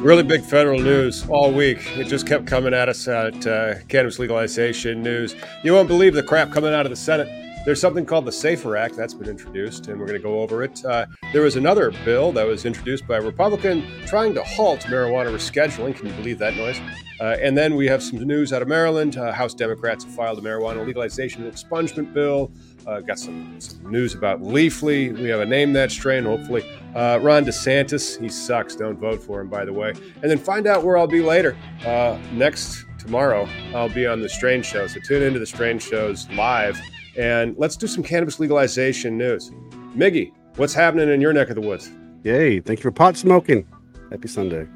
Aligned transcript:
Really 0.00 0.22
big 0.22 0.42
federal 0.42 0.78
news 0.78 1.28
all 1.28 1.50
week. 1.52 1.80
It 1.98 2.04
just 2.04 2.24
kept 2.24 2.46
coming 2.46 2.72
at 2.72 2.88
us 2.88 3.08
at 3.08 3.44
uh, 3.44 3.74
cannabis 3.88 4.20
legalization 4.20 5.02
news. 5.02 5.34
You 5.64 5.72
won't 5.72 5.88
believe 5.88 6.14
the 6.14 6.22
crap 6.22 6.52
coming 6.52 6.72
out 6.72 6.86
of 6.86 6.90
the 6.90 6.96
Senate. 6.96 7.28
There's 7.64 7.80
something 7.80 8.06
called 8.06 8.24
the 8.24 8.32
SAFER 8.32 8.76
Act 8.76 8.96
that's 8.96 9.12
been 9.12 9.28
introduced, 9.28 9.88
and 9.88 9.98
we're 9.98 10.06
going 10.06 10.18
to 10.18 10.22
go 10.22 10.40
over 10.40 10.62
it. 10.62 10.84
Uh, 10.84 11.06
there 11.32 11.42
was 11.42 11.56
another 11.56 11.90
bill 12.04 12.30
that 12.32 12.46
was 12.46 12.64
introduced 12.64 13.08
by 13.08 13.16
a 13.16 13.20
Republican 13.20 13.84
trying 14.06 14.34
to 14.34 14.42
halt 14.44 14.80
marijuana 14.82 15.34
rescheduling. 15.34 15.96
Can 15.96 16.06
you 16.06 16.12
believe 16.12 16.38
that 16.38 16.54
noise? 16.54 16.80
Uh, 17.20 17.36
and 17.42 17.58
then 17.58 17.74
we 17.74 17.88
have 17.88 18.00
some 18.00 18.20
news 18.20 18.52
out 18.52 18.62
of 18.62 18.68
Maryland. 18.68 19.16
Uh, 19.16 19.32
House 19.32 19.52
Democrats 19.52 20.04
have 20.04 20.14
filed 20.14 20.38
a 20.38 20.42
marijuana 20.42 20.86
legalization 20.86 21.42
expungement 21.50 22.14
bill. 22.14 22.52
Uh, 22.88 23.00
got 23.00 23.18
some, 23.18 23.54
some, 23.60 23.90
news 23.90 24.14
about 24.14 24.40
Leafly. 24.40 25.12
We 25.12 25.28
have 25.28 25.40
a 25.40 25.46
name 25.46 25.74
that 25.74 25.90
strain, 25.90 26.24
hopefully. 26.24 26.64
Uh, 26.94 27.18
Ron 27.20 27.44
DeSantis, 27.44 28.18
he 28.18 28.30
sucks. 28.30 28.74
Don't 28.74 28.98
vote 28.98 29.22
for 29.22 29.42
him, 29.42 29.48
by 29.48 29.66
the 29.66 29.72
way. 29.74 29.92
And 30.22 30.30
then 30.30 30.38
find 30.38 30.66
out 30.66 30.84
where 30.84 30.96
I'll 30.96 31.06
be 31.06 31.20
later. 31.20 31.54
Uh, 31.84 32.18
next, 32.32 32.86
tomorrow, 32.98 33.46
I'll 33.74 33.90
be 33.90 34.06
on 34.06 34.22
the 34.22 34.28
Strange 34.28 34.64
Show. 34.64 34.86
So 34.86 35.00
tune 35.00 35.22
into 35.22 35.38
the 35.38 35.44
Strange 35.44 35.82
Shows 35.82 36.30
live. 36.30 36.80
And 37.14 37.54
let's 37.58 37.76
do 37.76 37.86
some 37.86 38.02
cannabis 38.02 38.40
legalization 38.40 39.18
news. 39.18 39.50
Miggy, 39.94 40.32
what's 40.56 40.72
happening 40.72 41.10
in 41.10 41.20
your 41.20 41.34
neck 41.34 41.50
of 41.50 41.56
the 41.56 41.60
woods? 41.60 41.90
Yay. 42.24 42.60
Thank 42.60 42.78
you 42.78 42.84
for 42.84 42.90
pot 42.90 43.18
smoking. 43.18 43.68
Happy 44.10 44.28
Sunday. 44.28 44.66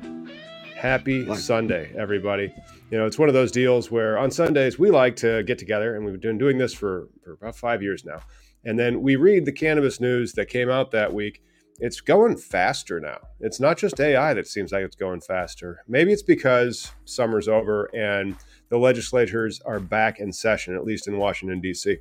Happy 0.76 1.34
Sunday, 1.34 1.94
everybody. 1.96 2.52
You 2.92 2.98
know, 2.98 3.06
it's 3.06 3.18
one 3.18 3.30
of 3.30 3.34
those 3.34 3.50
deals 3.50 3.90
where 3.90 4.18
on 4.18 4.30
Sundays 4.30 4.78
we 4.78 4.90
like 4.90 5.16
to 5.16 5.42
get 5.44 5.58
together, 5.58 5.96
and 5.96 6.04
we've 6.04 6.20
been 6.20 6.36
doing 6.36 6.58
this 6.58 6.74
for, 6.74 7.08
for 7.24 7.32
about 7.32 7.56
five 7.56 7.82
years 7.82 8.04
now. 8.04 8.20
And 8.66 8.78
then 8.78 9.00
we 9.00 9.16
read 9.16 9.46
the 9.46 9.52
cannabis 9.52 9.98
news 9.98 10.34
that 10.34 10.50
came 10.50 10.68
out 10.68 10.90
that 10.90 11.14
week. 11.14 11.42
It's 11.78 12.02
going 12.02 12.36
faster 12.36 13.00
now. 13.00 13.16
It's 13.40 13.58
not 13.58 13.78
just 13.78 13.98
AI 13.98 14.34
that 14.34 14.46
seems 14.46 14.72
like 14.72 14.84
it's 14.84 14.94
going 14.94 15.22
faster. 15.22 15.82
Maybe 15.88 16.12
it's 16.12 16.22
because 16.22 16.92
summer's 17.06 17.48
over 17.48 17.86
and 17.96 18.36
the 18.68 18.76
legislators 18.76 19.62
are 19.62 19.80
back 19.80 20.20
in 20.20 20.30
session, 20.30 20.74
at 20.74 20.84
least 20.84 21.08
in 21.08 21.16
Washington, 21.16 21.62
D.C. 21.62 21.96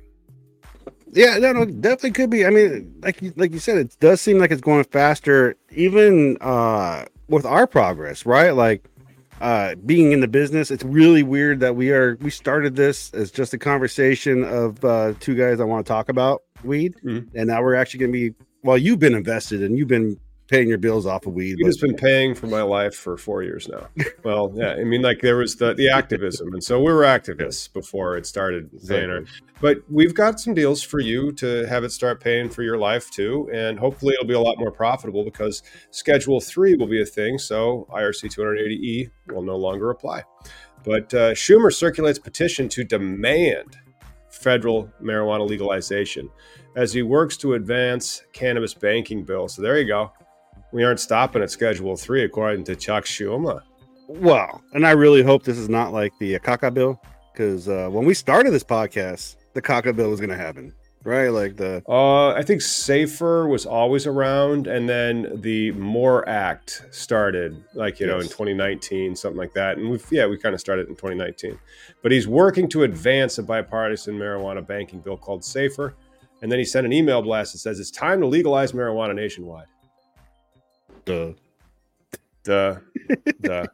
Yeah, 1.10 1.38
no, 1.38 1.52
no, 1.52 1.64
definitely 1.64 2.10
could 2.10 2.28
be. 2.28 2.44
I 2.44 2.50
mean, 2.50 2.96
like 3.02 3.18
like 3.36 3.52
you 3.52 3.60
said, 3.60 3.78
it 3.78 3.96
does 3.98 4.20
seem 4.20 4.38
like 4.38 4.50
it's 4.50 4.60
going 4.60 4.84
faster, 4.84 5.56
even 5.70 6.36
uh, 6.42 7.06
with 7.28 7.46
our 7.46 7.66
progress, 7.66 8.26
right? 8.26 8.50
Like 8.50 8.86
uh, 9.42 9.74
being 9.84 10.12
in 10.12 10.20
the 10.20 10.28
business, 10.28 10.70
it's 10.70 10.84
really 10.84 11.24
weird 11.24 11.58
that 11.60 11.74
we 11.74 11.90
are 11.90 12.16
we 12.20 12.30
started 12.30 12.76
this 12.76 13.12
as 13.12 13.32
just 13.32 13.52
a 13.52 13.58
conversation 13.58 14.44
of 14.44 14.82
uh, 14.84 15.14
two 15.18 15.34
guys 15.34 15.60
I 15.60 15.64
want 15.64 15.84
to 15.84 15.92
talk 15.92 16.08
about 16.08 16.44
weed, 16.62 16.94
mm-hmm. 17.04 17.36
and 17.36 17.48
now 17.48 17.60
we're 17.60 17.74
actually 17.74 18.00
going 18.00 18.12
to 18.12 18.30
be. 18.30 18.44
Well, 18.62 18.78
you've 18.78 19.00
been 19.00 19.16
invested 19.16 19.60
and 19.64 19.76
you've 19.76 19.88
been 19.88 20.16
paying 20.52 20.68
your 20.68 20.76
bills 20.76 21.06
off 21.06 21.24
of 21.24 21.32
weed. 21.32 21.56
We've 21.64 21.80
been 21.80 21.96
paying 21.96 22.34
for 22.34 22.46
my 22.46 22.60
life 22.60 22.94
for 22.94 23.16
four 23.16 23.42
years 23.42 23.70
now. 23.70 23.88
well, 24.22 24.52
yeah, 24.54 24.74
I 24.74 24.84
mean, 24.84 25.00
like 25.00 25.22
there 25.22 25.36
was 25.36 25.56
the 25.56 25.72
the 25.72 25.88
activism, 25.88 26.52
and 26.52 26.62
so 26.62 26.78
we 26.78 26.92
were 26.92 27.04
activists 27.04 27.72
before 27.72 28.18
it 28.18 28.26
started 28.26 28.68
exactly. 28.74 29.24
But 29.62 29.78
we've 29.88 30.14
got 30.14 30.40
some 30.40 30.52
deals 30.52 30.82
for 30.82 31.00
you 31.00 31.32
to 31.32 31.64
have 31.68 31.84
it 31.84 31.90
start 31.90 32.20
paying 32.20 32.50
for 32.50 32.62
your 32.62 32.76
life 32.76 33.10
too, 33.10 33.48
and 33.52 33.78
hopefully 33.78 34.12
it'll 34.12 34.26
be 34.26 34.34
a 34.34 34.40
lot 34.40 34.58
more 34.58 34.70
profitable 34.70 35.24
because 35.24 35.62
Schedule 35.90 36.38
Three 36.38 36.74
will 36.74 36.86
be 36.86 37.00
a 37.00 37.06
thing. 37.06 37.38
So 37.38 37.86
IRC 37.90 38.36
280E 38.36 39.10
will 39.32 39.42
no 39.42 39.56
longer 39.56 39.88
apply. 39.88 40.22
But 40.84 41.14
uh, 41.14 41.30
Schumer 41.30 41.72
circulates 41.72 42.18
petition 42.18 42.68
to 42.70 42.84
demand 42.84 43.78
federal 44.28 44.90
marijuana 45.00 45.48
legalization 45.48 46.28
as 46.74 46.92
he 46.92 47.02
works 47.02 47.36
to 47.38 47.54
advance 47.54 48.22
cannabis 48.32 48.74
banking 48.74 49.24
bill. 49.24 49.48
So 49.48 49.62
there 49.62 49.78
you 49.78 49.86
go 49.86 50.12
we 50.72 50.84
aren't 50.84 51.00
stopping 51.00 51.42
at 51.42 51.50
Schedule 51.50 51.96
Three, 51.96 52.24
according 52.24 52.64
to 52.64 52.76
Chuck 52.76 53.04
Schumer. 53.04 53.62
Well, 54.08 54.62
and 54.72 54.86
I 54.86 54.90
really 54.90 55.22
hope 55.22 55.44
this 55.44 55.58
is 55.58 55.68
not 55.68 55.92
like 55.92 56.12
the 56.18 56.36
uh, 56.36 56.38
Caca 56.38 56.72
bill, 56.72 57.00
because 57.32 57.68
uh, 57.68 57.88
when 57.90 58.04
we 58.04 58.14
started 58.14 58.50
this 58.50 58.64
podcast, 58.64 59.36
the 59.54 59.62
Caca 59.62 59.94
bill 59.94 60.10
was 60.10 60.20
going 60.20 60.30
to 60.30 60.36
happen. 60.36 60.74
right? 61.04 61.28
Like 61.28 61.56
the 61.56 61.82
Uh, 61.88 62.28
I 62.30 62.42
think 62.42 62.60
Safer 62.60 63.48
was 63.48 63.64
always 63.66 64.06
around, 64.06 64.66
and 64.66 64.88
then 64.88 65.40
the 65.40 65.72
More 65.72 66.28
Act 66.28 66.84
started, 66.90 67.62
like 67.74 68.00
you 68.00 68.06
know, 68.06 68.16
in 68.18 68.28
2019, 68.28 69.16
something 69.16 69.38
like 69.38 69.52
that. 69.54 69.78
And 69.78 69.90
we've 69.90 70.04
yeah, 70.10 70.26
we 70.26 70.36
kind 70.36 70.54
of 70.54 70.60
started 70.60 70.88
in 70.88 70.94
2019. 70.94 71.58
But 72.02 72.12
he's 72.12 72.26
working 72.28 72.68
to 72.70 72.82
advance 72.82 73.38
a 73.38 73.42
bipartisan 73.42 74.18
marijuana 74.18 74.66
banking 74.66 75.00
bill 75.00 75.16
called 75.16 75.44
Safer. 75.44 75.94
And 76.42 76.50
then 76.50 76.58
he 76.58 76.64
sent 76.64 76.84
an 76.84 76.92
email 76.92 77.22
blast 77.22 77.52
that 77.52 77.60
says 77.60 77.78
it's 77.78 77.92
time 77.92 78.20
to 78.20 78.26
legalize 78.26 78.72
marijuana 78.72 79.14
nationwide. 79.14 79.66
The 81.04 81.34
Duh, 82.44 82.76
duh. 83.40 83.66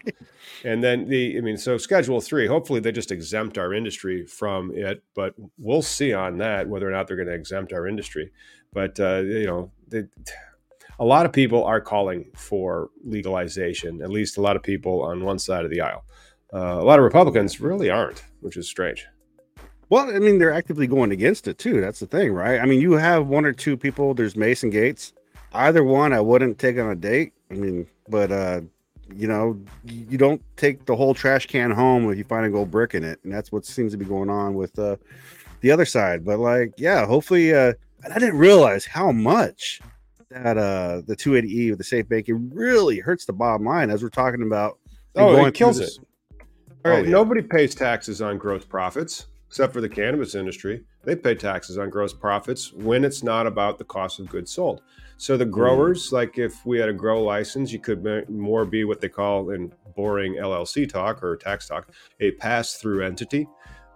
And 0.64 0.84
then 0.84 1.08
the, 1.08 1.38
I 1.38 1.40
mean, 1.40 1.56
so 1.56 1.78
Schedule 1.78 2.20
Three. 2.20 2.46
Hopefully, 2.46 2.80
they 2.80 2.92
just 2.92 3.10
exempt 3.10 3.56
our 3.56 3.72
industry 3.72 4.26
from 4.26 4.72
it, 4.74 5.02
but 5.14 5.34
we'll 5.56 5.82
see 5.82 6.12
on 6.12 6.38
that 6.38 6.68
whether 6.68 6.86
or 6.86 6.90
not 6.90 7.06
they're 7.06 7.16
going 7.16 7.28
to 7.28 7.34
exempt 7.34 7.72
our 7.72 7.86
industry. 7.86 8.30
But 8.72 9.00
uh, 9.00 9.20
you 9.20 9.46
know, 9.46 9.70
the, 9.88 10.08
a 10.98 11.04
lot 11.04 11.24
of 11.24 11.32
people 11.32 11.64
are 11.64 11.80
calling 11.80 12.30
for 12.34 12.90
legalization. 13.04 14.02
At 14.02 14.10
least 14.10 14.36
a 14.36 14.42
lot 14.42 14.56
of 14.56 14.62
people 14.62 15.02
on 15.02 15.24
one 15.24 15.38
side 15.38 15.64
of 15.64 15.70
the 15.70 15.80
aisle. 15.80 16.04
Uh, 16.52 16.78
a 16.78 16.84
lot 16.84 16.98
of 16.98 17.04
Republicans 17.04 17.60
really 17.60 17.88
aren't, 17.88 18.24
which 18.40 18.56
is 18.56 18.68
strange. 18.68 19.06
Well, 19.90 20.14
I 20.14 20.18
mean, 20.18 20.38
they're 20.38 20.52
actively 20.52 20.86
going 20.86 21.12
against 21.12 21.48
it 21.48 21.56
too. 21.56 21.80
That's 21.80 22.00
the 22.00 22.06
thing, 22.06 22.32
right? 22.32 22.60
I 22.60 22.66
mean, 22.66 22.80
you 22.82 22.92
have 22.92 23.28
one 23.28 23.46
or 23.46 23.52
two 23.54 23.78
people. 23.78 24.12
There's 24.12 24.36
Mace 24.36 24.62
and 24.62 24.72
Gaetz. 24.72 25.12
Either 25.52 25.82
one, 25.82 26.12
I 26.12 26.20
wouldn't 26.20 26.58
take 26.58 26.78
on 26.78 26.90
a 26.90 26.96
date. 26.96 27.32
I 27.50 27.54
mean, 27.54 27.86
but 28.08 28.30
uh, 28.30 28.60
you 29.14 29.26
know, 29.26 29.58
you 29.84 30.18
don't 30.18 30.42
take 30.56 30.84
the 30.84 30.94
whole 30.94 31.14
trash 31.14 31.46
can 31.46 31.70
home 31.70 32.10
if 32.10 32.18
you 32.18 32.24
find 32.24 32.44
a 32.46 32.50
gold 32.50 32.70
brick 32.70 32.94
in 32.94 33.04
it, 33.04 33.18
and 33.24 33.32
that's 33.32 33.50
what 33.50 33.64
seems 33.64 33.92
to 33.92 33.98
be 33.98 34.04
going 34.04 34.28
on 34.30 34.54
with 34.54 34.78
uh, 34.78 34.96
the 35.60 35.70
other 35.70 35.84
side. 35.86 36.24
But 36.24 36.38
like, 36.38 36.72
yeah, 36.76 37.06
hopefully, 37.06 37.54
uh, 37.54 37.72
and 38.04 38.12
I 38.12 38.18
didn't 38.18 38.38
realize 38.38 38.84
how 38.84 39.10
much 39.12 39.80
that 40.30 40.58
uh 40.58 41.00
the 41.06 41.16
280e 41.16 41.70
with 41.70 41.78
the 41.78 41.84
safe 41.84 42.06
banking 42.06 42.50
really 42.52 42.98
hurts 42.98 43.24
the 43.24 43.32
bottom 43.32 43.64
line 43.64 43.88
as 43.88 44.02
we're 44.02 44.10
talking 44.10 44.42
about. 44.42 44.78
Oh, 45.16 45.32
going 45.34 45.46
it 45.46 45.54
kills 45.54 45.78
through 45.78 45.86
it. 45.86 45.98
All 46.84 46.92
right, 46.92 46.98
Oh, 47.00 47.02
yeah. 47.04 47.10
nobody 47.10 47.40
pays 47.40 47.74
taxes 47.74 48.20
on 48.20 48.36
gross 48.36 48.62
profits 48.62 49.26
except 49.48 49.72
for 49.72 49.80
the 49.80 49.88
cannabis 49.88 50.34
industry. 50.34 50.82
They 51.04 51.16
pay 51.16 51.34
taxes 51.34 51.78
on 51.78 51.90
gross 51.90 52.12
profits 52.12 52.72
when 52.72 53.04
it's 53.04 53.22
not 53.22 53.46
about 53.46 53.78
the 53.78 53.84
cost 53.84 54.20
of 54.20 54.28
goods 54.28 54.52
sold. 54.52 54.82
So 55.16 55.36
the 55.36 55.46
growers, 55.46 56.12
like 56.12 56.38
if 56.38 56.64
we 56.64 56.78
had 56.78 56.88
a 56.88 56.92
grow 56.92 57.22
license, 57.22 57.72
you 57.72 57.80
could 57.80 58.28
more 58.28 58.64
be 58.64 58.84
what 58.84 59.00
they 59.00 59.08
call 59.08 59.50
in 59.50 59.72
boring 59.96 60.34
LLC 60.34 60.88
talk 60.88 61.24
or 61.24 61.36
tax 61.36 61.66
talk 61.66 61.88
a 62.20 62.30
pass-through 62.32 63.04
entity. 63.04 63.48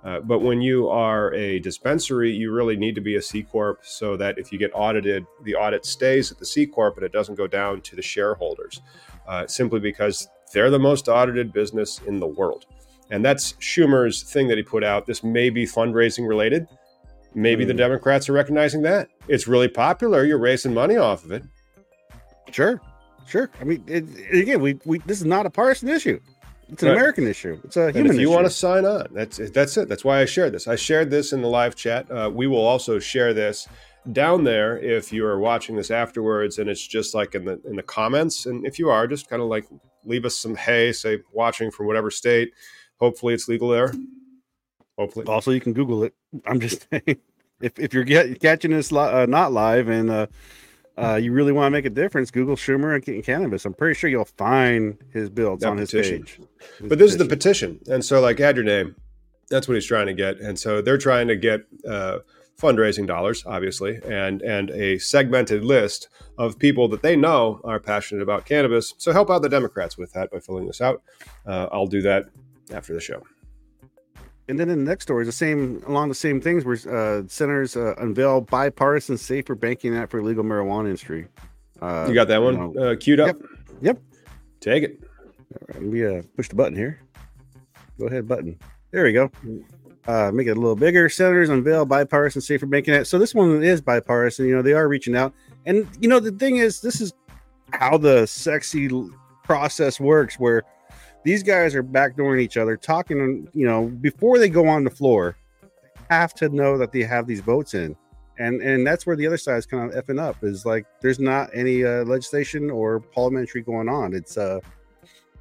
Uh, 0.05 0.19
but 0.21 0.41
when 0.41 0.61
you 0.61 0.89
are 0.89 1.33
a 1.35 1.61
dispensary, 1.61 2.33
you 2.33 2.51
really 2.51 2.77
need 2.77 2.95
to 2.95 3.01
be 3.01 3.17
a 3.17 3.23
C 3.23 3.43
corp 3.43 3.81
so 3.85 4.17
that 4.17 4.37
if 4.37 4.51
you 4.51 4.59
get 4.59 4.73
audited, 4.75 5.25
the 5.45 5.55
audit 5.55 5.87
stays 5.87 6.33
at 6.33 6.39
the 6.39 6.47
C 6.47 6.67
corp 6.67 6.97
and 6.97 7.05
it 7.05 7.13
doesn't 7.13 7.37
go 7.37 7.47
down 7.47 7.83
to 7.83 7.95
the 7.95 8.03
shareholders. 8.03 8.81
Uh, 9.29 9.47
simply 9.47 9.79
because 9.79 10.27
they're 10.53 10.71
the 10.71 10.79
most 10.79 11.09
audited 11.09 11.53
business 11.53 12.01
in 12.07 12.19
the 12.19 12.27
world. 12.27 12.67
And 13.13 13.25
that's 13.25 13.53
Schumer's 13.55 14.23
thing 14.25 14.49
that 14.49 14.57
he 14.57 14.63
put 14.65 14.83
out. 14.83 15.07
This 15.07 15.23
may 15.23 15.51
be 15.51 15.65
fundraising 15.67 16.27
related. 16.27 16.67
Maybe 17.35 17.65
the 17.65 17.73
Hmm. 17.73 17.79
Democrats 17.79 18.29
are 18.29 18.33
recognizing 18.33 18.83
that. 18.83 19.09
It's 19.29 19.47
really 19.47 19.69
popular. 19.69 20.25
You're 20.25 20.39
raising 20.39 20.75
money 20.75 20.97
off 20.97 21.25
of 21.25 21.31
it. 21.33 21.43
Sure, 22.51 22.81
sure. 23.27 23.51
I 23.61 23.65
mean, 23.65 23.85
it, 23.87 24.05
again, 24.35 24.61
we, 24.61 24.79
we 24.85 24.99
this 25.07 25.19
is 25.21 25.27
not 25.27 25.47
a 25.47 25.51
partisan 25.51 25.89
issue. 25.89 26.19
It's 26.69 26.83
an 26.83 26.89
Right. 26.89 26.97
American 26.97 27.27
issue. 27.27 27.61
It's 27.65 27.77
a 27.77 27.87
And 27.87 27.97
human 27.97 28.13
if 28.13 28.21
you 28.21 28.29
issue. 28.29 28.35
want 28.35 28.47
to 28.47 28.51
sign 28.51 28.85
on, 28.85 29.07
that's 29.13 29.39
that's 29.53 29.77
it. 29.77 29.89
That's 29.89 30.05
why 30.05 30.21
I 30.21 30.25
shared 30.25 30.53
this. 30.53 30.67
I 30.69 30.77
shared 30.77 31.11
this 31.11 31.33
in 31.33 31.43
the 31.43 31.49
live 31.49 31.75
chat. 31.77 32.11
Uh, 32.11 32.31
we 32.33 32.47
will 32.47 32.65
also 32.65 32.99
share 32.99 33.33
this 33.35 33.69
down 34.13 34.45
there 34.45 34.79
if 34.79 35.13
you 35.13 35.25
are 35.27 35.39
watching 35.39 35.77
this 35.77 35.91
afterwards, 35.91 36.59
and 36.59 36.69
it's 36.69 36.87
just 36.87 37.15
like 37.15 37.35
in 37.35 37.45
the 37.45 37.61
in 37.67 37.77
the 37.77 37.83
comments. 37.83 38.47
And 38.47 38.67
if 38.67 38.79
you 38.79 38.89
are, 38.91 39.07
just 39.07 39.29
kind 39.29 39.41
of 39.43 39.49
like 39.49 39.67
leave 40.05 40.25
us 40.25 40.37
some 40.37 40.55
hey, 40.57 40.93
say 40.93 41.19
watching 41.33 41.71
from 41.71 41.87
whatever 41.87 42.11
state. 42.11 42.53
Hopefully, 43.03 43.35
it's 43.35 43.49
legal 43.49 43.69
there. 43.69 43.93
Hopefully, 44.97 45.27
also, 45.27 45.51
you 45.51 45.61
can 45.61 45.73
Google 45.73 46.05
it. 46.05 46.15
I'm 46.47 46.61
just 46.61 46.87
saying, 46.91 47.19
if 47.61 47.77
if 47.77 47.93
you're 47.93 48.05
get, 48.05 48.41
catching 48.41 48.71
this 48.71 48.93
li- 48.93 49.01
uh, 49.01 49.27
not 49.27 49.53
live 49.53 49.89
and 49.89 50.09
uh, 50.09 50.27
uh, 50.97 51.17
you 51.17 51.33
really 51.33 51.51
want 51.51 51.67
to 51.67 51.71
make 51.71 51.85
a 51.85 51.91
difference, 51.91 52.31
Google 52.31 52.55
Schumer 52.55 52.95
and 52.95 53.25
cannabis. 53.25 53.65
I'm 53.65 53.75
pretty 53.75 53.99
sure 53.99 54.09
you'll 54.09 54.25
find 54.25 54.97
his 55.13 55.31
bill. 55.31 55.57
That 55.57 55.71
on 55.71 55.79
his 55.79 55.91
page. 55.91 56.39
His 56.79 56.89
but 56.89 57.01
this 57.01 57.11
is 57.11 57.17
the 57.17 57.25
petition. 57.25 57.79
petition, 57.79 57.95
and 57.95 58.05
so 58.05 58.21
like 58.21 58.39
add 58.39 58.55
your 58.55 58.65
name. 58.65 58.95
That's 59.51 59.67
what 59.67 59.75
he's 59.75 59.87
trying 59.87 60.07
to 60.07 60.15
get, 60.15 60.39
and 60.39 60.57
so 60.57 60.81
they're 60.81 60.97
trying 60.97 61.27
to 61.27 61.35
get 61.35 61.63
uh, 61.85 62.19
fundraising 62.57 63.09
dollars, 63.09 63.43
obviously, 63.45 63.99
and 64.07 64.43
and 64.43 64.71
a 64.71 64.99
segmented 64.99 65.65
list 65.65 66.09
of 66.39 66.57
people 66.57 66.87
that 66.87 67.03
they 67.03 67.17
know 67.17 67.61
are 67.65 67.81
passionate 67.81 68.23
about 68.23 68.45
cannabis. 68.45 68.95
So 68.99 69.13
help 69.13 69.29
out 69.29 69.43
the 69.43 69.49
Democrats 69.49 69.99
with 69.99 70.13
that 70.13 70.31
by 70.31 70.39
filling 70.39 70.69
this 70.69 70.81
out. 70.81 71.03
Uh, 71.45 71.67
I'll 71.73 71.89
do 71.89 72.01
that 72.03 72.27
after 72.73 72.95
the 72.95 73.01
show. 73.01 73.23
And 74.49 74.59
then 74.59 74.69
in 74.69 74.85
the 74.85 74.91
next 74.91 75.05
story 75.05 75.23
is 75.23 75.29
the 75.29 75.33
same 75.33 75.83
along 75.87 76.09
the 76.09 76.15
same 76.15 76.41
things 76.41 76.65
where 76.65 76.77
uh, 76.91 77.23
senators 77.29 77.77
uh, 77.77 77.95
unveil 77.99 78.41
bipartisan 78.41 79.17
safer 79.17 79.55
banking 79.55 79.97
act 79.97 80.11
for 80.11 80.23
legal 80.23 80.43
marijuana 80.43 80.87
industry. 80.87 81.29
Uh, 81.81 82.07
You 82.09 82.15
got 82.15 82.29
that 82.29 82.43
one 82.43 82.73
know, 82.73 82.93
uh, 82.93 82.97
queued 82.97 83.21
up. 83.21 83.37
Yep. 83.81 84.01
Take 84.61 84.83
it. 84.85 85.03
Let 85.75 85.83
me 85.83 86.05
uh, 86.05 86.23
push 86.37 86.49
the 86.49 86.55
button 86.55 86.77
here. 86.77 87.01
Go 87.99 88.07
ahead, 88.07 88.27
button. 88.27 88.59
There 88.91 89.05
we 89.05 89.13
go. 89.13 89.31
Uh, 90.07 90.33
make 90.33 90.49
it 90.49 90.57
a 90.57 90.61
little 90.61 90.77
bigger. 90.77 91.09
Senators 91.09 91.49
unveil 91.49 91.87
bipartisan 91.87 92.43
safer 92.43 92.67
banking 92.67 92.95
act. 92.95 93.07
So 93.07 93.19
this 93.19 93.35
one 93.35 93.63
is 93.63 93.81
bipartisan. 93.81 94.47
You 94.47 94.57
know, 94.57 94.63
they 94.63 94.73
are 94.73 94.89
reaching 94.89 95.17
out. 95.17 95.33
And, 95.67 95.89
you 96.01 96.09
know, 96.09 96.19
the 96.19 96.33
thing 96.33 96.57
is, 96.57 96.81
this 96.81 97.01
is 97.01 97.13
how 97.71 97.97
the 97.97 98.27
sexy 98.27 98.91
process 99.45 100.01
works 100.01 100.39
where 100.39 100.63
these 101.25 101.43
guys 101.43 101.75
are 101.75 101.83
backdooring 101.83 102.41
each 102.41 102.57
other, 102.57 102.77
talking, 102.77 103.49
you 103.53 103.67
know, 103.67 103.87
before 103.87 104.39
they 104.39 104.49
go 104.49 104.67
on 104.67 104.85
the 104.85 104.91
floor, 104.91 105.37
have 106.11 106.35
to 106.35 106.49
know 106.49 106.77
that 106.79 106.93
they 106.93 107.03
have 107.03 107.27
these 107.27 107.41
votes 107.41 107.75
in. 107.75 107.97
And 108.39 108.63
and 108.63 108.87
that's 108.87 109.07
where 109.07 109.15
the 109.15 109.27
other 109.27 109.37
side 109.37 109.59
is 109.59 109.67
kind 109.67 109.93
of 109.93 110.05
effing 110.05 110.21
up 110.21 110.43
is 110.43 110.65
like 110.65 110.87
there's 111.01 111.21
not 111.21 111.51
any 111.55 111.85
uh, 111.85 112.05
legislation 112.05 112.71
or 112.71 113.01
parliamentary 113.01 113.63
going 113.63 113.89
on. 113.89 114.15
It's 114.15 114.37
uh 114.39 114.59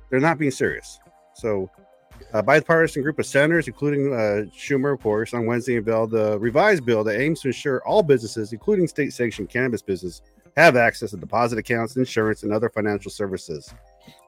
they're 0.10 0.20
not 0.20 0.38
being 0.38 0.52
serious. 0.52 1.00
So, 1.34 1.72
a 2.34 2.44
bipartisan 2.44 3.02
group 3.02 3.18
of 3.18 3.26
senators, 3.26 3.68
including 3.68 4.14
uh, 4.14 4.46
Schumer, 4.56 4.94
of 4.94 5.02
course, 5.02 5.34
on 5.34 5.46
Wednesday 5.46 5.78
unveiled 5.78 6.12
the 6.12 6.38
revised 6.38 6.86
bill 6.86 7.04
that 7.06 7.20
aims 7.20 7.42
to 7.42 7.48
ensure 7.48 7.82
all 7.88 8.04
businesses, 8.04 8.54
including 8.54 8.88
state 8.88 9.14
sanctioned 9.14 9.50
cannabis 9.50 9.82
business, 9.82 10.22
have 10.58 10.76
access 10.76 11.12
to 11.12 11.18
deposit 11.18 11.58
accounts, 11.58 11.96
insurance, 11.96 12.44
and 12.44 12.52
other 12.52 12.70
financial 12.70 13.10
services, 13.10 13.74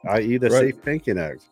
i.e., 0.10 0.38
the 0.38 0.50
Right. 0.50 0.60
Safe 0.60 0.82
Banking 0.84 1.18
Act. 1.18 1.44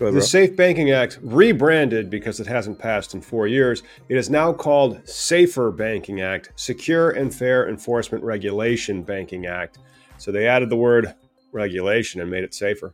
Ahead, 0.00 0.08
The 0.08 0.10
bro. 0.12 0.20
Safe 0.20 0.56
Banking 0.56 0.90
Act, 0.90 1.18
rebranded 1.22 2.10
because 2.10 2.40
it 2.40 2.46
hasn't 2.46 2.78
passed 2.78 3.14
in 3.14 3.20
four 3.20 3.46
years, 3.46 3.82
it 4.08 4.16
is 4.16 4.28
now 4.28 4.52
called 4.52 5.06
Safer 5.08 5.70
Banking 5.70 6.20
Act, 6.20 6.50
Secure 6.56 7.10
and 7.10 7.32
Fair 7.32 7.68
Enforcement 7.68 8.24
Regulation 8.24 9.02
Banking 9.02 9.46
Act. 9.46 9.78
So 10.18 10.32
they 10.32 10.46
added 10.46 10.68
the 10.68 10.76
word 10.76 11.14
regulation 11.52 12.20
and 12.20 12.30
made 12.30 12.44
it 12.44 12.54
safer. 12.54 12.92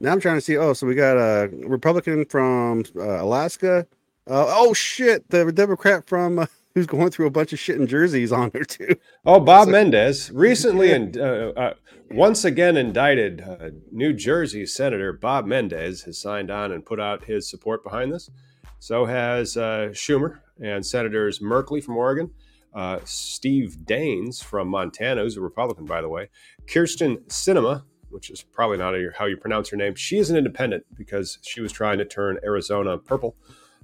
Now 0.00 0.12
I'm 0.12 0.20
trying 0.20 0.36
to 0.36 0.40
see. 0.40 0.56
Oh, 0.56 0.72
so 0.72 0.86
we 0.86 0.94
got 0.94 1.16
a 1.16 1.48
Republican 1.52 2.24
from 2.24 2.84
uh, 2.96 3.22
Alaska. 3.22 3.86
Uh, 4.28 4.46
oh 4.48 4.72
shit, 4.72 5.28
the 5.30 5.50
Democrat 5.52 6.06
from 6.06 6.40
uh, 6.40 6.46
who's 6.74 6.86
going 6.86 7.10
through 7.10 7.26
a 7.26 7.30
bunch 7.30 7.52
of 7.52 7.58
shit 7.58 7.80
in 7.80 7.86
jerseys 7.86 8.32
on 8.32 8.50
there 8.50 8.64
too. 8.64 8.96
Oh, 9.24 9.40
Bob 9.40 9.68
Menendez, 9.68 10.30
recently 10.34 10.92
and 10.92 11.16
uh, 11.16 11.52
uh, 11.56 11.74
once 12.10 12.44
again 12.44 12.76
indicted, 12.76 13.40
uh, 13.40 13.70
New 13.90 14.12
Jersey 14.12 14.66
Senator 14.66 15.12
Bob 15.12 15.46
Menendez 15.46 16.02
has 16.02 16.18
signed 16.18 16.50
on 16.50 16.72
and 16.72 16.84
put 16.84 17.00
out 17.00 17.24
his 17.24 17.48
support 17.48 17.82
behind 17.84 18.12
this. 18.12 18.30
So 18.78 19.04
has 19.04 19.56
uh, 19.56 19.90
Schumer 19.92 20.40
and 20.60 20.84
Senators 20.84 21.38
Merkley 21.38 21.82
from 21.82 21.96
Oregon, 21.96 22.30
uh, 22.74 22.98
Steve 23.04 23.76
Daines 23.84 24.42
from 24.42 24.68
Montana, 24.68 25.22
who's 25.22 25.36
a 25.36 25.40
Republican, 25.40 25.84
by 25.84 26.00
the 26.00 26.08
way, 26.08 26.30
Kyrsten 26.66 27.22
Sinema, 27.28 27.84
which 28.10 28.30
is 28.30 28.42
probably 28.42 28.78
not 28.78 28.94
how 29.16 29.26
you 29.26 29.36
pronounce 29.36 29.68
her 29.70 29.76
name. 29.76 29.94
She 29.94 30.18
is 30.18 30.30
an 30.30 30.36
independent 30.36 30.84
because 30.96 31.38
she 31.42 31.60
was 31.60 31.72
trying 31.72 31.98
to 31.98 32.04
turn 32.04 32.38
Arizona 32.44 32.98
purple. 32.98 33.36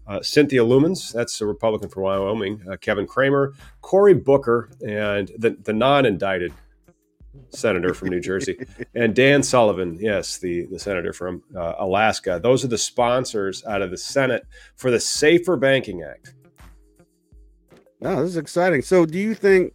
Uh, 0.08 0.22
Cynthia 0.22 0.64
Lummis, 0.64 1.12
that's 1.12 1.40
a 1.40 1.46
Republican 1.46 1.90
from 1.90 2.04
Wyoming. 2.04 2.62
Uh, 2.70 2.76
Kevin 2.76 3.06
Cramer, 3.06 3.52
Cory 3.82 4.14
Booker, 4.14 4.70
and 4.86 5.30
the, 5.36 5.50
the 5.62 5.72
non 5.72 6.06
indicted 6.06 6.52
senator 7.50 7.92
from 7.94 8.08
New 8.08 8.20
Jersey, 8.20 8.58
and 8.94 9.14
Dan 9.14 9.42
Sullivan, 9.42 9.98
yes, 10.00 10.38
the, 10.38 10.66
the 10.66 10.78
senator 10.78 11.12
from 11.12 11.42
uh, 11.54 11.74
Alaska. 11.78 12.40
Those 12.42 12.64
are 12.64 12.68
the 12.68 12.78
sponsors 12.78 13.64
out 13.66 13.82
of 13.82 13.90
the 13.90 13.98
Senate 13.98 14.46
for 14.76 14.90
the 14.90 15.00
Safer 15.00 15.56
Banking 15.56 16.02
Act. 16.02 16.34
Oh, 18.02 18.22
this 18.22 18.30
is 18.30 18.36
exciting. 18.36 18.82
So, 18.82 19.04
do 19.04 19.18
you 19.18 19.34
think? 19.34 19.74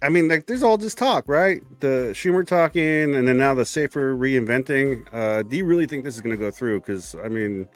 I 0.00 0.08
mean, 0.08 0.28
like, 0.28 0.46
there's 0.46 0.62
all 0.62 0.78
this 0.78 0.94
talk, 0.94 1.24
right? 1.26 1.60
The 1.80 2.12
Schumer 2.14 2.46
talking, 2.46 3.16
and 3.16 3.26
then 3.26 3.36
now 3.36 3.52
the 3.52 3.64
safer 3.64 4.16
reinventing. 4.16 5.04
Uh, 5.12 5.42
do 5.42 5.56
you 5.56 5.64
really 5.64 5.86
think 5.86 6.04
this 6.04 6.14
is 6.14 6.20
going 6.20 6.36
to 6.36 6.40
go 6.40 6.52
through? 6.52 6.80
Because 6.80 7.16
I 7.16 7.28
mean, 7.28 7.68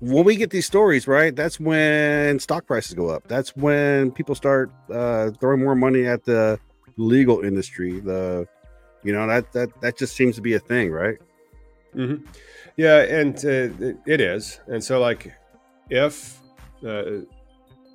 when 0.00 0.24
we 0.24 0.36
get 0.36 0.50
these 0.50 0.66
stories, 0.66 1.06
right, 1.06 1.34
that's 1.34 1.58
when 1.58 2.38
stock 2.38 2.66
prices 2.66 2.94
go 2.94 3.08
up. 3.08 3.26
That's 3.28 3.56
when 3.56 4.10
people 4.10 4.34
start 4.34 4.70
uh, 4.90 5.30
throwing 5.40 5.62
more 5.62 5.74
money 5.74 6.06
at 6.06 6.24
the 6.24 6.58
legal 6.96 7.40
industry. 7.40 8.00
The, 8.00 8.46
you 9.02 9.12
know, 9.12 9.26
that 9.26 9.52
that 9.52 9.80
that 9.80 9.96
just 9.96 10.14
seems 10.14 10.36
to 10.36 10.42
be 10.42 10.54
a 10.54 10.58
thing, 10.58 10.90
right? 10.90 11.16
Mm-hmm. 11.94 12.24
Yeah, 12.76 13.02
and 13.02 13.36
uh, 13.36 13.94
it 14.06 14.20
is. 14.20 14.60
And 14.66 14.84
so, 14.84 15.00
like, 15.00 15.32
if 15.88 16.40
uh, 16.86 17.20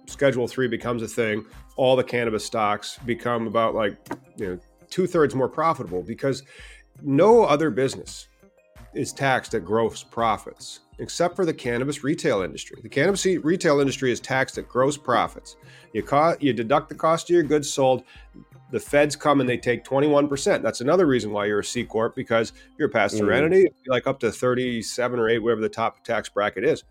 Schedule 0.08 0.48
Three 0.48 0.68
becomes 0.68 1.04
a 1.04 1.08
thing, 1.08 1.46
all 1.76 1.96
the 1.96 2.04
cannabis 2.04 2.44
stocks 2.44 2.98
become 3.06 3.46
about 3.46 3.76
like 3.76 3.96
you 4.38 4.48
know 4.48 4.60
two 4.90 5.06
thirds 5.06 5.36
more 5.36 5.50
profitable 5.50 6.02
because 6.02 6.44
no 7.02 7.44
other 7.44 7.70
business 7.70 8.28
is 8.94 9.14
taxed 9.14 9.54
at 9.54 9.64
gross 9.64 10.04
profits 10.04 10.82
except 11.02 11.36
for 11.36 11.46
the 11.46 11.54
cannabis 11.54 12.04
retail 12.04 12.44
industry. 12.44 12.80
The 12.82 12.88
cannabis 12.88 13.26
retail 13.26 13.80
industry 13.80 14.12
is 14.12 14.20
taxed 14.20 14.58
at 14.60 14.70
gross 14.70 14.98
profits. 14.98 15.58
You 15.94 16.04
co- 16.04 16.38
you 16.40 16.54
deduct 16.54 16.90
the 16.90 16.96
cost 16.96 17.30
of 17.30 17.34
your 17.34 17.44
goods 17.44 17.72
sold. 17.74 18.04
The 18.72 18.80
feds 18.80 19.18
come 19.18 19.42
and 19.42 19.50
they 19.50 19.58
take 19.58 19.84
21%. 19.84 20.62
That's 20.62 20.80
another 20.80 21.06
reason 21.06 21.32
why 21.32 21.48
you're 21.48 21.60
a 21.60 21.66
C 21.66 21.84
corp 21.84 22.16
because 22.16 22.54
you're 22.78 22.88
a 22.88 22.92
pass 22.92 23.18
through 23.18 23.30
mm. 23.30 23.36
entity, 23.36 23.68
like 23.88 24.08
up 24.08 24.20
to 24.22 24.32
37 24.32 25.20
or 25.20 25.28
8 25.28 25.40
whatever 25.40 25.60
the 25.60 25.68
top 25.68 26.06
tax 26.06 26.30
bracket 26.30 26.64
is. 26.64 26.84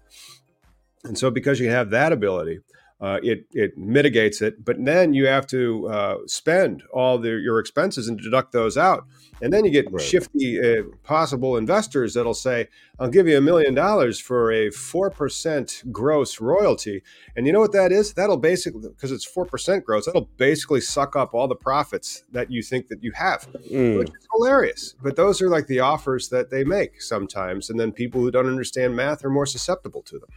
And 1.05 1.17
so 1.17 1.31
because 1.31 1.61
you 1.61 1.71
have 1.71 1.91
that 1.91 2.13
ability, 2.13 2.59
uh, 3.01 3.19
it 3.23 3.47
it 3.53 3.79
mitigates 3.79 4.43
it. 4.43 4.65
But 4.65 4.85
then 4.85 5.15
you 5.15 5.27
have 5.27 5.47
to 5.49 5.89
uh, 5.89 6.17
spend 6.27 6.83
all 6.93 7.19
the, 7.19 7.31
your 7.31 7.59
expenses 7.59 8.09
and 8.09 8.19
deduct 8.19 8.53
those 8.53 8.77
out, 8.77 9.07
and 9.41 9.53
then 9.53 9.65
you 9.65 9.71
get 9.71 9.91
right. 9.91 10.03
shifty 10.03 10.61
uh, 10.61 10.83
possible 11.03 11.57
investors 11.57 12.13
that'll 12.13 12.35
say, 12.35 12.69
"I'll 12.99 13.09
give 13.09 13.27
you 13.27 13.39
a 13.39 13.41
million 13.41 13.75
dollars 13.75 14.21
for 14.21 14.53
a 14.53 14.71
four 14.71 15.11
percent 15.11 15.83
gross 15.91 16.41
royalty," 16.41 17.03
and 17.37 17.47
you 17.47 17.53
know 17.53 17.61
what 17.61 17.73
that 17.73 17.91
is? 17.91 18.13
That'll 18.13 18.37
basically 18.37 18.89
because 18.89 19.13
it's 19.13 19.25
four 19.25 19.47
percent 19.47 19.85
gross. 19.85 20.05
That'll 20.05 20.29
basically 20.37 20.83
suck 20.83 21.17
up 21.17 21.33
all 21.33 21.49
the 21.49 21.57
profits 21.57 22.25
that 22.33 22.51
you 22.51 22.63
think 22.63 22.89
that 22.89 23.03
you 23.03 23.13
have, 23.13 23.49
mm. 23.71 23.99
which 23.99 24.09
is 24.09 24.29
hilarious. 24.35 24.95
But 25.03 25.17
those 25.17 25.41
are 25.41 25.49
like 25.49 25.69
the 25.69 25.81
offers 25.81 26.29
that 26.29 26.51
they 26.51 26.65
make 26.65 27.01
sometimes, 27.01 27.71
and 27.71 27.81
then 27.81 27.93
people 27.93 28.21
who 28.21 28.31
don't 28.31 28.47
understand 28.47 28.95
math 28.95 29.25
are 29.25 29.31
more 29.31 29.47
susceptible 29.47 30.03
to 30.03 30.19
them. 30.19 30.29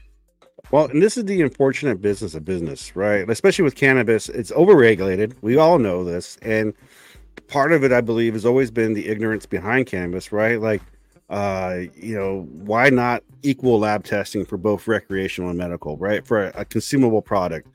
Well, 0.74 0.86
and 0.86 1.04
this 1.04 1.18
is 1.18 1.26
the 1.26 1.40
unfortunate 1.44 2.02
business 2.02 2.34
of 2.34 2.46
business, 2.46 2.96
right? 2.96 3.30
Especially 3.30 3.62
with 3.62 3.76
cannabis, 3.76 4.28
it's 4.28 4.52
overregulated. 4.52 5.36
We 5.42 5.56
all 5.56 5.78
know 5.78 6.04
this, 6.04 6.40
and 6.42 6.74
part 7.48 7.74
of 7.74 7.84
it, 7.84 7.92
I 7.92 8.02
believe, 8.02 8.34
has 8.34 8.44
always 8.44 8.72
been 8.72 8.96
the 8.96 9.08
ignorance 9.08 9.46
behind 9.46 9.86
cannabis, 9.86 10.32
right? 10.32 10.60
Like, 10.60 10.82
uh, 11.30 11.82
you 11.94 12.16
know, 12.16 12.48
why 12.52 12.90
not 12.90 13.22
equal 13.44 13.78
lab 13.82 14.04
testing 14.04 14.46
for 14.46 14.58
both 14.58 14.88
recreational 14.88 15.52
and 15.52 15.60
medical, 15.60 15.96
right? 15.98 16.26
For 16.26 16.46
a, 16.46 16.62
a 16.62 16.66
consumable 16.66 17.22
product. 17.22 17.68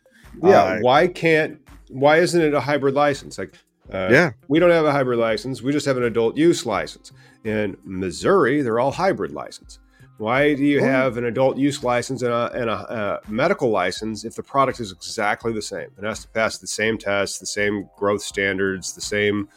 Yeah. 0.43 0.61
Uh, 0.61 0.78
why 0.81 1.07
can't? 1.07 1.61
Why 1.90 2.17
isn't 2.17 2.40
it 2.40 2.52
a 2.52 2.61
hybrid 2.61 2.95
license? 2.95 3.38
Like, 3.38 3.55
uh, 3.93 4.09
yeah, 4.11 4.33
we 4.49 4.59
don't 4.59 4.71
have 4.71 4.87
a 4.87 4.90
hybrid 4.90 5.21
license. 5.21 5.62
We 5.62 5.71
just 5.71 5.87
have 5.87 5.99
an 5.99 6.02
adult 6.02 6.37
use 6.37 6.67
license. 6.67 7.12
In 7.45 7.76
Missouri, 7.85 8.61
they're 8.61 8.81
all 8.81 8.90
hybrid 8.90 9.31
license. 9.31 9.78
Why 10.18 10.54
do 10.54 10.64
you 10.64 10.80
have 10.80 11.16
an 11.16 11.26
adult 11.26 11.56
use 11.56 11.84
license 11.84 12.22
and, 12.22 12.32
a, 12.32 12.50
and 12.52 12.68
a, 12.68 13.20
a, 13.26 13.30
medical 13.30 13.70
license 13.70 14.25
if 14.25 14.34
the 14.34 14.42
product 14.42 14.80
is 14.80 14.90
exactly 14.90 15.52
the 15.52 15.62
same? 15.62 15.88
It 15.96 16.02
has 16.02 16.22
to 16.22 16.28
pass 16.28 16.58
the 16.58 16.66
same 16.66 16.98
tests, 16.98 17.38
the 17.38 17.46
same 17.46 17.88
growth 17.96 18.22
standards, 18.22 18.92
the 18.94 19.00
same, 19.00 19.48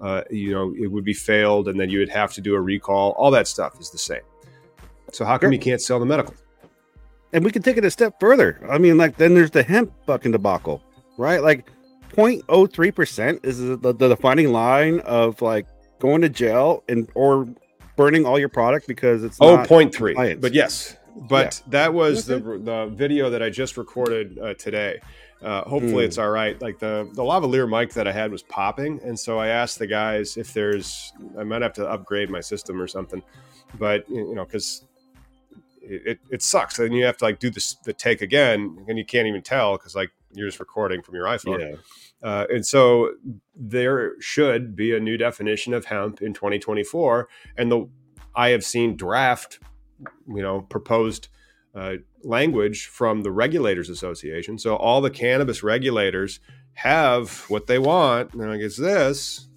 uh, 0.00 0.22
you 0.30 0.52
know, 0.52 0.74
it 0.74 0.86
would 0.86 1.04
be 1.04 1.12
failed, 1.12 1.68
and 1.68 1.78
then 1.78 1.90
you 1.90 1.98
would 1.98 2.08
have 2.08 2.32
to 2.32 2.40
do 2.40 2.54
a 2.54 2.60
recall. 2.60 3.10
All 3.12 3.30
that 3.32 3.46
stuff 3.46 3.78
is 3.78 3.90
the 3.90 3.98
same. 3.98 4.22
So 5.12 5.26
how 5.26 5.36
come 5.36 5.52
you 5.52 5.58
can't 5.58 5.82
sell 5.82 6.00
the 6.00 6.06
medical? 6.06 6.34
And 7.34 7.44
we 7.44 7.50
can 7.50 7.60
take 7.60 7.76
it 7.76 7.84
a 7.84 7.90
step 7.90 8.18
further. 8.18 8.58
I 8.70 8.78
mean, 8.78 8.96
like 8.96 9.18
then 9.18 9.34
there's 9.34 9.50
the 9.50 9.62
hemp 9.62 9.92
fucking 10.06 10.32
debacle, 10.32 10.82
right? 11.18 11.42
Like 11.42 11.70
0.03 12.16 12.94
percent 12.94 13.40
is 13.42 13.58
the, 13.58 13.76
the 13.76 13.92
defining 13.92 14.50
line 14.50 15.00
of 15.00 15.42
like 15.42 15.66
going 15.98 16.22
to 16.22 16.30
jail 16.30 16.82
and 16.88 17.10
or 17.14 17.48
burning 17.96 18.26
all 18.26 18.38
your 18.38 18.48
product 18.48 18.86
because 18.86 19.24
it's 19.24 19.38
oh 19.40 19.64
point 19.66 19.94
three. 19.94 20.34
But 20.34 20.54
yes, 20.54 20.96
but 21.16 21.60
yeah. 21.64 21.70
that 21.70 21.94
was 21.94 22.30
okay. 22.30 22.42
the 22.42 22.58
the 22.58 22.86
video 22.94 23.30
that 23.30 23.42
I 23.42 23.50
just 23.50 23.76
recorded 23.76 24.38
uh, 24.38 24.54
today. 24.54 25.00
Uh, 25.42 25.62
hopefully 25.62 26.04
mm. 26.04 26.06
it's 26.06 26.18
all 26.18 26.30
right. 26.30 26.60
Like 26.62 26.78
the 26.78 27.08
the 27.12 27.22
lavalier 27.22 27.68
mic 27.68 27.92
that 27.94 28.06
I 28.06 28.12
had 28.12 28.30
was 28.30 28.42
popping, 28.42 29.00
and 29.02 29.18
so 29.18 29.38
I 29.38 29.48
asked 29.48 29.78
the 29.78 29.86
guys 29.86 30.36
if 30.36 30.52
there's 30.52 31.12
I 31.38 31.44
might 31.44 31.62
have 31.62 31.74
to 31.74 31.88
upgrade 31.88 32.30
my 32.30 32.40
system 32.40 32.80
or 32.80 32.86
something, 32.86 33.22
but 33.78 34.08
you 34.08 34.34
know 34.34 34.44
because 34.44 34.86
it, 35.82 36.02
it, 36.06 36.18
it 36.30 36.42
sucks. 36.42 36.78
And 36.78 36.94
you 36.94 37.04
have 37.04 37.18
to 37.18 37.24
like 37.24 37.38
do 37.38 37.50
this 37.50 37.74
the 37.84 37.92
take 37.92 38.22
again, 38.22 38.84
and 38.88 38.98
you 38.98 39.04
can't 39.04 39.26
even 39.26 39.42
tell 39.42 39.76
because 39.76 39.94
like 39.94 40.10
you're 40.36 40.48
just 40.48 40.60
recording 40.60 41.02
from 41.02 41.14
your 41.14 41.24
iPhone. 41.24 41.60
Yeah. 41.60 41.76
Uh, 42.22 42.46
and 42.50 42.66
so 42.66 43.12
there 43.54 44.20
should 44.20 44.74
be 44.76 44.94
a 44.94 45.00
new 45.00 45.16
definition 45.16 45.74
of 45.74 45.86
hemp 45.86 46.22
in 46.22 46.34
2024. 46.34 47.28
And 47.56 47.70
the 47.70 47.88
I 48.34 48.50
have 48.50 48.64
seen 48.64 48.96
draft, 48.96 49.58
you 50.28 50.42
know, 50.42 50.60
proposed 50.62 51.28
uh, 51.74 51.94
language 52.22 52.86
from 52.86 53.22
the 53.22 53.30
Regulators 53.30 53.88
Association. 53.88 54.58
So 54.58 54.76
all 54.76 55.00
the 55.00 55.10
cannabis 55.10 55.62
regulators 55.62 56.40
have 56.74 57.44
what 57.48 57.66
they 57.66 57.78
want. 57.78 58.34
And 58.34 58.50
like 58.50 58.60
it's 58.60 58.76
this, 58.76 59.48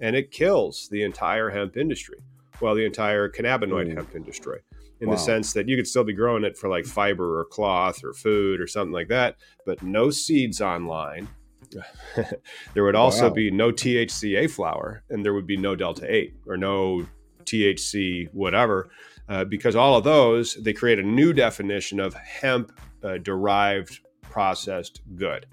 and 0.00 0.14
it 0.14 0.30
kills 0.30 0.88
the 0.90 1.02
entire 1.02 1.50
hemp 1.50 1.76
industry. 1.76 2.18
Well, 2.60 2.74
the 2.74 2.84
entire 2.84 3.28
cannabinoid 3.30 3.94
hemp 3.94 4.14
industry 4.14 4.60
in 5.00 5.08
wow. 5.08 5.14
the 5.14 5.20
sense 5.20 5.52
that 5.52 5.68
you 5.68 5.76
could 5.76 5.86
still 5.86 6.04
be 6.04 6.12
growing 6.12 6.44
it 6.44 6.56
for 6.56 6.68
like 6.68 6.84
fiber 6.84 7.40
or 7.40 7.44
cloth 7.44 8.02
or 8.04 8.12
food 8.12 8.60
or 8.60 8.66
something 8.66 8.92
like 8.92 9.08
that, 9.08 9.36
but 9.64 9.82
no 9.82 10.10
seeds 10.10 10.60
online. 10.60 11.28
there 12.74 12.84
would 12.84 12.94
also 12.94 13.28
wow. 13.28 13.34
be 13.34 13.50
no 13.50 13.70
THCA 13.70 14.50
flower 14.50 15.02
and 15.10 15.24
there 15.24 15.34
would 15.34 15.46
be 15.46 15.56
no 15.56 15.76
Delta 15.76 16.12
8 16.12 16.34
or 16.46 16.56
no 16.56 17.06
THC, 17.44 18.32
whatever, 18.32 18.88
uh, 19.28 19.44
because 19.44 19.76
all 19.76 19.96
of 19.96 20.04
those, 20.04 20.54
they 20.54 20.72
create 20.72 20.98
a 20.98 21.02
new 21.02 21.32
definition 21.32 22.00
of 22.00 22.14
hemp 22.14 22.72
uh, 23.02 23.18
derived 23.18 24.00
processed 24.22 25.02
good. 25.14 25.46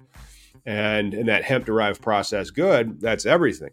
And 0.64 1.14
in 1.14 1.26
that 1.26 1.44
hemp 1.44 1.64
derived 1.64 2.02
processed 2.02 2.54
good, 2.54 3.00
that's 3.00 3.26
everything. 3.26 3.70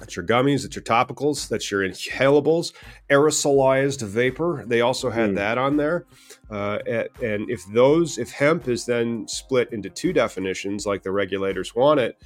That's 0.00 0.16
your 0.16 0.24
gummies, 0.24 0.62
that's 0.62 0.74
your 0.74 0.82
topicals, 0.82 1.48
that's 1.48 1.70
your 1.70 1.82
inhalables, 1.82 2.72
aerosolized 3.10 4.02
vapor. 4.02 4.64
They 4.66 4.80
also 4.80 5.10
had 5.10 5.30
mm. 5.30 5.34
that 5.36 5.58
on 5.58 5.76
there. 5.76 6.06
Uh, 6.50 6.78
and 7.22 7.48
if 7.50 7.62
those, 7.72 8.18
if 8.18 8.32
hemp 8.32 8.66
is 8.66 8.86
then 8.86 9.28
split 9.28 9.72
into 9.72 9.90
two 9.90 10.12
definitions, 10.12 10.86
like 10.86 11.02
the 11.02 11.12
regulators 11.12 11.74
want 11.74 12.00
it, 12.00 12.20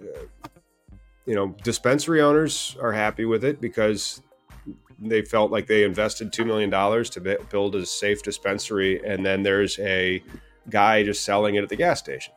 uh, 0.00 0.48
you 1.24 1.36
know, 1.36 1.54
dispensary 1.62 2.20
owners 2.20 2.76
are 2.82 2.92
happy 2.92 3.24
with 3.24 3.44
it 3.44 3.60
because 3.60 4.20
they 4.98 5.22
felt 5.22 5.50
like 5.50 5.66
they 5.66 5.84
invested 5.84 6.32
$2 6.32 6.44
million 6.44 6.70
to 6.70 7.46
build 7.50 7.74
a 7.76 7.86
safe 7.86 8.22
dispensary. 8.22 9.00
And 9.04 9.24
then 9.24 9.42
there's 9.42 9.78
a 9.78 10.22
guy 10.68 11.02
just 11.02 11.24
selling 11.24 11.54
it 11.54 11.62
at 11.62 11.68
the 11.68 11.76
gas 11.76 11.98
station. 11.98 12.34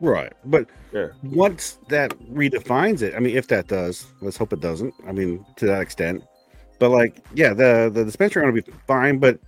Right. 0.00 0.32
But 0.44 0.66
yeah. 0.92 1.08
once 1.22 1.78
that 1.88 2.16
redefines 2.32 3.02
it, 3.02 3.14
I 3.14 3.18
mean, 3.18 3.36
if 3.36 3.48
that 3.48 3.68
does, 3.68 4.06
let's 4.20 4.36
hope 4.36 4.52
it 4.52 4.60
doesn't. 4.60 4.94
I 5.06 5.12
mean, 5.12 5.44
to 5.56 5.66
that 5.66 5.80
extent. 5.80 6.22
But 6.78 6.90
like, 6.90 7.24
yeah, 7.34 7.52
the 7.54 7.90
the 7.92 8.04
dispensary 8.04 8.42
going 8.42 8.54
to 8.54 8.62
be 8.62 8.72
fine. 8.86 9.18
But 9.18 9.40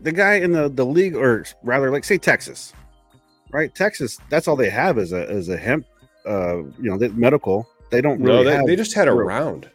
the 0.00 0.12
guy 0.12 0.34
in 0.34 0.52
the 0.52 0.68
the 0.68 0.86
league, 0.86 1.14
or 1.14 1.44
rather, 1.62 1.90
like 1.90 2.04
say 2.04 2.16
Texas, 2.16 2.72
right? 3.52 3.74
Texas, 3.74 4.18
that's 4.30 4.48
all 4.48 4.56
they 4.56 4.70
have 4.70 4.98
is 4.98 5.12
a 5.12 5.28
is 5.30 5.50
a 5.50 5.56
hemp, 5.56 5.86
uh, 6.26 6.58
you 6.58 6.74
know, 6.90 6.96
medical. 7.10 7.68
They 7.90 8.00
don't 8.00 8.22
really. 8.22 8.44
No, 8.44 8.60
they, 8.60 8.66
they 8.66 8.76
just 8.76 8.94
had 8.94 9.08
a 9.08 9.12
round. 9.12 9.68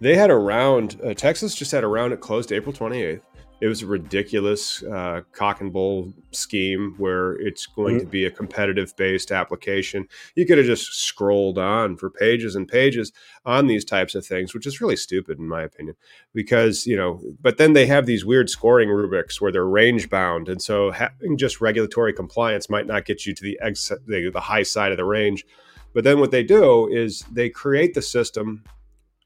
They 0.00 0.16
had 0.16 0.30
a 0.30 0.36
round. 0.36 1.00
Uh, 1.04 1.12
Texas 1.12 1.54
just 1.54 1.72
had 1.72 1.84
a 1.84 1.86
round. 1.86 2.14
It 2.14 2.20
closed 2.20 2.52
April 2.52 2.72
twenty 2.72 3.02
eighth 3.02 3.22
it 3.64 3.68
was 3.68 3.80
a 3.80 3.86
ridiculous 3.86 4.82
uh, 4.82 5.22
cock 5.32 5.62
and 5.62 5.72
bull 5.72 6.12
scheme 6.32 6.94
where 6.98 7.32
it's 7.36 7.64
going 7.64 7.94
mm-hmm. 7.94 8.04
to 8.04 8.10
be 8.10 8.26
a 8.26 8.30
competitive 8.30 8.94
based 8.94 9.32
application. 9.32 10.06
You 10.34 10.44
could 10.44 10.58
have 10.58 10.66
just 10.66 10.92
scrolled 10.92 11.56
on 11.56 11.96
for 11.96 12.10
pages 12.10 12.56
and 12.56 12.68
pages 12.68 13.10
on 13.46 13.66
these 13.66 13.82
types 13.82 14.14
of 14.14 14.26
things, 14.26 14.52
which 14.52 14.66
is 14.66 14.82
really 14.82 14.96
stupid 14.96 15.38
in 15.38 15.48
my 15.48 15.62
opinion. 15.62 15.96
Because 16.34 16.86
you 16.86 16.94
know, 16.94 17.22
but 17.40 17.56
then 17.56 17.72
they 17.72 17.86
have 17.86 18.04
these 18.04 18.22
weird 18.22 18.50
scoring 18.50 18.90
rubrics 18.90 19.40
where 19.40 19.50
they're 19.50 19.64
range 19.64 20.10
bound, 20.10 20.50
and 20.50 20.60
so 20.60 20.90
having 20.90 21.38
just 21.38 21.62
regulatory 21.62 22.12
compliance 22.12 22.68
might 22.68 22.86
not 22.86 23.06
get 23.06 23.24
you 23.24 23.32
to 23.32 23.42
the 23.42 23.58
ex- 23.62 23.90
the, 24.06 24.28
the 24.30 24.40
high 24.40 24.62
side 24.62 24.90
of 24.90 24.98
the 24.98 25.06
range. 25.06 25.46
But 25.94 26.04
then 26.04 26.20
what 26.20 26.32
they 26.32 26.42
do 26.42 26.86
is 26.88 27.24
they 27.32 27.48
create 27.48 27.94
the 27.94 28.02
system 28.02 28.62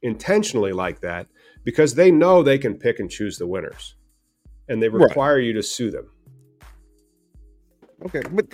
intentionally 0.01 0.73
like 0.73 1.01
that 1.01 1.27
because 1.65 1.97
they 1.97 2.13
know 2.13 2.45
they 2.45 2.59
can 2.59 2.77
pick 2.77 3.01
and 3.01 3.11
choose 3.11 3.37
the 3.37 3.47
winners 3.49 3.97
and 4.69 4.83
they 4.83 4.89
require 4.89 5.37
right. 5.37 5.45
you 5.45 5.53
to 5.55 5.63
sue 5.63 5.91
them. 5.91 6.09
Okay, 8.07 8.23
but 8.31 8.47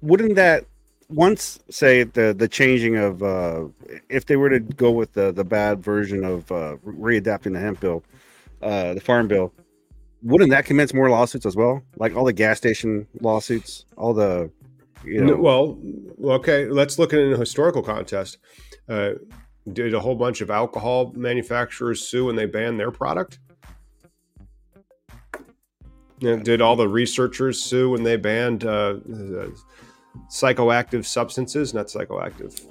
wouldn't 0.00 0.34
that 0.34 0.64
once 1.08 1.60
say 1.70 2.02
the 2.02 2.34
the 2.36 2.48
changing 2.48 2.96
of 2.96 3.22
uh, 3.22 3.64
if 4.08 4.26
they 4.26 4.36
were 4.36 4.50
to 4.50 4.60
go 4.60 4.90
with 4.90 5.12
the 5.12 5.32
the 5.32 5.44
bad 5.44 5.82
version 5.82 6.24
of 6.24 6.50
uh, 6.50 6.76
readapting 6.84 7.52
the 7.52 7.60
hemp 7.60 7.80
bill, 7.80 8.02
uh, 8.62 8.94
the 8.94 9.00
farm 9.00 9.28
bill, 9.28 9.52
wouldn't 10.22 10.50
that 10.50 10.64
commence 10.64 10.92
more 10.92 11.10
lawsuits 11.10 11.46
as 11.46 11.56
well? 11.56 11.82
Like 11.96 12.14
all 12.14 12.24
the 12.24 12.32
gas 12.32 12.58
station 12.58 13.06
lawsuits, 13.20 13.84
all 13.96 14.14
the 14.14 14.50
you 15.04 15.24
know. 15.24 15.36
Well, 15.36 15.78
okay, 16.34 16.66
let's 16.66 16.98
look 16.98 17.12
at 17.12 17.20
it 17.20 17.26
in 17.28 17.32
a 17.34 17.38
historical 17.38 17.82
context. 17.82 18.38
Uh, 18.88 19.12
did 19.72 19.94
a 19.94 20.00
whole 20.00 20.14
bunch 20.14 20.40
of 20.40 20.50
alcohol 20.50 21.12
manufacturers 21.14 22.06
sue 22.08 22.26
when 22.26 22.36
they 22.36 22.46
banned 22.46 22.80
their 22.80 22.90
product? 22.90 23.38
Did 26.20 26.60
all 26.60 26.76
the 26.76 26.88
researchers 26.88 27.62
sue 27.62 27.90
when 27.90 28.02
they 28.02 28.16
banned 28.16 28.64
uh, 28.64 28.96
uh, 28.98 29.48
psychoactive 30.30 31.04
substances? 31.04 31.74
Not 31.74 31.86
psychoactive. 31.86 32.64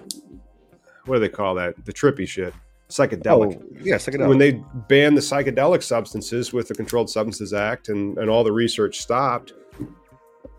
What 1.06 1.16
do 1.16 1.20
they 1.22 1.30
call 1.30 1.56
that? 1.56 1.86
The 1.86 1.94
trippy 1.94 2.28
shit. 2.28 2.54
Psychedelic. 2.90 3.62
Oh, 3.62 3.80
yeah, 3.82 3.96
psychedelic. 3.96 4.28
When 4.30 4.38
they 4.38 4.64
banned 4.88 5.18
the 5.18 5.22
psychedelic 5.22 5.84
substances 5.84 6.54
with 6.54 6.68
the 6.68 6.76
Controlled 6.76 7.10
Substances 7.10 7.54
Act 7.54 7.90
and, 7.90 8.18
and 8.18 8.30
all 8.30 8.44
the 8.44 8.52
research 8.52 9.00
stopped, 9.00 9.54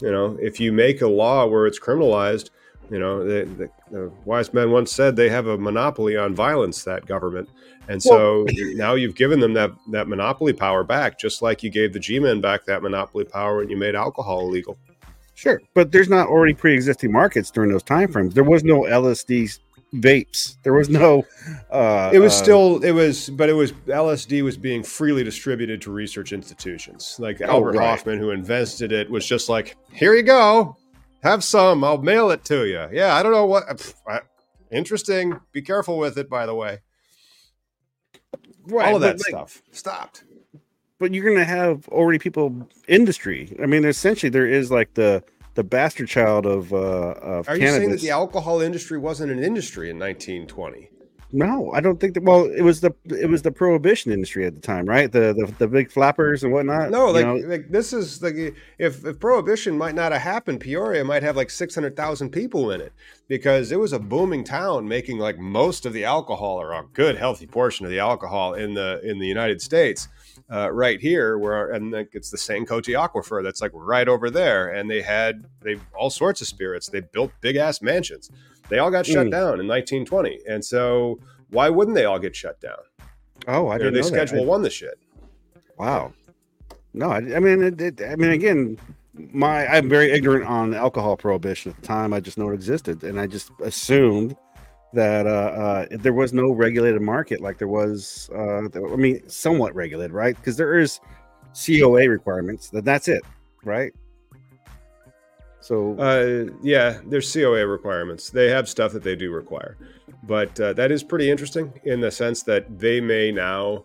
you 0.00 0.10
know, 0.10 0.36
if 0.40 0.60
you 0.60 0.72
make 0.72 1.02
a 1.02 1.08
law 1.08 1.46
where 1.46 1.66
it's 1.66 1.80
criminalized, 1.80 2.50
you 2.90 2.98
know, 2.98 3.24
the, 3.24 3.44
the, 3.44 3.70
the, 3.90 4.12
wise 4.24 4.52
men 4.54 4.70
once 4.70 4.92
said 4.92 5.14
they 5.14 5.28
have 5.28 5.46
a 5.46 5.58
monopoly 5.58 6.16
on 6.16 6.34
violence. 6.34 6.84
That 6.84 7.06
government, 7.06 7.48
and 7.88 8.02
so 8.02 8.44
well, 8.44 8.46
now 8.74 8.94
you've 8.94 9.14
given 9.14 9.40
them 9.40 9.52
that 9.54 9.70
that 9.90 10.08
monopoly 10.08 10.52
power 10.52 10.84
back, 10.84 11.18
just 11.18 11.42
like 11.42 11.62
you 11.62 11.70
gave 11.70 11.92
the 11.92 12.00
G-men 12.00 12.40
back 12.40 12.64
that 12.64 12.82
monopoly 12.82 13.24
power 13.24 13.58
when 13.58 13.68
you 13.68 13.76
made 13.76 13.94
alcohol 13.94 14.40
illegal. 14.40 14.78
Sure, 15.34 15.60
but 15.74 15.92
there's 15.92 16.08
not 16.08 16.28
already 16.28 16.54
pre-existing 16.54 17.12
markets 17.12 17.50
during 17.50 17.70
those 17.70 17.82
time 17.82 18.10
frames. 18.10 18.34
There 18.34 18.44
was 18.44 18.64
no 18.64 18.82
LSD 18.82 19.58
vapes. 19.94 20.56
There 20.62 20.72
was 20.72 20.88
no. 20.88 21.26
Uh, 21.70 22.10
it 22.12 22.18
was 22.18 22.32
uh, 22.32 22.42
still 22.42 22.84
it 22.84 22.92
was, 22.92 23.28
but 23.30 23.50
it 23.50 23.52
was 23.52 23.72
LSD 23.86 24.42
was 24.42 24.56
being 24.56 24.82
freely 24.82 25.24
distributed 25.24 25.82
to 25.82 25.92
research 25.92 26.32
institutions. 26.32 27.16
Like 27.18 27.42
oh, 27.42 27.46
Albert 27.46 27.76
right. 27.76 27.90
Hofmann, 27.90 28.18
who 28.18 28.30
invented 28.30 28.92
it, 28.92 29.10
was 29.10 29.26
just 29.26 29.50
like, 29.50 29.76
"Here 29.92 30.14
you 30.14 30.22
go, 30.22 30.77
have 31.22 31.42
some. 31.44 31.84
I'll 31.84 31.98
mail 31.98 32.30
it 32.30 32.44
to 32.46 32.66
you." 32.66 32.88
Yeah, 32.92 33.14
I 33.14 33.22
don't 33.22 33.32
know 33.32 33.46
what. 33.46 33.66
Pff, 33.68 34.20
interesting. 34.70 35.40
Be 35.52 35.62
careful 35.62 35.98
with 35.98 36.18
it, 36.18 36.28
by 36.28 36.46
the 36.46 36.54
way. 36.54 36.78
Right, 38.64 38.88
All 38.88 38.96
of 38.96 39.02
that 39.02 39.18
like, 39.18 39.28
stuff 39.28 39.62
stopped. 39.70 40.24
But 40.98 41.14
you're 41.14 41.24
going 41.24 41.38
to 41.38 41.44
have 41.44 41.88
already 41.88 42.18
people 42.18 42.68
industry. 42.86 43.56
I 43.62 43.66
mean, 43.66 43.84
essentially, 43.84 44.30
there 44.30 44.46
is 44.46 44.70
like 44.70 44.94
the 44.94 45.22
the 45.54 45.64
bastard 45.64 46.06
child 46.08 46.46
of, 46.46 46.72
uh, 46.72 46.76
of 46.76 47.48
Are 47.48 47.56
cannabis. 47.56 47.60
you 47.60 47.68
saying 47.68 47.90
that 47.90 48.00
the 48.00 48.10
alcohol 48.10 48.60
industry 48.60 48.96
wasn't 48.96 49.32
an 49.32 49.42
industry 49.42 49.90
in 49.90 49.98
1920? 49.98 50.88
No, 51.30 51.70
I 51.72 51.80
don't 51.80 52.00
think 52.00 52.14
that. 52.14 52.22
Well, 52.22 52.44
it 52.44 52.62
was 52.62 52.80
the 52.80 52.94
it 53.04 53.28
was 53.28 53.42
the 53.42 53.52
prohibition 53.52 54.12
industry 54.12 54.46
at 54.46 54.54
the 54.54 54.60
time, 54.60 54.86
right? 54.86 55.10
The 55.10 55.34
the, 55.34 55.52
the 55.58 55.68
big 55.68 55.90
flappers 55.90 56.42
and 56.42 56.52
whatnot. 56.52 56.90
No, 56.90 57.10
like, 57.10 57.44
like 57.46 57.68
this 57.70 57.92
is 57.92 58.22
like 58.22 58.34
if 58.78 59.04
if 59.04 59.18
prohibition 59.18 59.76
might 59.76 59.94
not 59.94 60.12
have 60.12 60.22
happened, 60.22 60.60
Peoria 60.60 61.04
might 61.04 61.22
have 61.22 61.36
like 61.36 61.50
six 61.50 61.74
hundred 61.74 61.96
thousand 61.96 62.30
people 62.30 62.70
in 62.70 62.80
it 62.80 62.92
because 63.28 63.72
it 63.72 63.78
was 63.78 63.92
a 63.92 63.98
booming 63.98 64.42
town, 64.42 64.88
making 64.88 65.18
like 65.18 65.38
most 65.38 65.86
of 65.86 65.92
the 65.92 66.04
alcohol 66.04 66.60
or 66.60 66.72
a 66.72 66.84
good 66.92 67.16
healthy 67.16 67.46
portion 67.46 67.84
of 67.84 67.90
the 67.90 67.98
alcohol 67.98 68.54
in 68.54 68.74
the 68.74 69.00
in 69.02 69.18
the 69.18 69.26
United 69.26 69.60
States 69.60 70.08
uh, 70.50 70.70
right 70.70 71.00
here 71.00 71.38
where 71.38 71.70
and 71.72 71.92
like 71.92 72.10
it's 72.12 72.30
the. 72.30 72.38
Cote 72.66 72.84
Aquifer 72.84 73.42
that's 73.42 73.60
like 73.60 73.72
right 73.74 74.08
over 74.08 74.30
there. 74.30 74.68
And 74.68 74.90
they 74.90 75.02
had 75.02 75.44
they 75.60 75.76
all 75.94 76.10
sorts 76.10 76.40
of 76.40 76.46
spirits. 76.46 76.88
They 76.88 77.00
built 77.00 77.32
big 77.40 77.56
ass 77.56 77.82
mansions. 77.82 78.30
They 78.68 78.78
all 78.78 78.90
got 78.90 79.06
shut 79.06 79.26
mm. 79.26 79.30
down 79.30 79.60
in 79.60 79.66
1920. 79.66 80.40
And 80.48 80.64
so 80.64 81.18
why 81.50 81.68
wouldn't 81.68 81.94
they 81.94 82.04
all 82.04 82.18
get 82.18 82.36
shut 82.36 82.60
down? 82.60 82.78
Oh, 83.46 83.68
I 83.68 83.78
didn't. 83.78 83.94
They 83.94 84.00
know 84.00 84.06
schedule 84.06 84.38
that. 84.38 84.46
one 84.46 84.62
the 84.62 84.70
shit. 84.70 84.98
Wow. 85.78 86.12
No, 86.92 87.10
I, 87.10 87.16
I 87.16 87.40
mean, 87.40 87.62
it, 87.62 87.80
it, 87.80 88.02
I 88.02 88.16
mean, 88.16 88.30
again, 88.30 88.78
my 89.14 89.66
I'm 89.66 89.88
very 89.88 90.10
ignorant 90.10 90.46
on 90.46 90.74
alcohol 90.74 91.16
prohibition 91.16 91.72
at 91.72 91.80
the 91.80 91.86
time. 91.86 92.12
I 92.12 92.20
just 92.20 92.38
know 92.38 92.50
it 92.50 92.54
existed, 92.54 93.04
and 93.04 93.20
I 93.20 93.26
just 93.26 93.50
assumed 93.62 94.36
that 94.94 95.26
uh, 95.26 95.30
uh, 95.30 95.86
there 95.90 96.12
was 96.12 96.32
no 96.32 96.50
regulated 96.50 97.00
market 97.02 97.40
like 97.40 97.58
there 97.58 97.68
was. 97.68 98.30
Uh, 98.34 98.64
I 98.74 98.96
mean, 98.96 99.28
somewhat 99.28 99.74
regulated, 99.74 100.12
right? 100.12 100.36
Because 100.36 100.56
there 100.56 100.78
is 100.78 101.00
COA 101.54 102.08
requirements. 102.08 102.70
That 102.70 102.84
that's 102.84 103.08
it, 103.08 103.22
right? 103.64 103.92
So 105.68 105.98
uh, 105.98 106.50
yeah, 106.62 106.98
there's 107.04 107.30
COA 107.30 107.66
requirements. 107.66 108.30
They 108.30 108.48
have 108.48 108.70
stuff 108.70 108.90
that 108.92 109.02
they 109.02 109.14
do 109.14 109.30
require, 109.30 109.76
but 110.22 110.58
uh, 110.58 110.72
that 110.72 110.90
is 110.90 111.02
pretty 111.02 111.30
interesting 111.30 111.70
in 111.84 112.00
the 112.00 112.10
sense 112.10 112.42
that 112.44 112.78
they 112.78 113.02
may 113.02 113.30
now 113.30 113.84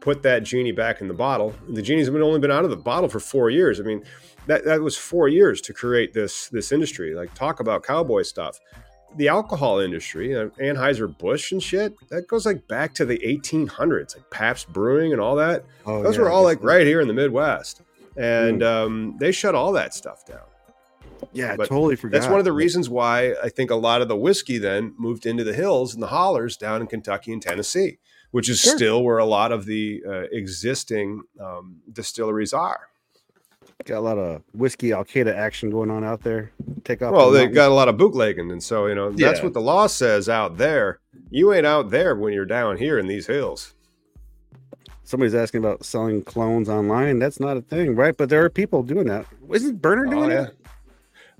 put 0.00 0.22
that 0.22 0.44
genie 0.44 0.70
back 0.70 1.00
in 1.00 1.08
the 1.08 1.14
bottle. 1.14 1.52
The 1.68 1.82
genie's 1.82 2.10
been 2.10 2.22
only 2.22 2.38
been 2.38 2.52
out 2.52 2.62
of 2.62 2.70
the 2.70 2.76
bottle 2.76 3.08
for 3.08 3.18
four 3.18 3.50
years. 3.50 3.80
I 3.80 3.82
mean, 3.82 4.04
that 4.46 4.64
that 4.66 4.82
was 4.82 4.96
four 4.96 5.26
years 5.26 5.60
to 5.62 5.72
create 5.72 6.12
this 6.12 6.48
this 6.50 6.70
industry. 6.70 7.12
Like 7.12 7.34
talk 7.34 7.58
about 7.58 7.82
cowboy 7.82 8.22
stuff 8.22 8.60
the 9.16 9.28
alcohol 9.28 9.78
industry, 9.78 10.36
uh, 10.36 10.46
Anheuser 10.60 11.16
Busch 11.18 11.52
and 11.52 11.62
shit, 11.62 11.94
that 12.08 12.26
goes 12.26 12.46
like 12.46 12.66
back 12.66 12.94
to 12.94 13.04
the 13.04 13.18
1800s, 13.18 14.16
like 14.16 14.28
Pabst 14.30 14.72
Brewing 14.72 15.12
and 15.12 15.20
all 15.20 15.36
that. 15.36 15.64
Oh, 15.86 16.02
Those 16.02 16.16
yeah, 16.16 16.22
were 16.22 16.30
all 16.30 16.42
like 16.42 16.62
right 16.64 16.84
here 16.84 17.00
in 17.00 17.06
the 17.06 17.14
Midwest, 17.14 17.82
and 18.16 18.62
mm. 18.62 18.66
um, 18.66 19.16
they 19.18 19.30
shut 19.30 19.54
all 19.54 19.70
that 19.72 19.94
stuff 19.94 20.26
down. 20.26 20.40
Yeah, 21.32 21.56
but 21.56 21.68
totally 21.68 21.96
forgot. 21.96 22.18
That's 22.18 22.30
one 22.30 22.38
of 22.38 22.44
the 22.44 22.52
reasons 22.52 22.88
why 22.88 23.34
I 23.42 23.48
think 23.48 23.70
a 23.70 23.76
lot 23.76 24.02
of 24.02 24.08
the 24.08 24.16
whiskey 24.16 24.58
then 24.58 24.94
moved 24.98 25.26
into 25.26 25.44
the 25.44 25.54
hills 25.54 25.94
and 25.94 26.02
the 26.02 26.08
hollers 26.08 26.56
down 26.56 26.80
in 26.80 26.86
Kentucky 26.86 27.32
and 27.32 27.42
Tennessee, 27.42 27.98
which 28.30 28.48
is 28.48 28.60
sure. 28.60 28.76
still 28.76 29.02
where 29.02 29.18
a 29.18 29.24
lot 29.24 29.52
of 29.52 29.66
the 29.66 30.02
uh, 30.06 30.22
existing 30.32 31.22
um, 31.40 31.76
distilleries 31.92 32.52
are. 32.52 32.88
Got 33.84 33.98
a 33.98 34.00
lot 34.00 34.18
of 34.18 34.42
whiskey 34.54 34.92
Al 34.92 35.04
Qaeda 35.04 35.34
action 35.34 35.68
going 35.68 35.90
on 35.90 36.04
out 36.04 36.22
there. 36.22 36.52
Take 36.84 37.02
off. 37.02 37.12
Well, 37.12 37.30
they 37.30 37.46
got 37.48 37.70
a 37.70 37.74
lot 37.74 37.88
of 37.88 37.98
bootlegging, 37.98 38.50
and 38.50 38.62
so 38.62 38.86
you 38.86 38.94
know 38.94 39.10
that's 39.10 39.42
what 39.42 39.52
the 39.52 39.60
law 39.60 39.88
says 39.88 40.28
out 40.28 40.56
there. 40.56 41.00
You 41.30 41.52
ain't 41.52 41.66
out 41.66 41.90
there 41.90 42.14
when 42.14 42.32
you're 42.32 42.46
down 42.46 42.78
here 42.78 42.98
in 42.98 43.08
these 43.08 43.26
hills. 43.26 43.74
Somebody's 45.02 45.34
asking 45.34 45.58
about 45.58 45.84
selling 45.84 46.22
clones 46.22 46.68
online. 46.68 47.18
That's 47.18 47.38
not 47.38 47.58
a 47.58 47.60
thing, 47.60 47.94
right? 47.94 48.16
But 48.16 48.30
there 48.30 48.42
are 48.44 48.48
people 48.48 48.82
doing 48.82 49.06
that. 49.08 49.26
Isn't 49.52 49.82
Berner 49.82 50.06
doing 50.06 50.32
oh, 50.32 50.34
yeah. 50.34 50.42
it? 50.44 50.56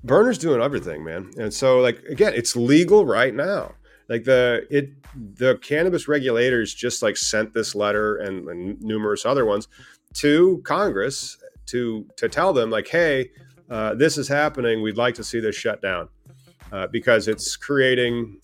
Berner's 0.05 0.37
doing 0.37 0.61
everything, 0.61 1.03
man. 1.03 1.31
And 1.37 1.53
so, 1.53 1.79
like 1.79 2.03
again, 2.03 2.33
it's 2.35 2.55
legal 2.55 3.05
right 3.05 3.33
now. 3.33 3.73
Like 4.07 4.23
the 4.23 4.67
it 4.69 4.91
the 5.35 5.57
cannabis 5.57 6.07
regulators 6.07 6.73
just 6.73 7.01
like 7.01 7.17
sent 7.17 7.53
this 7.53 7.73
letter 7.73 8.17
and, 8.17 8.47
and 8.47 8.81
numerous 8.81 9.25
other 9.25 9.45
ones 9.45 9.67
to 10.15 10.61
Congress 10.63 11.37
to 11.67 12.05
to 12.17 12.29
tell 12.29 12.53
them 12.53 12.69
like, 12.69 12.87
hey, 12.87 13.31
uh, 13.69 13.95
this 13.95 14.17
is 14.17 14.27
happening. 14.27 14.81
We'd 14.81 14.97
like 14.97 15.15
to 15.15 15.23
see 15.23 15.39
this 15.39 15.55
shut 15.55 15.81
down 15.81 16.09
uh, 16.71 16.87
because 16.87 17.27
it's 17.27 17.55
creating, 17.55 18.39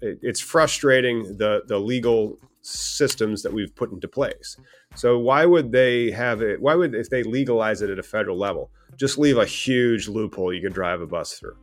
it, 0.00 0.18
it's 0.22 0.40
frustrating 0.40 1.36
the 1.36 1.62
the 1.66 1.78
legal 1.78 2.38
systems 2.62 3.42
that 3.42 3.52
we've 3.52 3.74
put 3.74 3.92
into 3.92 4.08
place. 4.08 4.56
So 4.94 5.18
why 5.18 5.44
would 5.46 5.72
they 5.72 6.10
have 6.10 6.42
it? 6.42 6.60
Why 6.60 6.74
would 6.74 6.94
if 6.94 7.10
they 7.10 7.22
legalize 7.22 7.82
it 7.82 7.90
at 7.90 7.98
a 7.98 8.02
federal 8.02 8.38
level, 8.38 8.70
just 8.96 9.18
leave 9.18 9.38
a 9.38 9.46
huge 9.46 10.08
loophole 10.08 10.52
you 10.52 10.60
can 10.60 10.72
drive 10.72 11.00
a 11.00 11.06
bus 11.06 11.34
through? 11.34 11.56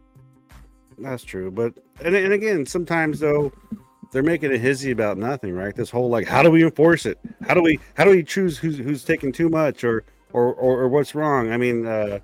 That's 0.98 1.24
true, 1.24 1.50
but 1.50 1.74
and, 2.04 2.16
and 2.16 2.34
again, 2.34 2.66
sometimes 2.66 3.20
though 3.20 3.54
they're 4.12 4.24
making 4.24 4.54
a 4.54 4.58
hizzy 4.58 4.92
about 4.92 5.18
nothing, 5.18 5.54
right? 5.54 5.76
This 5.76 5.90
whole 5.90 6.10
like, 6.10 6.28
how 6.28 6.44
do 6.44 6.52
we 6.52 6.64
enforce 6.64 7.06
it? 7.06 7.18
How 7.48 7.54
do 7.54 7.62
we 7.62 7.80
how 7.96 8.04
do 8.06 8.12
we 8.12 8.24
choose 8.24 8.58
who's 8.58 8.78
who's 8.78 9.04
taking 9.04 9.32
too 9.32 9.50
much 9.50 9.84
or 9.84 10.04
or, 10.34 10.54
or, 10.54 10.82
or 10.82 10.88
what's 10.90 11.16
wrong? 11.16 11.52
I 11.52 11.58
mean, 11.58 11.86
uh, 11.86 12.20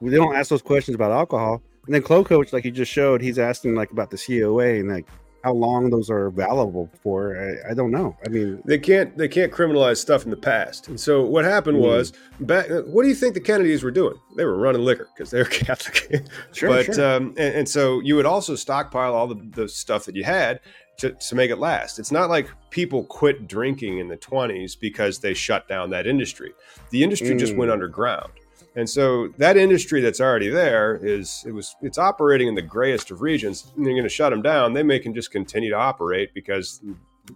they 0.00 0.16
don't 0.16 0.36
ask 0.36 0.50
those 0.50 0.62
questions 0.62 0.94
about 0.94 1.10
alcohol. 1.10 1.62
And 1.86 1.94
then 1.94 2.02
Clo 2.02 2.22
Coach, 2.22 2.52
like 2.52 2.64
you 2.64 2.70
just 2.70 2.92
showed, 2.92 3.20
he's 3.20 3.38
asking 3.38 3.74
like 3.74 3.90
about 3.90 4.10
the 4.10 4.18
COA 4.18 4.78
and 4.78 4.88
like 4.88 5.08
how 5.42 5.52
long 5.52 5.90
those 5.90 6.08
are 6.08 6.30
valuable 6.30 6.88
for. 7.02 7.36
I, 7.36 7.70
I, 7.70 7.74
don't 7.74 7.90
know. 7.90 8.16
I 8.24 8.28
mean, 8.28 8.62
they 8.64 8.78
can't 8.78 9.16
they 9.16 9.28
can't 9.28 9.52
criminalize 9.52 9.98
stuff 9.98 10.24
in 10.24 10.30
the 10.30 10.36
past. 10.36 10.88
And 10.88 10.98
so 10.98 11.22
what 11.22 11.44
happened 11.44 11.78
mm-hmm. 11.78 11.86
was 11.86 12.12
back. 12.40 12.68
What 12.86 13.02
do 13.02 13.08
you 13.08 13.14
think 13.14 13.34
the 13.34 13.40
Kennedys 13.40 13.82
were 13.82 13.90
doing? 13.90 14.14
They 14.36 14.44
were 14.44 14.56
running 14.56 14.84
liquor 14.84 15.08
because 15.14 15.30
they 15.30 15.38
were 15.38 15.44
Catholic. 15.50 16.24
sure, 16.52 16.68
but 16.68 16.94
sure. 16.94 17.16
Um, 17.16 17.34
and, 17.36 17.54
and, 17.54 17.68
so 17.68 18.00
you 18.00 18.16
would 18.16 18.26
also 18.26 18.54
stockpile 18.54 19.14
all 19.14 19.26
the, 19.26 19.40
the 19.54 19.68
stuff 19.68 20.04
that 20.04 20.16
you 20.16 20.24
had. 20.24 20.60
To, 20.98 21.10
to 21.10 21.34
make 21.34 21.50
it 21.50 21.56
last. 21.56 21.98
It's 21.98 22.12
not 22.12 22.28
like 22.28 22.48
people 22.70 23.02
quit 23.04 23.48
drinking 23.48 23.98
in 23.98 24.08
the 24.08 24.16
20s 24.16 24.78
because 24.78 25.18
they 25.18 25.32
shut 25.32 25.66
down 25.66 25.88
that 25.90 26.06
industry. 26.06 26.52
The 26.90 27.02
industry 27.02 27.30
mm. 27.30 27.38
just 27.40 27.56
went 27.56 27.70
mm. 27.70 27.72
underground. 27.72 28.30
And 28.74 28.88
so 28.88 29.28
that 29.36 29.56
industry 29.56 30.00
that's 30.00 30.20
already 30.20 30.48
there 30.48 30.96
is 30.96 31.44
it 31.46 31.52
was 31.52 31.76
it's 31.82 31.98
operating 31.98 32.48
in 32.48 32.54
the 32.54 32.62
grayest 32.62 33.10
of 33.10 33.20
regions. 33.20 33.70
And 33.76 33.84
you're 33.84 33.94
going 33.94 34.04
to 34.04 34.08
shut 34.08 34.30
them 34.30 34.42
down. 34.42 34.72
They 34.72 34.82
may 34.82 34.98
can 34.98 35.14
just 35.14 35.30
continue 35.30 35.70
to 35.70 35.76
operate 35.76 36.32
because 36.34 36.80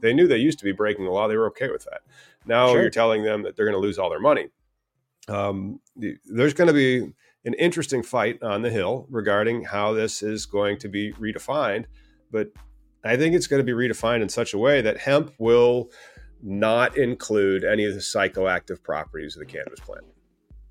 they 0.00 0.14
knew 0.14 0.26
they 0.26 0.38
used 0.38 0.58
to 0.60 0.64
be 0.64 0.72
breaking 0.72 1.04
the 1.04 1.10
law. 1.10 1.28
They 1.28 1.36
were 1.36 1.48
okay 1.48 1.70
with 1.70 1.84
that. 1.84 2.00
Now 2.46 2.68
sure. 2.68 2.82
you're 2.82 2.90
telling 2.90 3.22
them 3.22 3.42
that 3.42 3.56
they're 3.56 3.66
going 3.66 3.76
to 3.76 3.80
lose 3.80 3.98
all 3.98 4.08
their 4.08 4.20
money. 4.20 4.48
Um, 5.28 5.80
there's 5.96 6.54
going 6.54 6.68
to 6.68 6.74
be 6.74 7.12
an 7.44 7.54
interesting 7.54 8.02
fight 8.02 8.42
on 8.42 8.62
the 8.62 8.70
hill 8.70 9.06
regarding 9.10 9.64
how 9.64 9.92
this 9.92 10.22
is 10.22 10.46
going 10.46 10.78
to 10.78 10.88
be 10.88 11.12
redefined. 11.12 11.84
But 12.30 12.50
I 13.04 13.16
think 13.16 13.34
it's 13.34 13.46
going 13.46 13.64
to 13.64 13.64
be 13.64 13.72
redefined 13.72 14.22
in 14.22 14.28
such 14.28 14.54
a 14.54 14.58
way 14.58 14.80
that 14.80 14.98
hemp 14.98 15.32
will 15.38 15.90
not 16.42 16.96
include 16.96 17.64
any 17.64 17.84
of 17.84 17.94
the 17.94 18.00
psychoactive 18.00 18.82
properties 18.82 19.36
of 19.36 19.40
the 19.40 19.46
cannabis 19.46 19.80
plant. 19.80 20.04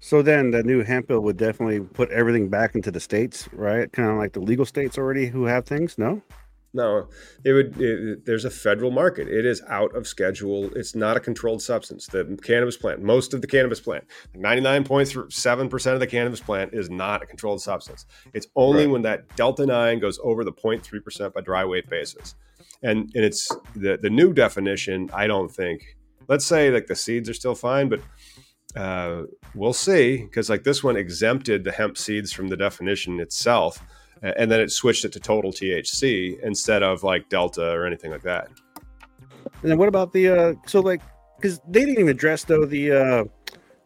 So 0.06 0.22
then 0.22 0.52
the 0.52 0.62
new 0.62 0.84
hemp 0.84 1.08
bill 1.08 1.22
would 1.22 1.38
definitely 1.38 1.80
put 1.80 2.12
everything 2.12 2.48
back 2.48 2.76
into 2.76 2.92
the 2.92 3.00
states, 3.00 3.50
right? 3.52 3.92
Kind 3.92 4.12
of 4.12 4.18
like 4.18 4.34
the 4.34 4.40
legal 4.40 4.64
states 4.64 5.00
already 5.00 5.26
who 5.26 5.46
have 5.46 5.66
things. 5.66 5.98
No. 5.98 6.22
No, 6.76 7.08
it 7.44 7.54
would. 7.54 7.82
It, 7.82 8.24
there's 8.24 8.46
a 8.46 8.52
federal 8.52 8.92
market. 8.92 9.28
It 9.28 9.48
is 9.48 9.64
out 9.68 9.96
of 9.96 10.06
schedule. 10.06 10.70
It's 10.76 10.94
not 10.94 11.18
a 11.18 11.20
controlled 11.20 11.64
substance. 11.64 12.06
The 12.06 12.38
cannabis 12.44 12.78
plant, 12.78 13.02
most 13.02 13.34
of 13.34 13.42
the 13.42 13.48
cannabis 13.48 13.80
plant, 13.80 14.04
99.7 14.38 15.70
percent 15.72 15.94
of 15.96 16.00
the 16.00 16.06
cannabis 16.06 16.40
plant 16.40 16.76
is 16.76 16.88
not 16.88 17.24
a 17.24 17.26
controlled 17.26 17.62
substance. 17.64 18.06
It's 18.36 18.46
only 18.56 18.86
right. 18.86 18.92
when 18.92 19.02
that 19.02 19.36
delta 19.36 19.66
nine 19.66 19.98
goes 19.98 20.20
over 20.22 20.44
the 20.44 20.54
0.3 20.54 21.04
percent 21.04 21.34
by 21.34 21.42
dry 21.42 21.66
weight 21.66 21.90
basis, 21.90 22.36
and 22.84 23.10
and 23.16 23.26
it's 23.26 23.50
the 23.76 23.98
the 24.00 24.12
new 24.12 24.34
definition. 24.34 25.10
I 25.16 25.26
don't 25.26 25.50
think. 25.50 25.98
Let's 26.28 26.46
say 26.46 26.70
like 26.70 26.86
the 26.86 26.96
seeds 26.96 27.28
are 27.28 27.34
still 27.34 27.56
fine, 27.56 27.90
but 27.90 28.02
uh, 28.76 29.24
we'll 29.54 29.74
see 29.74 30.18
because 30.18 30.50
like 30.50 30.64
this 30.64 30.84
one 30.84 30.98
exempted 30.98 31.64
the 31.64 31.72
hemp 31.72 31.98
seeds 31.98 32.32
from 32.32 32.48
the 32.48 32.58
definition 32.58 33.20
itself 33.20 33.82
and 34.22 34.52
then 34.52 34.60
it 34.60 34.72
switched 34.72 35.06
it 35.06 35.12
to 35.14 35.20
total 35.20 35.52
THC 35.52 36.40
instead 36.42 36.84
of 36.84 37.04
like 37.04 37.30
Delta 37.30 37.72
or 37.72 37.86
anything 37.86 38.12
like 38.12 38.24
that. 38.24 38.48
And 39.62 39.72
then 39.72 39.78
what 39.78 39.88
about 39.88 40.14
the 40.14 40.30
uh 40.30 40.54
so 40.66 40.80
like 40.80 41.02
because 41.38 41.60
they 41.68 41.82
didn't 41.82 42.00
even 42.00 42.10
address 42.10 42.44
though 42.44 42.66
the 42.66 42.92
uh 42.92 43.24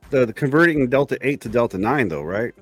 the, 0.09 0.25
the 0.25 0.33
converting 0.33 0.89
Delta 0.89 1.17
eight 1.21 1.41
to 1.41 1.49
Delta 1.49 1.77
nine 1.77 2.07
though, 2.07 2.23
right? 2.23 2.53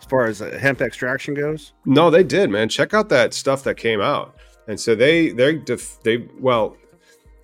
As 0.00 0.04
far 0.06 0.26
as 0.26 0.40
uh, 0.40 0.56
hemp 0.60 0.80
extraction 0.80 1.34
goes. 1.34 1.72
No, 1.84 2.08
they 2.08 2.22
did, 2.22 2.50
man. 2.50 2.68
Check 2.68 2.94
out 2.94 3.08
that 3.08 3.34
stuff 3.34 3.64
that 3.64 3.76
came 3.76 4.00
out. 4.00 4.36
And 4.68 4.78
so 4.78 4.94
they 4.94 5.30
they 5.30 5.56
def- 5.56 6.00
they 6.04 6.28
well 6.38 6.76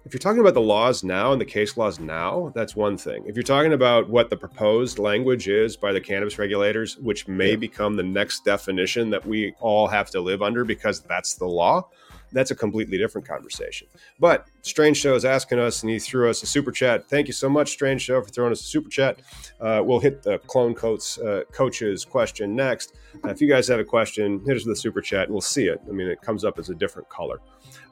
if 0.04 0.12
you're 0.12 0.18
talking 0.18 0.40
about 0.40 0.52
the 0.52 0.60
laws 0.60 1.02
now 1.02 1.32
and 1.32 1.40
the 1.40 1.46
case 1.46 1.78
laws 1.78 1.98
now, 1.98 2.52
that's 2.54 2.76
one 2.76 2.98
thing. 2.98 3.24
If 3.26 3.36
you're 3.36 3.42
talking 3.42 3.72
about 3.72 4.10
what 4.10 4.28
the 4.28 4.36
proposed 4.36 4.98
language 4.98 5.48
is 5.48 5.78
by 5.78 5.92
the 5.92 6.00
cannabis 6.00 6.38
regulators, 6.38 6.98
which 6.98 7.26
may 7.26 7.50
yeah. 7.50 7.56
become 7.56 7.96
the 7.96 8.02
next 8.02 8.44
definition 8.44 9.08
that 9.10 9.26
we 9.26 9.54
all 9.60 9.86
have 9.88 10.10
to 10.10 10.20
live 10.20 10.42
under 10.42 10.62
because 10.62 11.00
that's 11.00 11.34
the 11.34 11.46
law, 11.46 11.88
that's 12.34 12.50
a 12.50 12.54
completely 12.54 12.98
different 12.98 13.26
conversation. 13.26 13.86
But 14.18 14.46
Strange 14.62 14.98
Show 14.98 15.14
is 15.14 15.24
asking 15.24 15.60
us, 15.60 15.82
and 15.82 15.90
he 15.90 15.98
threw 15.98 16.28
us 16.28 16.42
a 16.42 16.46
super 16.46 16.72
chat. 16.72 17.08
Thank 17.08 17.28
you 17.28 17.32
so 17.32 17.48
much, 17.48 17.70
Strange 17.70 18.02
Show, 18.02 18.20
for 18.20 18.28
throwing 18.28 18.52
us 18.52 18.60
a 18.60 18.64
super 18.64 18.90
chat. 18.90 19.20
Uh, 19.60 19.82
we'll 19.84 20.00
hit 20.00 20.22
the 20.22 20.38
clone 20.40 20.74
coats 20.74 21.16
uh, 21.18 21.44
coach's 21.52 22.04
question 22.04 22.54
next. 22.54 22.94
Uh, 23.24 23.28
if 23.28 23.40
you 23.40 23.48
guys 23.48 23.68
have 23.68 23.80
a 23.80 23.84
question, 23.84 24.42
hit 24.44 24.56
us 24.56 24.66
with 24.66 24.76
a 24.76 24.80
super 24.80 25.00
chat, 25.00 25.24
and 25.24 25.32
we'll 25.32 25.40
see 25.40 25.66
it. 25.68 25.80
I 25.88 25.92
mean, 25.92 26.08
it 26.08 26.20
comes 26.20 26.44
up 26.44 26.58
as 26.58 26.68
a 26.68 26.74
different 26.74 27.08
color. 27.08 27.40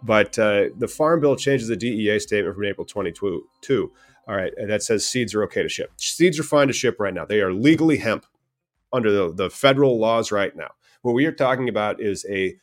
But 0.03 0.39
uh, 0.39 0.65
the 0.79 0.89
Farm 0.89 1.21
Bill 1.21 1.37
changes 1.37 1.69
the 1.69 1.77
DEA 1.77 2.19
statement 2.19 2.55
from 2.55 2.65
April 2.65 2.87
22. 2.87 3.93
All 4.29 4.37
right, 4.37 4.53
and 4.57 4.71
that 4.71 4.83
says 4.83 5.07
seeds 5.07 5.35
are 5.35 5.43
okay 5.45 5.63
to 5.63 5.69
ship. 5.69 5.93
Seeds 5.97 6.39
are 6.39 6.45
fine 6.45 6.69
to 6.69 6.73
ship 6.73 6.97
right 7.01 7.15
now. 7.15 7.25
They 7.25 7.41
are 7.41 7.53
legally 7.53 7.97
hemp 7.97 8.27
under 8.93 9.11
the, 9.11 9.33
the 9.33 9.51
federal 9.51 9.99
laws 9.99 10.31
right 10.31 10.55
now. 10.55 10.71
What 11.03 11.15
we 11.15 11.27
are 11.27 11.33
talking 11.33 11.69
about 11.69 12.01
is 12.01 12.25
a 12.29 12.55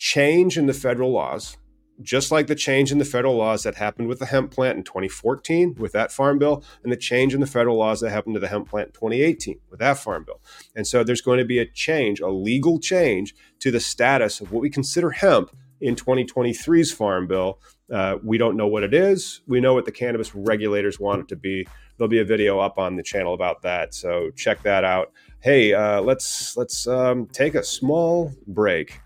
change 0.00 0.56
in 0.56 0.64
the 0.64 0.72
federal 0.72 1.12
laws, 1.12 1.58
just 2.00 2.32
like 2.32 2.46
the 2.46 2.54
change 2.54 2.90
in 2.90 2.96
the 2.96 3.04
federal 3.04 3.36
laws 3.36 3.62
that 3.62 3.74
happened 3.74 4.08
with 4.08 4.18
the 4.18 4.26
hemp 4.26 4.50
plant 4.50 4.78
in 4.78 4.82
2014 4.82 5.76
with 5.78 5.92
that 5.92 6.10
farm 6.10 6.38
bill, 6.38 6.64
and 6.82 6.90
the 6.90 6.96
change 6.96 7.34
in 7.34 7.40
the 7.40 7.46
federal 7.46 7.76
laws 7.76 8.00
that 8.00 8.10
happened 8.10 8.34
to 8.34 8.40
the 8.40 8.48
hemp 8.48 8.68
plant 8.68 8.88
in 8.88 8.92
2018 8.94 9.60
with 9.70 9.78
that 9.78 9.98
farm 9.98 10.24
bill. 10.24 10.40
And 10.74 10.86
so 10.86 11.04
there's 11.04 11.20
going 11.20 11.38
to 11.38 11.44
be 11.44 11.58
a 11.58 11.66
change, 11.66 12.18
a 12.18 12.28
legal 12.28 12.80
change 12.80 13.34
to 13.58 13.70
the 13.70 13.78
status 13.78 14.40
of 14.40 14.50
what 14.50 14.62
we 14.62 14.70
consider 14.70 15.10
hemp 15.10 15.54
in 15.82 15.94
2023's 15.96 16.92
Farm 16.92 17.26
Bill. 17.26 17.60
Uh, 17.92 18.16
we 18.22 18.38
don't 18.38 18.56
know 18.56 18.66
what 18.66 18.82
it 18.82 18.94
is. 18.94 19.42
We 19.46 19.60
know 19.60 19.74
what 19.74 19.84
the 19.84 19.92
cannabis 19.92 20.34
regulators 20.34 20.98
want 20.98 21.22
it 21.22 21.28
to 21.28 21.36
be. 21.36 21.66
There'll 21.96 22.08
be 22.08 22.20
a 22.20 22.24
video 22.24 22.58
up 22.58 22.78
on 22.78 22.96
the 22.96 23.02
channel 23.02 23.34
about 23.34 23.62
that, 23.62 23.94
so 23.94 24.30
check 24.36 24.62
that 24.62 24.84
out. 24.84 25.12
Hey, 25.40 25.74
uh, 25.74 26.00
let's 26.00 26.56
let's 26.56 26.86
um, 26.86 27.26
take 27.26 27.54
a 27.54 27.62
small 27.62 28.32
break 28.46 29.00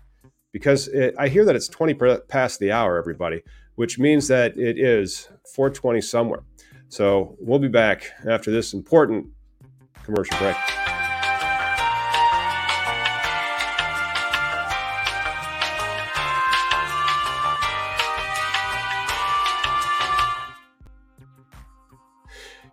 because 0.55 0.87
it, 0.87 1.13
I 1.19 1.27
hear 1.27 1.43
that 1.43 1.57
it's 1.57 1.67
20 1.67 1.95
past 2.29 2.61
the 2.61 2.71
hour, 2.71 2.97
everybody, 2.97 3.43
which 3.75 3.99
means 3.99 4.29
that 4.29 4.57
it 4.57 4.79
is 4.79 5.27
4:20 5.53 6.01
somewhere. 6.01 6.43
So 6.87 7.35
we'll 7.41 7.59
be 7.59 7.67
back 7.67 8.09
after 8.25 8.51
this 8.51 8.73
important 8.73 9.27
commercial 10.05 10.37
break. 10.37 10.55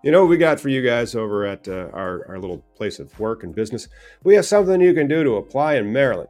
You 0.05 0.13
know 0.13 0.21
what 0.21 0.31
we 0.31 0.37
got 0.37 0.61
for 0.61 0.69
you 0.69 0.83
guys 0.83 1.17
over 1.17 1.45
at 1.45 1.67
uh, 1.67 1.89
our, 1.93 2.29
our 2.29 2.39
little 2.39 2.59
place 2.77 3.01
of 3.01 3.19
work 3.19 3.43
and 3.43 3.53
business? 3.53 3.89
We 4.23 4.37
have 4.37 4.47
something 4.47 4.81
you 4.81 4.95
can 4.95 5.09
do 5.09 5.25
to 5.25 5.33
apply 5.33 5.75
in 5.75 5.93
Maryland. 5.93 6.29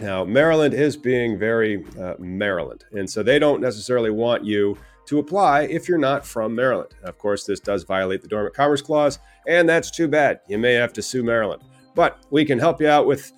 Now, 0.00 0.24
Maryland 0.24 0.74
is 0.74 0.94
being 0.94 1.38
very 1.38 1.82
uh, 1.98 2.14
Maryland, 2.18 2.84
and 2.92 3.08
so 3.08 3.22
they 3.22 3.38
don't 3.38 3.62
necessarily 3.62 4.10
want 4.10 4.44
you 4.44 4.76
to 5.06 5.18
apply 5.18 5.62
if 5.62 5.88
you're 5.88 5.96
not 5.96 6.26
from 6.26 6.54
Maryland. 6.54 6.90
Of 7.02 7.16
course, 7.16 7.44
this 7.44 7.60
does 7.60 7.84
violate 7.84 8.20
the 8.20 8.28
Dormant 8.28 8.54
Commerce 8.54 8.82
Clause, 8.82 9.18
and 9.48 9.66
that's 9.66 9.90
too 9.90 10.06
bad. 10.06 10.40
You 10.48 10.58
may 10.58 10.74
have 10.74 10.92
to 10.94 11.02
sue 11.02 11.22
Maryland. 11.22 11.62
But 11.94 12.22
we 12.30 12.44
can 12.44 12.58
help 12.58 12.80
you 12.82 12.88
out 12.88 13.06
with 13.06 13.32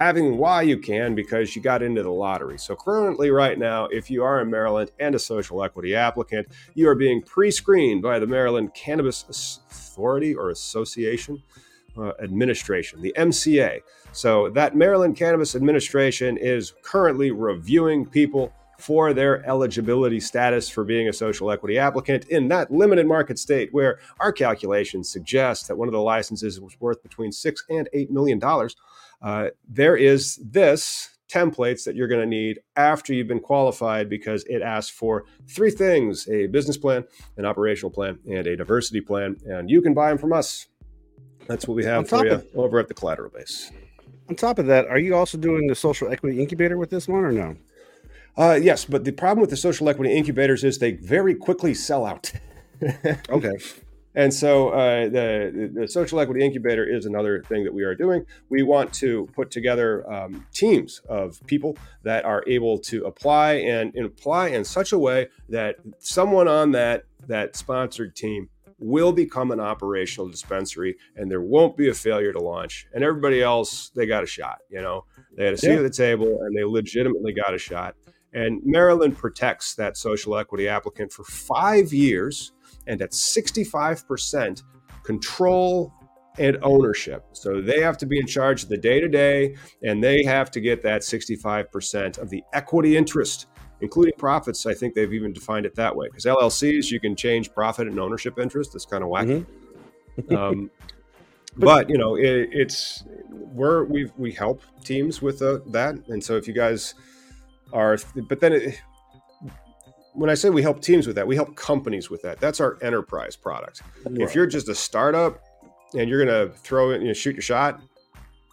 having 0.00 0.38
why 0.38 0.62
you 0.62 0.78
can 0.78 1.16
because 1.16 1.56
you 1.56 1.62
got 1.62 1.82
into 1.82 2.04
the 2.04 2.10
lottery. 2.10 2.58
So, 2.58 2.76
currently, 2.76 3.30
right 3.30 3.58
now, 3.58 3.86
if 3.86 4.08
you 4.08 4.22
are 4.22 4.40
in 4.40 4.48
Maryland 4.48 4.92
and 5.00 5.16
a 5.16 5.18
social 5.18 5.64
equity 5.64 5.96
applicant, 5.96 6.46
you 6.74 6.88
are 6.88 6.94
being 6.94 7.22
pre 7.22 7.50
screened 7.50 8.02
by 8.02 8.20
the 8.20 8.26
Maryland 8.26 8.72
Cannabis 8.74 9.24
Authority 9.68 10.32
or 10.32 10.50
Association 10.50 11.42
uh, 11.96 12.12
Administration, 12.22 13.00
the 13.00 13.14
MCA. 13.16 13.80
So, 14.12 14.50
that 14.50 14.76
Maryland 14.76 15.16
Cannabis 15.16 15.54
Administration 15.54 16.36
is 16.36 16.72
currently 16.82 17.30
reviewing 17.30 18.06
people 18.06 18.52
for 18.78 19.12
their 19.14 19.44
eligibility 19.46 20.20
status 20.20 20.68
for 20.68 20.84
being 20.84 21.08
a 21.08 21.12
social 21.12 21.50
equity 21.50 21.78
applicant 21.78 22.26
in 22.26 22.48
that 22.48 22.70
limited 22.70 23.06
market 23.06 23.38
state 23.38 23.72
where 23.72 24.00
our 24.18 24.32
calculations 24.32 25.08
suggest 25.08 25.68
that 25.68 25.76
one 25.76 25.86
of 25.86 25.92
the 25.92 26.00
licenses 26.00 26.60
was 26.60 26.78
worth 26.80 27.02
between 27.02 27.30
six 27.30 27.64
and 27.70 27.88
eight 27.92 28.10
million 28.10 28.38
dollars 28.38 28.74
uh, 29.22 29.48
there 29.68 29.96
is 29.96 30.36
this 30.36 31.10
templates 31.30 31.84
that 31.84 31.96
you're 31.96 32.08
going 32.08 32.20
to 32.20 32.26
need 32.26 32.60
after 32.76 33.12
you've 33.12 33.26
been 33.26 33.40
qualified 33.40 34.08
because 34.08 34.44
it 34.44 34.62
asks 34.62 34.90
for 34.90 35.24
three 35.48 35.70
things 35.70 36.28
a 36.28 36.46
business 36.46 36.76
plan, 36.76 37.04
an 37.36 37.44
operational 37.44 37.90
plan, 37.90 38.18
and 38.30 38.46
a 38.46 38.56
diversity 38.56 39.00
plan. 39.00 39.36
And 39.46 39.70
you 39.70 39.80
can 39.80 39.94
buy 39.94 40.10
them 40.10 40.18
from 40.18 40.32
us. 40.32 40.66
That's 41.46 41.68
what 41.68 41.74
we 41.74 41.84
have 41.84 42.08
for 42.08 42.24
you 42.24 42.32
of, 42.32 42.46
over 42.54 42.78
at 42.78 42.88
the 42.88 42.94
collateral 42.94 43.30
base. 43.30 43.70
On 44.28 44.34
top 44.34 44.58
of 44.58 44.66
that, 44.66 44.86
are 44.86 44.98
you 44.98 45.14
also 45.14 45.36
doing 45.36 45.66
the 45.66 45.74
social 45.74 46.10
equity 46.10 46.40
incubator 46.40 46.78
with 46.78 46.90
this 46.90 47.06
one 47.06 47.24
or 47.24 47.32
no? 47.32 47.56
Uh, 48.36 48.58
yes, 48.60 48.84
but 48.84 49.04
the 49.04 49.12
problem 49.12 49.40
with 49.40 49.50
the 49.50 49.56
social 49.56 49.88
equity 49.88 50.12
incubators 50.12 50.64
is 50.64 50.78
they 50.78 50.92
very 50.92 51.34
quickly 51.34 51.74
sell 51.74 52.04
out. 52.04 52.32
okay. 53.28 53.52
And 54.16 54.32
so 54.32 54.68
uh, 54.68 55.08
the, 55.08 55.70
the, 55.74 55.88
social 55.88 56.20
equity 56.20 56.44
incubator 56.44 56.84
is 56.84 57.04
another 57.04 57.42
thing 57.42 57.64
that 57.64 57.74
we 57.74 57.82
are 57.82 57.96
doing. 57.96 58.24
We 58.48 58.62
want 58.62 58.92
to 58.94 59.28
put 59.34 59.50
together 59.50 60.10
um, 60.10 60.46
teams 60.52 61.00
of 61.08 61.44
people 61.46 61.76
that 62.04 62.24
are 62.24 62.44
able 62.46 62.78
to 62.78 63.06
apply 63.06 63.54
and, 63.54 63.92
and, 63.96 64.06
apply 64.06 64.48
in 64.48 64.64
such 64.64 64.92
a 64.92 64.98
way 64.98 65.28
that 65.48 65.76
someone 65.98 66.46
on 66.46 66.70
that 66.72 67.04
that 67.26 67.56
sponsored 67.56 68.14
team 68.14 68.50
will 68.84 69.12
become 69.12 69.50
an 69.50 69.60
operational 69.60 70.28
dispensary 70.28 70.96
and 71.16 71.30
there 71.30 71.40
won't 71.40 71.76
be 71.76 71.88
a 71.88 71.94
failure 71.94 72.32
to 72.32 72.38
launch 72.38 72.86
and 72.92 73.02
everybody 73.02 73.42
else 73.42 73.90
they 73.96 74.06
got 74.06 74.22
a 74.22 74.26
shot 74.26 74.58
you 74.70 74.80
know 74.80 75.04
they 75.36 75.44
had 75.44 75.54
a 75.54 75.56
seat 75.56 75.70
yeah. 75.70 75.76
at 75.76 75.82
the 75.82 75.90
table 75.90 76.40
and 76.42 76.56
they 76.56 76.64
legitimately 76.64 77.32
got 77.32 77.54
a 77.54 77.58
shot 77.58 77.94
and 78.34 78.60
maryland 78.64 79.16
protects 79.16 79.74
that 79.74 79.96
social 79.96 80.36
equity 80.36 80.68
applicant 80.68 81.10
for 81.10 81.24
five 81.24 81.92
years 81.92 82.52
and 82.86 83.00
at 83.00 83.12
65% 83.12 84.62
control 85.02 85.92
and 86.38 86.58
ownership. 86.62 87.24
So 87.32 87.60
they 87.60 87.80
have 87.80 87.96
to 87.98 88.06
be 88.06 88.18
in 88.18 88.26
charge 88.26 88.64
of 88.64 88.68
the 88.68 88.76
day 88.76 89.00
to 89.00 89.08
day, 89.08 89.56
and 89.82 90.02
they 90.02 90.24
have 90.24 90.50
to 90.52 90.60
get 90.60 90.82
that 90.82 91.02
65% 91.02 92.18
of 92.18 92.28
the 92.30 92.42
equity 92.52 92.96
interest, 92.96 93.46
including 93.84 94.14
profits. 94.16 94.66
I 94.66 94.74
think 94.74 94.94
they've 94.94 95.12
even 95.12 95.32
defined 95.32 95.66
it 95.66 95.74
that 95.76 95.94
way 95.94 96.08
because 96.08 96.24
LLCs, 96.24 96.90
you 96.90 96.98
can 96.98 97.14
change 97.14 97.52
profit 97.52 97.86
and 97.86 98.00
ownership 98.00 98.38
interest. 98.38 98.72
That's 98.72 98.86
kind 98.86 99.04
of 99.04 99.10
wacky. 99.10 99.46
Mm-hmm. 100.18 100.36
um, 100.36 100.70
but 101.56 101.88
you 101.88 101.98
know, 101.98 102.16
it, 102.16 102.48
it's 102.52 103.04
we're 103.30 103.84
we 103.84 104.10
we 104.16 104.32
help 104.32 104.62
teams 104.82 105.22
with 105.22 105.42
uh, 105.42 105.58
that, 105.66 105.94
and 106.08 106.24
so 106.24 106.36
if 106.36 106.48
you 106.48 106.54
guys 106.54 106.94
are, 107.72 107.96
but 108.28 108.40
then 108.40 108.54
it, 108.54 108.80
when 110.14 110.30
I 110.30 110.34
say 110.34 110.48
we 110.50 110.62
help 110.62 110.80
teams 110.80 111.06
with 111.06 111.16
that, 111.16 111.26
we 111.26 111.36
help 111.36 111.54
companies 111.54 112.08
with 112.08 112.22
that. 112.22 112.40
That's 112.40 112.60
our 112.60 112.78
enterprise 112.82 113.36
product. 113.36 113.82
Right. 114.06 114.20
If 114.20 114.34
you're 114.34 114.46
just 114.46 114.68
a 114.68 114.74
startup 114.74 115.40
and 115.96 116.08
you're 116.08 116.24
going 116.24 116.48
to 116.48 116.56
throw 116.56 116.90
it, 116.90 117.02
you 117.02 117.08
know, 117.08 117.12
shoot 117.12 117.34
your 117.34 117.42
shot, 117.42 117.80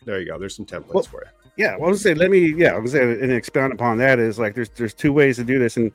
there 0.06 0.20
you 0.20 0.28
go. 0.28 0.40
There's 0.40 0.56
some 0.56 0.66
templates 0.66 0.94
well, 0.94 1.04
for 1.04 1.24
you. 1.24 1.41
Yeah, 1.62 1.78
well, 1.78 1.90
I 1.90 1.92
was 1.92 2.02
say, 2.02 2.16
let 2.16 2.32
me, 2.32 2.56
yeah, 2.58 2.74
I 2.74 2.80
was 2.80 2.94
say, 2.94 3.04
and 3.04 3.32
expound 3.32 3.72
upon 3.72 4.00
that 4.00 4.18
is 4.18 4.40
like 4.40 4.56
there's 4.56 4.70
there's 4.70 4.96
two 4.96 5.14
ways 5.14 5.36
to 5.36 5.44
do 5.44 5.60
this, 5.60 5.78
and 5.78 5.92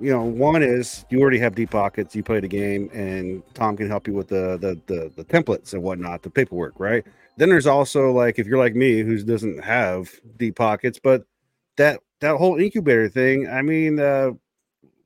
you 0.00 0.10
know, 0.10 0.24
one 0.24 0.60
is 0.60 1.04
you 1.08 1.20
already 1.20 1.38
have 1.38 1.54
deep 1.54 1.70
pockets, 1.70 2.16
you 2.16 2.24
play 2.24 2.40
the 2.40 2.48
game, 2.48 2.90
and 2.92 3.44
Tom 3.54 3.76
can 3.76 3.88
help 3.88 4.08
you 4.08 4.14
with 4.14 4.26
the 4.26 4.58
the 4.58 4.76
the, 4.92 5.12
the 5.14 5.24
templates 5.24 5.72
and 5.72 5.84
whatnot, 5.84 6.22
the 6.22 6.30
paperwork, 6.30 6.80
right? 6.80 7.06
Then 7.36 7.48
there's 7.48 7.68
also 7.68 8.10
like 8.10 8.40
if 8.40 8.48
you're 8.48 8.58
like 8.58 8.74
me 8.74 9.02
who 9.02 9.22
doesn't 9.22 9.62
have 9.62 10.10
deep 10.36 10.56
pockets, 10.56 10.98
but 11.00 11.22
that 11.76 12.00
that 12.18 12.34
whole 12.34 12.58
incubator 12.58 13.08
thing, 13.08 13.48
I 13.48 13.62
mean, 13.62 14.00
uh, 14.00 14.32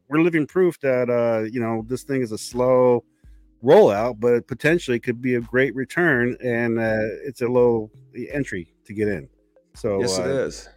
we're 0.09 0.22
living 0.22 0.46
proof 0.46 0.81
that 0.81 1.11
uh, 1.11 1.44
you 1.52 1.61
know 1.61 1.85
this 1.87 2.02
thing 2.02 2.22
is 2.22 2.33
a 2.33 2.38
slow 2.38 3.05
rollout, 3.62 4.20
but 4.20 4.46
potentially 4.46 4.98
could 4.98 5.20
be 5.20 5.35
a 5.35 5.40
great 5.42 5.74
return, 5.74 6.35
and 6.42 6.78
uh, 6.78 7.12
it's 7.26 7.42
a 7.42 7.46
low 7.46 7.90
entry 8.31 8.72
to 8.87 8.94
get 8.94 9.09
in. 9.09 9.28
So 9.75 10.01
yes, 10.01 10.19
uh, 10.19 10.23
it 10.23 10.29
is. 10.29 10.69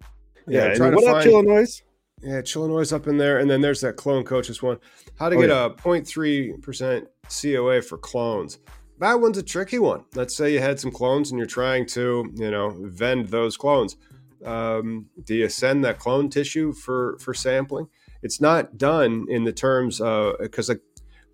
Yeah, 0.00 0.06
Yeah, 0.46 0.64
and 0.66 0.76
trying 0.76 0.90
to 0.92 0.96
what 0.96 1.04
up, 1.06 1.22
find- 1.22 1.30
Illinois? 1.30 1.82
Yeah, 2.22 2.40
Chillinois 2.40 2.92
up 2.92 3.06
in 3.06 3.18
there, 3.18 3.38
and 3.38 3.50
then 3.50 3.60
there's 3.60 3.82
that 3.82 3.96
clone 3.96 4.24
coaches 4.24 4.62
one. 4.62 4.78
How 5.18 5.28
to 5.28 5.36
Oh, 5.36 5.40
get 5.40 5.50
yeah. 5.50 5.66
a 5.66 5.70
0.3 5.70 6.52
percent 6.62 7.06
COA 7.28 7.82
for 7.82 7.98
clones? 7.98 8.58
That 8.98 9.20
one's 9.20 9.36
a 9.36 9.42
tricky 9.42 9.78
one. 9.78 10.04
Let's 10.14 10.34
say 10.36 10.52
you 10.52 10.60
had 10.60 10.80
some 10.80 10.90
clones 10.90 11.30
and 11.30 11.38
you're 11.38 11.46
trying 11.46 11.84
to, 11.88 12.32
you 12.36 12.50
know, 12.50 12.70
vend 12.80 13.28
those 13.28 13.56
clones. 13.56 13.96
Um, 14.44 15.06
do 15.24 15.34
you 15.34 15.48
send 15.48 15.84
that 15.84 15.98
clone 15.98 16.30
tissue 16.30 16.72
for 16.72 17.18
for 17.18 17.34
sampling? 17.34 17.88
It's 18.22 18.40
not 18.40 18.78
done 18.78 19.26
in 19.28 19.44
the 19.44 19.52
terms 19.52 20.00
of 20.00 20.36
because 20.40 20.68
like 20.68 20.80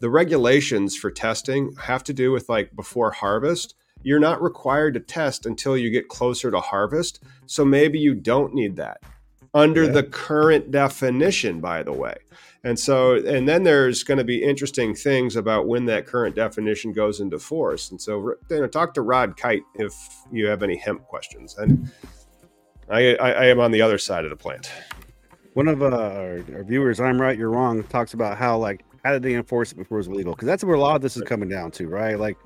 the 0.00 0.10
regulations 0.10 0.96
for 0.96 1.10
testing 1.10 1.74
have 1.82 2.02
to 2.04 2.12
do 2.12 2.32
with 2.32 2.48
like 2.48 2.74
before 2.74 3.10
harvest. 3.12 3.74
You're 4.02 4.20
not 4.20 4.42
required 4.42 4.94
to 4.94 5.00
test 5.00 5.46
until 5.46 5.76
you 5.76 5.90
get 5.90 6.08
closer 6.08 6.50
to 6.50 6.60
harvest. 6.60 7.22
So 7.46 7.64
maybe 7.64 7.98
you 7.98 8.14
don't 8.14 8.54
need 8.54 8.76
that 8.76 9.02
under 9.52 9.84
Yeah. 9.84 9.90
the 9.92 10.02
current 10.04 10.70
definition, 10.70 11.60
by 11.60 11.82
the 11.82 11.92
way. 11.92 12.16
And 12.62 12.78
so, 12.78 13.14
and 13.14 13.48
then 13.48 13.62
there's 13.62 14.02
going 14.02 14.18
to 14.18 14.24
be 14.24 14.42
interesting 14.42 14.94
things 14.94 15.34
about 15.34 15.66
when 15.66 15.86
that 15.86 16.06
current 16.06 16.36
definition 16.36 16.92
goes 16.92 17.20
into 17.20 17.38
force. 17.38 17.90
And 17.90 18.00
so, 18.00 18.34
you 18.50 18.60
know, 18.60 18.66
talk 18.66 18.92
to 18.94 19.02
Rod 19.02 19.36
Kight 19.36 19.62
if 19.76 19.94
you 20.30 20.46
have 20.46 20.62
any 20.62 20.76
hemp 20.76 21.04
questions. 21.06 21.56
And 21.56 21.90
I, 22.88 23.14
I, 23.16 23.32
I 23.32 23.44
am 23.46 23.60
on 23.60 23.70
the 23.70 23.80
other 23.80 23.98
side 23.98 24.24
of 24.24 24.30
the 24.30 24.36
plant. 24.36 24.70
One 25.54 25.68
of 25.68 25.82
uh, 25.82 25.86
our, 25.86 26.40
our 26.54 26.64
viewers, 26.64 27.00
I'm 27.00 27.20
right, 27.20 27.36
you're 27.36 27.50
wrong, 27.50 27.82
talks 27.84 28.14
about 28.14 28.36
how 28.36 28.58
like 28.58 28.84
how 29.04 29.12
did 29.12 29.22
they 29.22 29.34
enforce 29.34 29.72
it 29.72 29.76
before 29.76 29.96
it 29.96 30.00
was 30.00 30.08
illegal? 30.08 30.34
Because 30.34 30.46
that's 30.46 30.62
where 30.62 30.76
a 30.76 30.80
lot 30.80 30.96
of 30.96 31.02
this 31.02 31.16
is 31.16 31.22
coming 31.22 31.48
down 31.48 31.70
to, 31.72 31.88
right? 31.88 32.18
Like, 32.18 32.36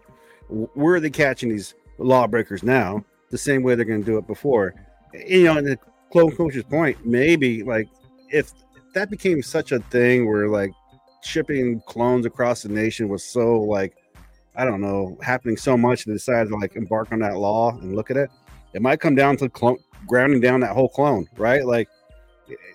where 0.49 0.97
are 0.97 1.01
they 1.01 1.11
catching 1.11 1.49
these 1.49 1.75
lawbreakers 1.99 2.63
now? 2.63 3.05
The 3.31 3.39
same 3.39 3.63
way 3.63 3.75
they're 3.75 3.85
going 3.85 4.01
to 4.01 4.07
do 4.07 4.19
it 4.19 4.27
before. 4.27 4.75
You 5.13 5.45
know, 5.45 5.59
and 5.59 5.67
the 5.67 5.79
clone 6.13 6.35
coach's 6.37 6.65
point, 6.65 7.05
maybe 7.05 7.63
like 7.63 7.89
if 8.31 8.53
that 8.95 9.11
became 9.11 9.43
such 9.43 9.73
a 9.73 9.79
thing 9.79 10.29
where 10.29 10.49
like 10.49 10.73
shipping 11.23 11.81
clones 11.87 12.27
across 12.27 12.63
the 12.63 12.69
nation 12.69 13.09
was 13.09 13.25
so 13.25 13.61
like 13.61 13.97
I 14.57 14.65
don't 14.65 14.81
know 14.81 15.19
happening 15.23 15.57
so 15.57 15.77
much, 15.77 16.05
they 16.05 16.13
decided 16.13 16.51
to 16.51 16.57
like 16.57 16.77
embark 16.77 17.13
on 17.13 17.19
that 17.21 17.37
law 17.37 17.71
and 17.71 17.97
look 17.97 18.11
at 18.11 18.17
it. 18.17 18.31
It 18.73 18.83
might 18.83 19.01
come 19.01 19.15
down 19.15 19.37
to 19.39 19.49
clone 19.49 19.79
grounding 20.07 20.41
down 20.41 20.61
that 20.61 20.75
whole 20.75 20.89
clone, 20.89 21.27
right? 21.37 21.65
Like 21.65 21.89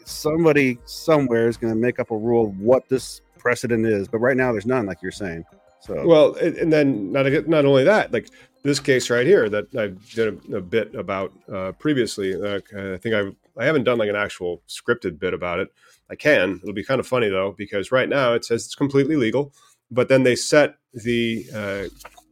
somebody 0.05 0.79
somewhere 0.85 1.47
is 1.47 1.57
going 1.57 1.73
to 1.73 1.79
make 1.79 1.99
up 1.99 2.11
a 2.11 2.17
rule 2.17 2.47
of 2.47 2.59
what 2.59 2.89
this 2.89 3.21
precedent 3.37 3.85
is, 3.85 4.07
but 4.07 4.17
right 4.17 4.35
now 4.35 4.51
there's 4.51 4.65
none, 4.65 4.85
like 4.85 5.01
you're 5.01 5.11
saying. 5.11 5.45
So 5.81 6.05
Well, 6.05 6.35
and 6.35 6.71
then 6.71 7.11
not 7.11 7.25
not 7.47 7.65
only 7.65 7.83
that, 7.85 8.11
like 8.11 8.29
this 8.63 8.79
case 8.79 9.09
right 9.09 9.25
here 9.25 9.49
that 9.49 9.73
I 9.75 9.87
did 10.13 10.27
a, 10.51 10.57
a 10.57 10.61
bit 10.61 10.93
about 10.95 11.33
uh, 11.51 11.71
previously. 11.73 12.35
Uh, 12.35 12.59
I 12.75 12.97
think 12.97 13.15
I 13.15 13.61
I 13.61 13.65
haven't 13.65 13.83
done 13.83 13.97
like 13.97 14.09
an 14.09 14.15
actual 14.15 14.61
scripted 14.67 15.19
bit 15.19 15.33
about 15.33 15.59
it. 15.59 15.69
I 16.09 16.15
can. 16.15 16.59
It'll 16.61 16.73
be 16.73 16.83
kind 16.83 16.99
of 16.99 17.07
funny 17.07 17.29
though 17.29 17.53
because 17.57 17.91
right 17.91 18.09
now 18.09 18.33
it 18.33 18.45
says 18.45 18.65
it's 18.65 18.75
completely 18.75 19.15
legal, 19.15 19.53
but 19.91 20.09
then 20.09 20.23
they 20.23 20.35
set 20.35 20.75
the 20.93 21.45
uh, 21.53 21.83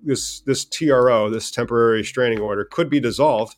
this 0.03 0.41
this 0.41 0.65
TRO, 0.65 1.29
this 1.29 1.51
temporary 1.51 1.99
restraining 1.99 2.39
order, 2.39 2.65
could 2.65 2.89
be 2.89 2.99
dissolved 2.99 3.55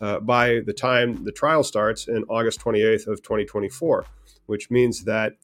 uh, 0.00 0.20
by 0.20 0.60
the 0.60 0.72
time 0.72 1.24
the 1.24 1.32
trial 1.32 1.62
starts 1.62 2.08
in 2.08 2.24
August 2.24 2.60
28th 2.60 3.06
of 3.06 3.22
2024, 3.22 4.06
which 4.46 4.70
means 4.70 5.04
that 5.04 5.34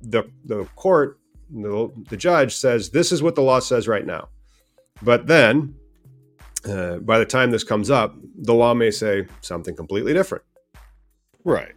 the 0.00 0.24
the 0.44 0.64
court 0.76 1.18
the, 1.50 1.90
the 2.08 2.16
judge 2.16 2.54
says 2.54 2.90
this 2.90 3.12
is 3.12 3.22
what 3.22 3.34
the 3.34 3.42
law 3.42 3.60
says 3.60 3.88
right 3.88 4.06
now. 4.06 4.28
But 5.02 5.26
then 5.26 5.74
uh, 6.68 6.96
by 6.98 7.18
the 7.18 7.24
time 7.24 7.50
this 7.50 7.64
comes 7.64 7.90
up 7.90 8.14
the 8.40 8.54
law 8.54 8.74
may 8.74 8.90
say 8.90 9.26
something 9.40 9.74
completely 9.74 10.12
different. 10.12 10.44
Right, 11.44 11.74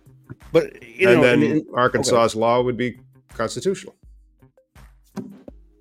but 0.52 0.82
you 0.84 1.10
and 1.10 1.22
know, 1.22 1.38
then 1.38 1.66
arkansas's 1.76 2.36
law 2.36 2.62
would 2.62 2.78
be 2.78 3.00
constitutional. 3.30 3.96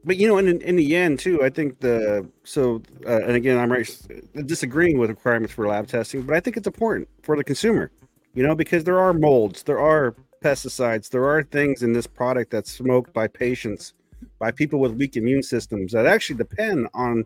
But 0.04 0.16
you 0.16 0.28
know, 0.28 0.38
in 0.38 0.60
in 0.62 0.76
the 0.76 0.96
end 0.96 1.18
too, 1.18 1.42
I 1.42 1.50
think 1.50 1.80
the 1.80 2.26
so 2.44 2.82
uh, 3.06 3.20
and 3.22 3.32
again, 3.32 3.58
I'm 3.58 3.70
right 3.70 4.00
disagreeing 4.46 4.98
with 4.98 5.10
requirements 5.10 5.54
for 5.54 5.66
lab 5.66 5.88
testing, 5.88 6.22
but 6.22 6.36
I 6.36 6.40
think 6.40 6.56
it's 6.56 6.66
important 6.66 7.08
for 7.22 7.36
the 7.36 7.44
consumer, 7.44 7.90
you 8.34 8.42
know, 8.42 8.54
because 8.54 8.84
there 8.84 8.98
are 8.98 9.12
molds, 9.12 9.62
there 9.64 9.78
are 9.78 10.14
pesticides, 10.40 11.08
there 11.10 11.24
are 11.24 11.42
things 11.42 11.82
in 11.82 11.92
this 11.92 12.06
product 12.06 12.50
that's 12.50 12.72
smoked 12.72 13.12
by 13.12 13.28
patients, 13.28 13.94
by 14.38 14.50
people 14.50 14.78
with 14.80 14.92
weak 14.94 15.16
immune 15.16 15.42
systems 15.42 15.92
that 15.92 16.06
actually 16.06 16.36
depend 16.36 16.88
on 16.94 17.24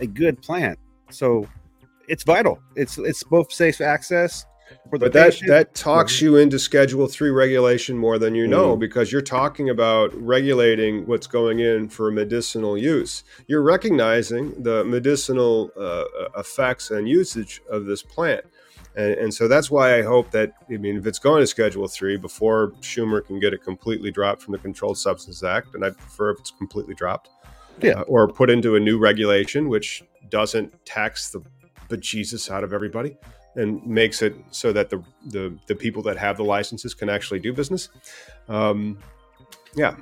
a 0.00 0.06
good 0.06 0.40
plant. 0.42 0.78
So 1.10 1.46
it's 2.08 2.24
vital. 2.24 2.58
It's 2.76 2.98
it's 2.98 3.22
both 3.22 3.52
safe 3.52 3.80
access 3.80 4.44
for 4.88 4.98
the 4.98 5.06
but 5.06 5.12
that 5.12 5.30
patient. 5.32 5.48
that 5.50 5.74
talks 5.74 6.22
you 6.22 6.36
into 6.38 6.58
schedule 6.58 7.06
3 7.06 7.28
regulation 7.30 7.98
more 7.98 8.18
than 8.18 8.34
you 8.34 8.46
know 8.46 8.74
Mm. 8.76 8.80
because 8.80 9.12
you're 9.12 9.20
talking 9.20 9.68
about 9.68 10.12
regulating 10.14 11.06
what's 11.06 11.26
going 11.26 11.60
in 11.60 11.88
for 11.90 12.10
medicinal 12.10 12.76
use 12.76 13.24
you're 13.46 13.60
recognizing 13.62 14.54
the 14.62 14.82
medicinal 14.84 15.70
uh, 15.78 16.04
effects 16.38 16.90
and 16.90 17.06
usage 17.06 17.60
of 17.70 17.84
this 17.84 18.02
plant 18.02 18.42
and, 18.96 19.12
and 19.14 19.34
so 19.34 19.48
that's 19.48 19.70
why 19.70 19.98
I 19.98 20.02
hope 20.02 20.30
that 20.32 20.52
I 20.70 20.76
mean 20.76 20.96
if 20.96 21.06
it's 21.06 21.18
going 21.18 21.40
to 21.40 21.46
Schedule 21.46 21.88
Three 21.88 22.16
before 22.16 22.72
Schumer 22.80 23.24
can 23.26 23.40
get 23.40 23.52
it 23.52 23.62
completely 23.62 24.10
dropped 24.10 24.42
from 24.42 24.52
the 24.52 24.58
Controlled 24.58 24.98
Substances 24.98 25.42
Act, 25.42 25.74
and 25.74 25.84
I 25.84 25.90
prefer 25.90 26.30
if 26.30 26.40
it's 26.40 26.50
completely 26.52 26.94
dropped, 26.94 27.30
Yeah. 27.80 28.00
uh, 28.00 28.02
or 28.02 28.28
put 28.28 28.50
into 28.50 28.76
a 28.76 28.80
new 28.80 28.98
regulation 28.98 29.68
which 29.68 30.02
doesn't 30.30 30.72
tax 30.84 31.30
the 31.30 31.40
bejesus 31.88 32.50
out 32.50 32.64
of 32.64 32.72
everybody 32.72 33.16
and 33.56 33.86
makes 33.86 34.22
it 34.22 34.34
so 34.50 34.72
that 34.72 34.90
the 34.90 35.02
the, 35.26 35.56
the 35.66 35.74
people 35.74 36.02
that 36.02 36.16
have 36.16 36.36
the 36.36 36.44
licenses 36.44 36.94
can 36.94 37.08
actually 37.08 37.40
do 37.40 37.52
business. 37.52 37.88
Um, 38.48 38.98
yeah, 39.76 39.96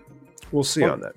we'll 0.53 0.65
see 0.65 0.83
Well, 0.83 0.93
on 0.93 1.01
that. 1.01 1.15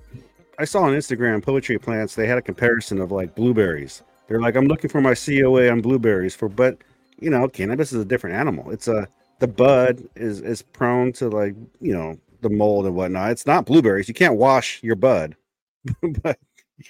I 0.58 0.64
saw 0.64 0.82
on 0.82 0.92
Instagram 0.94 1.42
poetry 1.42 1.78
plants. 1.78 2.14
They 2.14 2.26
had 2.26 2.38
a 2.38 2.42
comparison 2.42 3.00
of 3.00 3.12
like 3.12 3.34
blueberries. 3.34 4.02
They're 4.26 4.40
like, 4.40 4.56
I'm 4.56 4.66
looking 4.66 4.90
for 4.90 5.00
my 5.00 5.14
COA 5.14 5.70
on 5.70 5.80
blueberries 5.82 6.34
for, 6.34 6.48
but 6.48 6.78
you 7.20 7.30
know, 7.30 7.48
cannabis 7.48 7.92
is 7.92 8.00
a 8.02 8.04
different 8.04 8.36
animal. 8.36 8.70
It's 8.70 8.88
a 8.88 9.08
the 9.40 9.48
bud 9.48 10.08
is 10.16 10.40
is 10.40 10.62
prone 10.62 11.12
to 11.14 11.28
like 11.28 11.54
you 11.80 11.94
know 11.94 12.18
the 12.42 12.50
mold 12.50 12.86
and 12.86 12.94
whatnot. 12.94 13.30
It's 13.32 13.46
not 13.46 13.66
blueberries. 13.66 14.08
You 14.08 14.14
can't 14.14 14.36
wash 14.36 14.82
your 14.82 14.96
bud, 14.96 15.36
but 16.22 16.38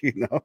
you 0.03 0.13
know, 0.17 0.43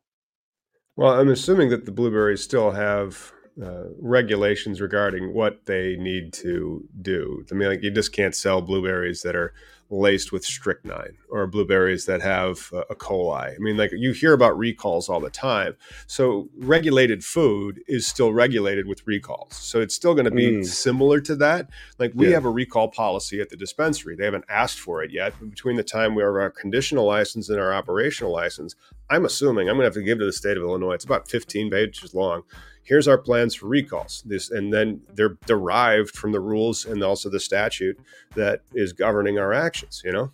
Well, 0.96 1.20
I'm 1.20 1.30
assuming 1.30 1.70
that 1.70 1.86
the 1.86 1.92
blueberries 1.92 2.44
still 2.44 2.72
have 2.72 3.32
uh, 3.62 3.86
regulations 4.00 4.82
regarding 4.82 5.34
what 5.34 5.66
they 5.66 5.96
need 5.98 6.34
to 6.34 6.88
do. 7.02 7.46
I 7.52 7.56
mean, 7.56 7.70
like 7.70 7.84
you 7.84 7.92
just 7.92 8.14
can't 8.14 8.36
sell 8.36 8.62
blueberries 8.62 9.22
that 9.24 9.36
are 9.36 9.54
laced 9.92 10.32
with 10.32 10.46
strychnine 10.46 11.16
or 11.30 11.46
blueberries 11.46 12.06
that 12.06 12.22
have 12.22 12.70
uh, 12.74 12.84
a 12.90 12.96
coli. 12.96 13.54
I 13.54 13.58
mean, 13.60 13.76
like 13.76 13.92
you 13.94 14.14
hear 14.14 14.32
about 14.34 14.58
recalls 14.58 15.10
all 15.10 15.20
the 15.20 15.30
time. 15.30 15.76
So 16.08 16.48
regulated 16.58 17.24
food 17.26 17.82
is 17.88 18.08
still 18.08 18.32
regulated 18.32 18.88
with 18.88 19.06
recalls. 19.06 19.54
So 19.58 19.82
it's 19.82 19.94
still 19.94 20.14
going 20.14 20.26
to 20.26 20.32
be 20.32 20.42
Mm. 20.52 20.66
similar 20.66 21.20
to 21.22 21.36
that. 21.36 21.70
Like 22.00 22.14
we 22.16 22.28
Yeah. 22.28 22.36
have 22.36 22.46
a 22.46 22.50
recall 22.50 22.88
policy 22.88 23.42
at 23.42 23.50
the 23.50 23.58
dispensary. 23.58 24.16
They 24.16 24.26
haven't 24.26 24.46
asked 24.50 24.80
for 24.80 25.04
it 25.04 25.12
yet. 25.12 25.34
But 25.40 25.50
between 25.50 25.76
the 25.76 25.84
time 25.84 26.16
we 26.16 26.24
have 26.24 26.32
our 26.34 26.50
conditional 26.50 27.06
license 27.06 27.50
and 27.50 27.60
our 27.60 27.74
operational 27.74 28.32
license, 28.32 28.76
I'm 29.10 29.26
assuming 29.26 29.68
I'm 29.68 29.76
going 29.76 29.82
to 29.82 29.88
have 29.88 29.94
to 29.96 30.04
give 30.04 30.20
to 30.20 30.26
the 30.26 30.32
state 30.34 30.56
of 30.56 30.64
Illinois. 30.64 30.94
It's 30.94 31.04
about 31.06 31.30
15 31.30 31.70
pages 31.70 32.16
long. 32.16 32.44
Here's 32.84 33.08
our 33.08 33.18
plans 33.18 33.56
for 33.56 33.68
recalls. 33.68 34.24
This, 34.26 34.52
and 34.52 34.74
then 34.74 35.02
they're 35.14 35.38
derived 35.46 36.12
from 36.12 36.32
the 36.32 36.40
rules 36.40 36.86
and 36.86 37.04
also 37.04 37.30
the 37.30 37.40
statute 37.40 38.00
that 38.36 38.62
is 38.74 38.94
governing 38.94 39.40
our 39.40 39.54
actions. 39.54 40.02
You 40.04 40.12
know, 40.12 40.32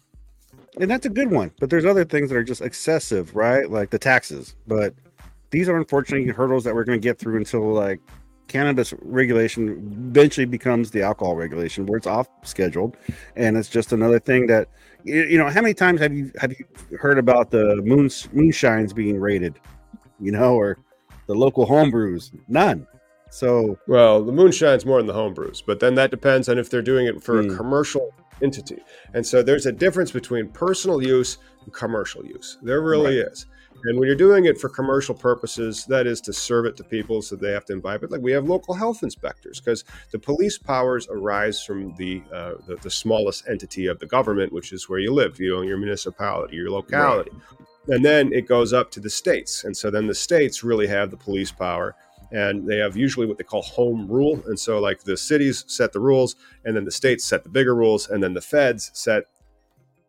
and 0.80 0.90
that's 0.90 1.06
a 1.06 1.10
good 1.10 1.32
one. 1.32 1.52
But 1.60 1.70
there's 1.70 1.86
other 1.86 2.06
things 2.06 2.30
that 2.30 2.38
are 2.38 2.44
just 2.44 2.62
excessive, 2.62 3.36
right? 3.36 3.70
Like 3.70 3.90
the 3.90 4.00
taxes. 4.00 4.56
But 4.66 4.94
these 5.50 5.70
are 5.70 5.78
unfortunately 5.78 6.28
hurdles 6.32 6.64
that 6.64 6.74
we're 6.74 6.84
going 6.84 7.00
to 7.00 7.04
get 7.04 7.20
through 7.20 7.38
until 7.38 7.74
like 7.74 8.00
cannabis 8.48 8.94
regulation 9.02 9.92
eventually 10.10 10.46
becomes 10.46 10.92
the 10.92 11.02
alcohol 11.02 11.36
regulation 11.36 11.86
where 11.86 11.98
it's 11.98 12.08
off 12.08 12.30
scheduled 12.44 12.96
and 13.36 13.58
it's 13.58 13.70
just 13.70 13.92
another 13.92 14.20
thing 14.20 14.48
that 14.48 14.70
you, 15.04 15.38
know 15.38 15.50
how 15.50 15.62
many 15.62 15.74
times 15.74 16.00
have 16.00 16.14
you 16.14 16.32
have 16.40 16.52
you 16.52 16.66
heard 16.98 17.18
about 17.18 17.52
the 17.52 17.76
moon 17.84 18.08
moonshines 18.08 18.96
being 18.96 19.20
rated 19.20 19.60
you 20.20 20.32
know 20.32 20.56
or 20.56 20.78
the 21.28 21.36
local 21.36 21.66
home 21.66 21.92
brews 21.92 22.32
none 22.48 22.88
so 23.30 23.78
well, 23.88 24.24
the 24.24 24.32
moonshine's 24.32 24.86
more 24.86 25.00
than 25.00 25.08
the 25.08 25.14
homebrews, 25.14 25.62
but 25.66 25.80
then 25.80 25.96
that 25.96 26.12
depends 26.12 26.48
on 26.48 26.58
if 26.58 26.70
they're 26.70 26.82
doing 26.82 27.08
it 27.08 27.22
for 27.22 27.44
Mm. 27.44 27.54
a 27.54 27.58
commercial 27.58 28.14
entity. 28.42 28.82
And 29.14 29.26
so 29.26 29.44
there's 29.44 29.66
a 29.66 29.72
difference 29.72 30.12
between 30.12 30.48
personal 30.50 31.02
use 31.04 31.38
and 31.66 31.74
commercial 31.74 32.26
use. 32.26 32.58
There 32.62 32.82
really 32.82 33.18
right. 33.20 33.28
is. 33.32 33.46
And 33.84 34.00
when 34.00 34.08
you're 34.08 34.16
doing 34.16 34.46
it 34.46 34.58
for 34.58 34.70
commercial 34.70 35.14
purposes, 35.14 35.86
that 35.86 36.08
is 36.08 36.20
to 36.22 36.34
serve 36.34 36.66
it 36.66 36.78
to 36.78 36.84
people 36.84 37.22
so 37.22 37.36
they 37.36 37.52
have 37.52 37.66
to 37.66 37.74
imbibe 37.74 38.04
it. 38.04 38.12
Like 38.12 38.22
we 38.22 38.32
have 38.32 38.46
local 38.46 38.74
health 38.74 39.04
inspectors 39.04 39.60
because 39.60 39.84
the 40.12 40.20
police 40.20 40.58
powers 40.58 41.08
arise 41.12 41.62
from 41.64 41.94
the, 41.96 42.24
uh, 42.34 42.54
the, 42.66 42.78
the 42.82 42.90
smallest 42.90 43.48
entity 43.48 43.86
of 43.88 44.00
the 44.00 44.08
government, 44.08 44.52
which 44.52 44.74
is 44.74 44.90
where 44.90 45.00
you 45.00 45.14
live, 45.14 45.40
you 45.40 45.54
know, 45.54 45.62
your 45.62 45.78
municipality, 45.78 46.56
your 46.56 46.72
locality. 46.72 47.32
Right. 47.34 47.67
And 47.88 48.04
then 48.04 48.34
it 48.34 48.48
goes 48.48 48.74
up 48.74 48.92
to 48.92 49.00
the 49.00 49.10
states. 49.10 49.64
And 49.64 49.76
so 49.76 49.90
then 49.90 50.08
the 50.08 50.16
states 50.16 50.64
really 50.64 50.88
have 50.88 51.10
the 51.10 51.18
police 51.18 51.52
power 51.52 51.96
and 52.32 52.68
they 52.68 52.78
have 52.78 52.98
usually 52.98 53.26
what 53.26 53.38
they 53.38 53.44
call 53.44 53.62
home 53.62 54.08
rule. 54.08 54.42
And 54.48 54.60
so, 54.60 54.80
like 54.80 55.04
the 55.04 55.18
cities 55.18 55.64
set 55.68 55.94
the 55.94 56.00
rules, 56.00 56.36
and 56.66 56.76
then 56.76 56.86
the 56.86 56.92
states 56.92 57.24
set 57.24 57.44
the 57.44 57.50
bigger 57.50 57.76
rules, 57.76 58.10
and 58.10 58.22
then 58.22 58.34
the 58.34 58.42
feds 58.42 58.92
set 58.94 59.24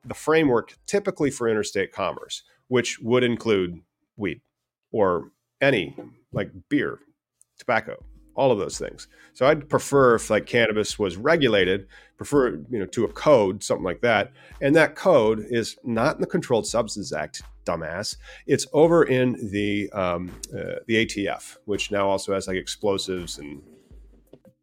the 0.05 0.15
framework 0.15 0.77
typically 0.87 1.31
for 1.31 1.49
interstate 1.49 1.93
commerce, 1.93 2.43
which 2.69 2.99
would 3.01 3.25
include 3.25 3.81
weed 4.17 4.41
or 4.91 5.31
any 5.61 5.95
like 6.33 6.51
beer, 6.69 6.99
tobacco, 7.59 8.05
all 8.39 8.53
of 8.53 8.59
those 8.59 8.79
things. 8.79 9.09
So 9.35 9.47
I'd 9.47 9.69
prefer 9.69 10.15
if 10.15 10.31
like 10.31 10.47
cannabis 10.47 10.99
was 10.99 11.17
regulated, 11.17 11.89
prefer 12.17 12.53
you 12.71 12.79
know 12.79 12.87
to 12.87 13.05
a 13.05 13.13
code, 13.13 13.63
something 13.63 13.85
like 13.85 14.01
that. 14.03 14.33
And 14.63 14.75
that 14.77 14.95
code 14.95 15.45
is 15.51 15.77
not 15.85 16.15
in 16.15 16.21
the 16.21 16.27
Controlled 16.27 16.67
Substances 16.67 17.13
Act 17.13 17.43
dumbass. 17.67 18.17
It's 18.47 18.67
over 18.73 19.05
in 19.05 19.51
the 19.51 19.91
um, 19.91 20.31
uh, 20.57 20.81
the 20.87 21.05
ATF, 21.05 21.57
which 21.65 21.91
now 21.91 22.09
also 22.09 22.33
has 22.33 22.47
like 22.47 22.57
explosives 22.57 23.39
and 23.39 23.61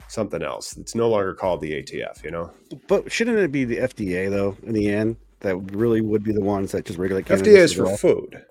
something 0.08 0.42
else. 0.42 0.78
It's 0.78 0.96
no 0.96 1.10
longer 1.10 1.34
called 1.34 1.60
the 1.62 1.72
ATF, 1.84 2.24
you 2.24 2.32
know. 2.32 2.52
But 2.88 3.12
shouldn't 3.12 3.38
it 3.38 3.52
be 3.52 3.66
the 3.66 3.78
FDA 3.78 4.30
though? 4.30 4.58
In 4.64 4.74
the 4.74 4.90
end, 4.90 5.18
that 5.42 5.58
really 5.74 6.02
would 6.02 6.24
be 6.24 6.32
the 6.32 6.42
ones 6.42 6.72
that 6.72 6.86
just 6.86 6.98
regulate. 6.98 7.26
FDA 7.26 7.58
is 7.58 7.74
for 7.74 7.86
well? 7.86 7.98
food. 7.98 8.46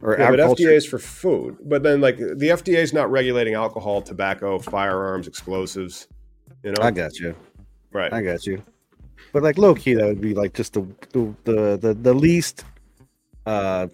Or 0.00 0.16
yeah, 0.18 0.30
but 0.30 0.38
FDA 0.38 0.72
is 0.72 0.86
for 0.86 0.98
food. 0.98 1.56
But 1.64 1.82
then, 1.82 2.00
like 2.00 2.18
the 2.18 2.50
FDA 2.50 2.76
is 2.76 2.92
not 2.92 3.10
regulating 3.10 3.54
alcohol, 3.54 4.00
tobacco, 4.00 4.58
firearms, 4.58 5.26
explosives. 5.26 6.06
You 6.62 6.72
know, 6.72 6.82
I 6.82 6.90
got 6.92 7.18
you. 7.18 7.34
Right, 7.92 8.12
I 8.12 8.22
got 8.22 8.46
you. 8.46 8.62
But 9.32 9.42
like 9.42 9.58
low 9.58 9.74
key, 9.74 9.94
that 9.94 10.06
would 10.06 10.20
be 10.20 10.34
like 10.34 10.54
just 10.54 10.74
the 10.74 10.86
the 11.12 11.78
the, 11.80 11.94
the 12.00 12.14
least 12.14 12.64
uh, 13.44 13.88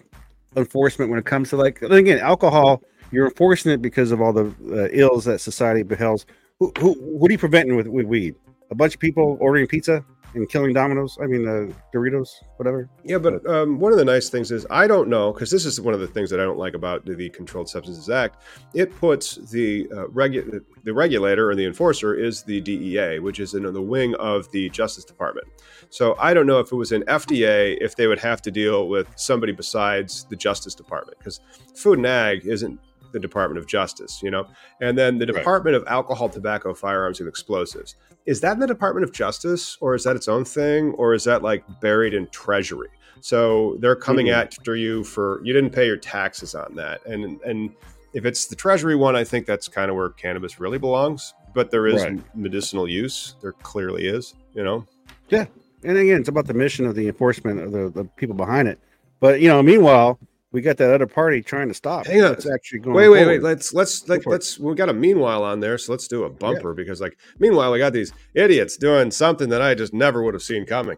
enforcement 0.55 1.09
when 1.09 1.19
it 1.19 1.25
comes 1.25 1.49
to 1.49 1.57
like 1.57 1.81
again 1.81 2.19
alcohol. 2.19 2.81
You're 3.11 3.27
enforcing 3.27 3.71
it 3.71 3.81
because 3.81 4.11
of 4.11 4.21
all 4.21 4.33
the 4.33 4.53
uh, 4.71 4.89
ills 4.91 5.25
that 5.25 5.39
society 5.39 5.83
beholds. 5.83 6.25
Who, 6.59 6.71
who, 6.79 6.93
what 6.93 7.29
are 7.29 7.33
you 7.33 7.37
preventing 7.37 7.75
with, 7.75 7.87
with 7.87 8.05
weed? 8.05 8.35
A 8.71 8.75
bunch 8.75 8.95
of 8.95 8.99
people 8.99 9.37
ordering 9.39 9.67
pizza 9.67 10.03
and 10.35 10.49
killing 10.49 10.73
Domino's. 10.73 11.17
I 11.21 11.25
mean, 11.27 11.47
uh, 11.47 11.73
Doritos, 11.93 12.29
whatever. 12.57 12.89
Yeah, 13.03 13.17
but 13.17 13.45
um, 13.49 13.79
one 13.79 13.91
of 13.91 13.97
the 13.97 14.05
nice 14.05 14.29
things 14.29 14.51
is 14.51 14.65
I 14.69 14.87
don't 14.87 15.09
know 15.09 15.31
because 15.31 15.49
this 15.49 15.65
is 15.65 15.79
one 15.81 15.93
of 15.93 15.99
the 15.99 16.07
things 16.07 16.29
that 16.29 16.39
I 16.39 16.43
don't 16.43 16.57
like 16.57 16.73
about 16.73 17.05
the 17.05 17.29
Controlled 17.29 17.69
Substances 17.69 18.09
Act. 18.09 18.41
It 18.73 18.95
puts 18.95 19.35
the 19.51 19.87
uh, 19.91 20.05
regu- 20.07 20.61
the 20.83 20.93
regulator 20.93 21.49
or 21.49 21.55
the 21.55 21.65
enforcer 21.65 22.13
is 22.13 22.43
the 22.43 22.61
DEA, 22.61 23.19
which 23.19 23.39
is 23.39 23.53
in 23.53 23.63
the 23.63 23.81
wing 23.81 24.15
of 24.15 24.51
the 24.51 24.69
Justice 24.69 25.05
Department. 25.05 25.47
So 25.89 26.15
I 26.19 26.33
don't 26.33 26.47
know 26.47 26.59
if 26.59 26.71
it 26.71 26.75
was 26.75 26.91
an 26.91 27.03
FDA 27.03 27.77
if 27.81 27.95
they 27.95 28.07
would 28.07 28.19
have 28.19 28.41
to 28.43 28.51
deal 28.51 28.87
with 28.87 29.07
somebody 29.15 29.53
besides 29.53 30.25
the 30.25 30.35
Justice 30.35 30.75
Department 30.75 31.17
because 31.17 31.39
Food 31.75 31.99
and 31.99 32.07
Ag 32.07 32.45
isn't 32.45 32.79
the 33.15 33.19
Department 33.19 33.57
of 33.57 33.65
Justice, 33.65 34.21
you 34.21 34.29
know? 34.29 34.45
And 34.81 34.97
then 34.97 35.17
the 35.17 35.25
Department 35.25 35.73
right. 35.73 35.81
of 35.81 35.87
Alcohol, 35.87 36.27
Tobacco, 36.27 36.73
Firearms, 36.73 37.21
and 37.21 37.29
Explosives. 37.29 37.95
Is 38.25 38.41
that 38.41 38.53
in 38.53 38.59
the 38.59 38.67
Department 38.67 39.05
of 39.05 39.13
Justice 39.13 39.77
or 39.79 39.95
is 39.95 40.03
that 40.03 40.17
its 40.17 40.27
own 40.27 40.43
thing 40.43 40.91
or 40.91 41.13
is 41.13 41.23
that 41.23 41.41
like 41.41 41.63
buried 41.79 42.13
in 42.13 42.27
Treasury? 42.27 42.89
So 43.21 43.77
they're 43.79 43.95
coming 43.95 44.27
mm-hmm. 44.27 44.41
after 44.41 44.75
you 44.75 45.05
for 45.05 45.41
you 45.45 45.53
didn't 45.53 45.69
pay 45.69 45.85
your 45.85 45.95
taxes 45.97 46.53
on 46.53 46.75
that. 46.75 47.05
And 47.05 47.41
and 47.41 47.71
if 48.13 48.25
it's 48.25 48.47
the 48.47 48.55
Treasury 48.55 48.97
one, 48.97 49.15
I 49.15 49.23
think 49.23 49.45
that's 49.45 49.69
kind 49.69 49.89
of 49.89 49.95
where 49.95 50.09
cannabis 50.09 50.59
really 50.59 50.77
belongs. 50.77 51.33
But 51.53 51.71
there 51.71 51.87
is 51.87 52.03
right. 52.03 52.35
medicinal 52.35 52.87
use. 52.87 53.35
There 53.41 53.53
clearly 53.53 54.07
is, 54.07 54.33
you 54.53 54.63
know? 54.63 54.85
Yeah. 55.29 55.45
And 55.85 55.97
again, 55.97 56.19
it's 56.19 56.29
about 56.29 56.47
the 56.47 56.53
mission 56.53 56.85
of 56.85 56.95
the 56.95 57.07
enforcement 57.07 57.61
of 57.61 57.71
the, 57.71 57.89
the 57.89 58.03
people 58.17 58.35
behind 58.35 58.67
it. 58.67 58.77
But 59.21 59.39
you 59.39 59.47
know, 59.47 59.63
meanwhile, 59.63 60.19
we 60.55 60.61
got 60.61 60.77
that 60.77 60.93
other 60.93 61.05
party 61.05 61.41
trying 61.41 61.67
to 61.67 61.73
stop. 61.73 62.07
Hang 62.07 62.23
on, 62.23 62.31
it's 62.31 62.49
actually 62.49 62.79
going. 62.79 62.95
Wait, 62.95 63.09
wait, 63.09 63.23
forward. 63.23 63.43
wait. 63.43 63.43
Let's 63.43 63.73
let's 63.73 64.07
like, 64.07 64.25
let's. 64.25 64.57
We 64.57 64.73
got 64.73 64.87
a 64.87 64.93
meanwhile 64.93 65.43
on 65.43 65.59
there, 65.59 65.77
so 65.77 65.91
let's 65.91 66.07
do 66.07 66.23
a 66.23 66.29
bumper 66.29 66.71
yeah. 66.71 66.75
because 66.77 67.01
like 67.01 67.17
meanwhile 67.39 67.73
we 67.73 67.77
got 67.77 67.91
these 67.91 68.13
idiots 68.35 68.77
doing 68.77 69.11
something 69.11 69.49
that 69.49 69.61
I 69.61 69.75
just 69.75 69.93
never 69.93 70.23
would 70.23 70.33
have 70.33 70.41
seen 70.41 70.65
coming. 70.65 70.95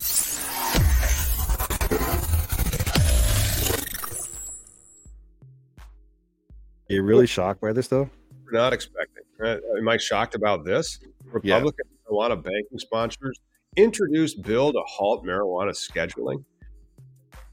Are 6.88 6.94
you 6.94 7.02
really 7.02 7.26
shocked 7.26 7.60
by 7.60 7.74
this 7.74 7.88
though? 7.88 8.12
We're 8.46 8.60
not 8.60 8.74
expecting. 8.74 9.24
Right? 9.40 9.58
Uh, 9.58 9.80
am 9.80 9.90
I 9.90 9.98
shocked 9.98 10.36
about 10.36 10.66
this? 10.66 11.00
Republican 11.26 11.88
yeah. 11.90 12.12
marijuana 12.12 12.44
banking 12.44 12.78
sponsors 12.78 13.40
introduced 13.76 14.44
bill 14.44 14.72
to 14.72 14.82
halt 14.86 15.26
marijuana 15.26 15.72
scheduling. 15.72 16.46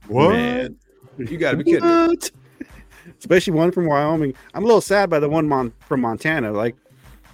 What? 0.07 0.33
Man. 0.33 0.77
You 1.19 1.39
got 1.39 1.53
to 1.53 1.57
be 1.59 1.65
kidding 1.65 2.09
me. 2.09 2.17
Especially 3.19 3.53
one 3.53 3.71
from 3.71 3.87
Wyoming. 3.87 4.35
I'm 4.55 4.65
a 4.65 4.67
little 4.67 4.81
sad 4.81 5.11
by 5.11 5.19
the 5.19 5.29
one 5.29 5.49
mon- 5.49 5.73
from 5.81 6.01
Montana. 6.01 6.53
Like, 6.53 6.77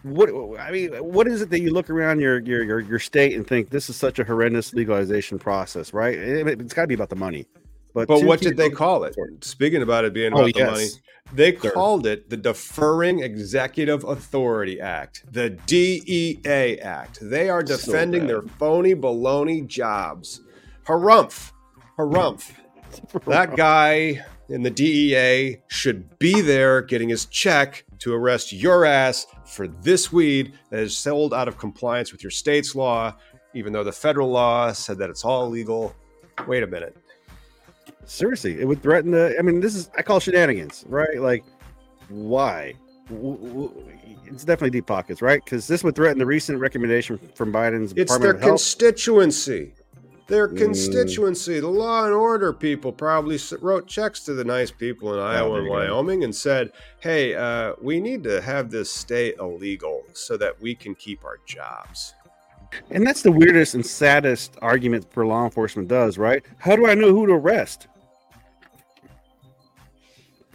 what? 0.03 0.31
I 0.59 0.71
mean, 0.71 0.93
what 0.97 1.27
is 1.27 1.43
it 1.43 1.51
that 1.51 1.61
you 1.61 1.73
look 1.73 1.91
around 1.91 2.21
your 2.21 2.41
your 2.41 2.65
your, 2.65 2.81
your 2.81 2.99
state 2.99 3.35
and 3.35 3.47
think 3.47 3.71
this 3.71 3.89
is 3.89 3.97
such 3.97 4.19
a 4.19 4.25
horrendous 4.25 4.75
legalization 4.75 5.39
process? 5.39 5.93
Right? 5.93 6.17
It, 6.17 6.61
has 6.61 6.73
got 6.73 6.83
to 6.83 6.89
be 6.89 6.95
about 6.95 7.11
the 7.11 7.17
money. 7.17 7.47
But, 7.93 8.07
but 8.07 8.23
what 8.23 8.41
did 8.41 8.57
they 8.57 8.71
call 8.71 9.03
it? 9.05 9.17
Speaking 9.41 9.83
about 9.83 10.05
it 10.05 10.13
being 10.13 10.33
oh, 10.33 10.37
about 10.37 10.43
oh, 10.43 10.53
the 10.53 10.59
yes. 10.59 10.71
money, 10.71 10.87
they 11.33 11.57
sure. 11.57 11.73
called 11.73 12.07
it 12.07 12.31
the 12.31 12.37
Deferring 12.37 13.21
Executive 13.21 14.05
Authority 14.05 14.81
Act, 14.81 15.25
the 15.33 15.51
DEA 15.51 16.81
Act. 16.81 17.19
They 17.21 17.51
are 17.51 17.65
defending 17.65 18.23
so 18.23 18.27
their 18.29 18.43
phony 18.43 18.95
baloney 18.95 19.67
jobs. 19.67 20.41
Harumph, 20.87 21.53
harumph 21.99 22.53
that 23.27 23.57
guy 23.57 24.25
in 24.49 24.63
the 24.63 24.71
DEA 24.71 25.59
should 25.69 26.19
be 26.19 26.41
there 26.41 26.83
getting 26.83 27.09
his 27.09 27.27
check 27.27 27.85
to 28.01 28.13
arrest 28.13 28.53
your 28.53 28.85
ass 28.85 29.27
for 29.47 29.69
this 29.69 30.13
weed 30.13 30.53
that 30.71 30.81
is 30.81 30.97
sold 30.97 31.33
out 31.33 31.49
of 31.49 31.57
compliance 31.57 32.13
with 32.13 32.23
your 32.23 32.31
state's 32.31 32.75
law, 32.75 33.15
even 33.55 33.73
though 33.73 33.85
the 33.85 33.93
federal 33.93 34.31
law 34.31 34.73
said 34.73 34.99
that 34.99 35.11
it's 35.11 35.25
all 35.25 35.49
legal. 35.49 35.95
Wait 36.47 36.63
a 36.63 36.67
minute. 36.67 36.97
Seriously, 38.05 38.61
it 38.61 38.65
would 38.65 38.83
threaten 38.83 39.13
the. 39.13 39.37
I 39.39 39.43
mean, 39.43 39.61
this 39.61 39.75
is 39.75 39.91
I 39.97 40.03
call 40.03 40.19
shenanigans, 40.19 40.85
right? 40.89 41.21
Like, 41.21 41.45
why? 42.09 42.75
It's 44.27 44.45
definitely 44.45 44.71
deep 44.71 44.87
pockets, 44.87 45.23
right? 45.23 45.45
Because 45.45 45.67
this 45.67 45.85
would 45.85 45.95
threaten 45.95 46.19
the 46.19 46.27
recent 46.27 46.59
recommendation 46.59 47.19
from 47.35 47.53
Biden's. 47.53 47.93
It's 47.93 48.13
Department 48.13 48.41
their 48.41 48.49
constituency 48.49 49.75
their 50.31 50.49
mm. 50.49 50.57
constituency, 50.57 51.59
mm. 51.59 51.61
the 51.61 51.69
law 51.69 52.05
and 52.05 52.15
order 52.15 52.53
people, 52.53 52.93
probably 52.93 53.39
wrote 53.61 53.87
checks 53.87 54.21
to 54.21 54.33
the 54.33 54.45
nice 54.45 54.71
people 54.71 55.13
in 55.13 55.19
oh, 55.19 55.25
Iowa 55.25 55.59
and 55.59 55.69
Wyoming 55.69 56.25
and 56.25 56.35
said, 56.35 56.73
"Hey, 57.01 57.35
uh, 57.35 57.75
we 57.83 58.01
need 58.01 58.23
to 58.25 58.41
have 58.41 58.71
this 58.71 58.91
stay 58.91 59.35
illegal 59.39 60.05
so 60.15 60.39
that 60.39 60.59
we 60.63 60.75
can 60.75 60.95
keep 60.95 61.25
our 61.25 61.39
jobs." 61.45 62.15
And 62.91 63.05
that's 63.05 63.23
the 63.23 63.33
weirdest 63.33 63.75
and 63.75 63.85
saddest 63.85 64.57
argument 64.63 65.13
for 65.13 65.27
law 65.27 65.45
enforcement 65.45 65.89
does, 65.89 66.17
right? 66.17 66.45
How 66.59 66.77
do 66.77 66.87
I 66.87 66.95
know 66.95 67.13
who 67.13 67.27
to 67.27 67.33
arrest? 67.33 67.89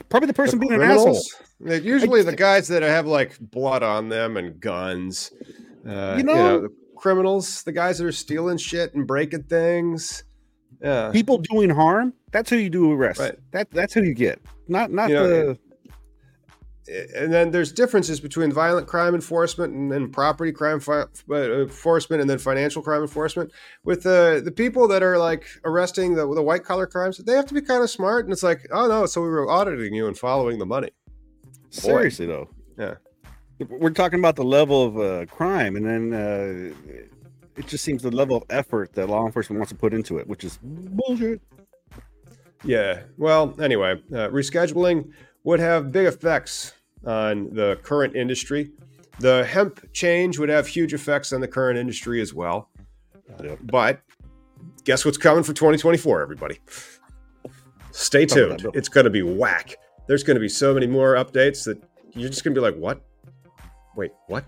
Probably 0.08 0.28
the 0.28 0.34
person 0.34 0.60
the 0.60 0.68
being 0.68 0.80
criminals? 0.80 1.36
an 1.60 1.68
asshole. 1.68 1.86
Usually, 1.86 2.22
I, 2.22 2.24
the 2.24 2.36
guys 2.36 2.70
that 2.70 2.82
have 2.82 3.06
like 3.06 3.38
blood 3.40 3.84
on 3.84 4.08
them 4.08 4.38
and 4.38 4.60
guns. 4.60 5.32
Uh, 5.86 6.16
you 6.18 6.24
know, 6.24 6.34
you 6.34 6.62
know 6.62 6.70
criminals, 7.06 7.62
the 7.62 7.72
guys 7.72 8.00
that 8.00 8.08
are 8.08 8.12
stealing 8.12 8.58
shit 8.58 8.96
and 8.96 9.06
breaking 9.06 9.44
things. 9.44 10.24
Yeah. 10.82 11.12
People 11.12 11.38
doing 11.38 11.70
harm, 11.70 12.14
that's 12.32 12.50
who 12.50 12.56
you 12.56 12.72
do 12.72 12.92
arrest. 12.92 13.20
Right. 13.20 13.38
That 13.52 13.70
that's 13.70 13.94
who 13.94 14.02
you 14.02 14.16
get. 14.16 14.42
Not 14.68 14.92
not 14.92 15.10
you 15.10 15.16
know, 15.16 15.28
the 15.28 15.60
and 16.88 17.32
then 17.32 17.52
there's 17.52 17.72
differences 17.72 18.20
between 18.20 18.52
violent 18.52 18.88
crime 18.88 19.14
enforcement 19.14 19.74
and, 19.74 19.94
and 19.94 20.12
property 20.12 20.52
crime 20.52 20.80
fi- 20.80 21.06
uh, 21.30 21.62
enforcement 21.62 22.22
and 22.22 22.30
then 22.30 22.40
financial 22.40 22.82
crime 22.82 23.02
enforcement 23.02 23.52
with 23.84 24.02
the 24.02 24.42
the 24.44 24.52
people 24.52 24.88
that 24.88 25.02
are 25.02 25.18
like 25.18 25.46
arresting 25.64 26.16
the, 26.16 26.22
the 26.34 26.44
white 26.44 26.64
collar 26.64 26.86
crimes 26.86 27.18
they 27.18 27.34
have 27.34 27.46
to 27.48 27.56
be 27.56 27.62
kind 27.62 27.84
of 27.84 27.90
smart 27.90 28.26
and 28.26 28.34
it's 28.34 28.44
like 28.44 28.68
oh 28.72 28.88
no 28.88 29.06
so 29.08 29.22
we 29.22 29.30
were 29.30 29.50
auditing 29.50 29.96
you 29.96 30.08
and 30.08 30.16
following 30.18 30.60
the 30.60 30.66
money 30.66 30.90
Boy. 31.46 31.70
seriously 31.70 32.28
though 32.28 32.50
yeah 32.78 32.96
we're 33.60 33.90
talking 33.92 34.20
about 34.20 34.36
the 34.36 34.44
level 34.44 34.84
of 34.84 34.98
uh, 34.98 35.26
crime, 35.28 35.76
and 35.76 35.86
then 35.86 36.14
uh, 36.14 36.94
it 37.56 37.68
just 37.68 37.84
seems 37.84 38.02
the 38.02 38.12
level 38.12 38.38
of 38.38 38.44
effort 38.50 38.94
that 38.94 39.08
law 39.08 39.26
enforcement 39.26 39.60
wants 39.60 39.72
to 39.72 39.78
put 39.78 39.94
into 39.94 40.18
it, 40.18 40.28
which 40.28 40.44
is 40.44 40.60
bullshit. 40.62 41.42
Yeah. 42.64 43.04
Well, 43.18 43.56
anyway, 43.62 44.02
uh, 44.12 44.30
rescheduling 44.30 45.12
would 45.44 45.60
have 45.60 45.92
big 45.92 46.08
effects 46.08 46.74
on 47.06 47.54
the 47.54 47.80
current 47.84 48.16
industry. 48.16 48.72
The 49.20 49.46
hemp 49.46 49.94
change 49.94 50.40
would 50.40 50.50
have 50.50 50.68
huge 50.68 50.94
effects 50.94 51.32
on 51.32 51.40
the 51.42 51.48
current 51.48 51.78
industry 51.78 52.20
as 52.22 52.34
well. 52.34 52.70
Yep. 53.42 53.60
But 53.64 54.02
guess 54.84 55.06
what's 55.06 55.18
coming 55.18 55.44
for 55.44 55.54
2024, 55.54 56.22
everybody? 56.22 56.60
Stay 57.92 58.26
tuned. 58.26 58.66
It's 58.74 58.90
going 58.90 59.06
to 59.06 59.10
be 59.10 59.22
whack. 59.22 59.78
There's 60.08 60.24
going 60.24 60.36
to 60.36 60.42
be 60.42 60.50
so 60.50 60.74
many 60.74 60.88
more 60.88 61.16
updates 61.16 61.64
that 61.66 61.82
you're 62.14 62.30
just 62.30 62.44
going 62.44 62.54
to 62.54 62.60
be 62.60 62.64
like, 62.64 62.76
what? 62.76 63.02
Wait, 63.96 64.12
what? 64.28 64.44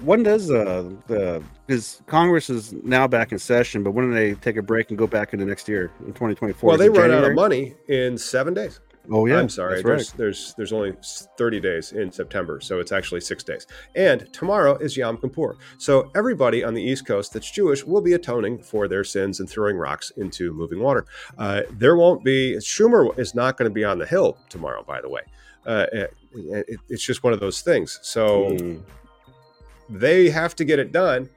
When 0.00 0.22
does 0.22 0.50
uh, 0.50 0.90
the 1.08 1.42
because 1.66 2.00
Congress 2.06 2.48
is 2.48 2.72
now 2.72 3.06
back 3.06 3.32
in 3.32 3.38
session, 3.38 3.82
but 3.82 3.90
when 3.90 4.08
do 4.08 4.14
they 4.14 4.34
take 4.34 4.56
a 4.56 4.62
break 4.62 4.88
and 4.88 4.98
go 4.98 5.06
back 5.06 5.34
into 5.34 5.44
next 5.44 5.68
year 5.68 5.90
in 6.00 6.06
2024? 6.06 6.68
Well, 6.68 6.78
they 6.78 6.88
run 6.88 7.10
January? 7.10 7.24
out 7.24 7.30
of 7.30 7.34
money 7.34 7.74
in 7.88 8.16
seven 8.16 8.54
days. 8.54 8.80
Oh 9.10 9.26
yeah, 9.26 9.38
I'm 9.38 9.48
sorry. 9.48 9.82
There's, 9.82 10.10
right. 10.10 10.18
there's 10.18 10.54
there's 10.56 10.72
only 10.72 10.94
30 11.38 11.60
days 11.60 11.92
in 11.92 12.12
September, 12.12 12.60
so 12.60 12.78
it's 12.78 12.92
actually 12.92 13.20
six 13.20 13.42
days. 13.42 13.66
And 13.94 14.30
tomorrow 14.32 14.76
is 14.76 14.96
Yom 14.96 15.18
Kippur, 15.18 15.56
so 15.78 16.10
everybody 16.14 16.62
on 16.62 16.74
the 16.74 16.82
East 16.82 17.06
Coast 17.06 17.32
that's 17.32 17.50
Jewish 17.50 17.84
will 17.84 18.02
be 18.02 18.12
atoning 18.14 18.58
for 18.58 18.86
their 18.86 19.04
sins 19.04 19.40
and 19.40 19.48
throwing 19.48 19.76
rocks 19.76 20.10
into 20.16 20.52
moving 20.52 20.80
water. 20.80 21.06
Uh, 21.38 21.62
there 21.70 21.96
won't 21.96 22.22
be 22.22 22.56
Schumer 22.56 23.18
is 23.18 23.34
not 23.34 23.56
going 23.56 23.70
to 23.70 23.74
be 23.74 23.84
on 23.84 23.98
the 23.98 24.06
Hill 24.06 24.36
tomorrow. 24.48 24.82
By 24.82 25.00
the 25.00 25.08
way, 25.08 25.22
uh, 25.66 25.86
it, 26.32 26.64
it, 26.68 26.80
it's 26.88 27.04
just 27.04 27.22
one 27.22 27.32
of 27.32 27.40
those 27.40 27.60
things. 27.60 27.98
So 28.02 28.50
mm. 28.50 28.82
they 29.88 30.30
have 30.30 30.54
to 30.56 30.64
get 30.64 30.78
it 30.78 30.92
done 30.92 31.28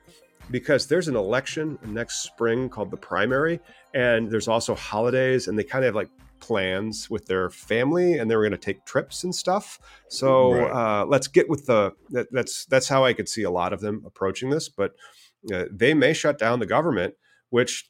because 0.50 0.88
there's 0.88 1.08
an 1.08 1.16
election 1.16 1.80
next 1.86 2.24
spring 2.24 2.70
called 2.70 2.92
the 2.92 2.98
primary, 2.98 3.60
and 3.94 4.30
there's 4.30 4.48
also 4.48 4.76
holidays, 4.76 5.48
and 5.48 5.58
they 5.58 5.64
kind 5.64 5.84
of 5.84 5.90
have 5.90 5.96
like 5.96 6.10
plans 6.42 7.10
with 7.10 7.26
their 7.28 7.50
family 7.50 8.18
and 8.18 8.30
they 8.30 8.36
were 8.36 8.42
going 8.42 8.52
to 8.52 8.58
take 8.58 8.84
trips 8.84 9.24
and 9.24 9.34
stuff. 9.34 9.80
So 10.10 10.54
right. 10.54 11.02
uh, 11.02 11.06
let's 11.06 11.28
get 11.28 11.48
with 11.48 11.68
the 11.68 11.94
that, 12.10 12.28
that's 12.32 12.66
that's 12.66 12.90
how 12.90 13.06
I 13.06 13.14
could 13.14 13.30
see 13.30 13.44
a 13.44 13.52
lot 13.52 13.72
of 13.72 13.80
them 13.80 14.04
approaching 14.06 14.50
this. 14.50 14.68
But 14.68 14.94
uh, 15.54 15.66
they 15.72 15.94
may 15.94 16.14
shut 16.14 16.38
down 16.38 16.60
the 16.60 16.66
government, 16.66 17.14
which 17.52 17.90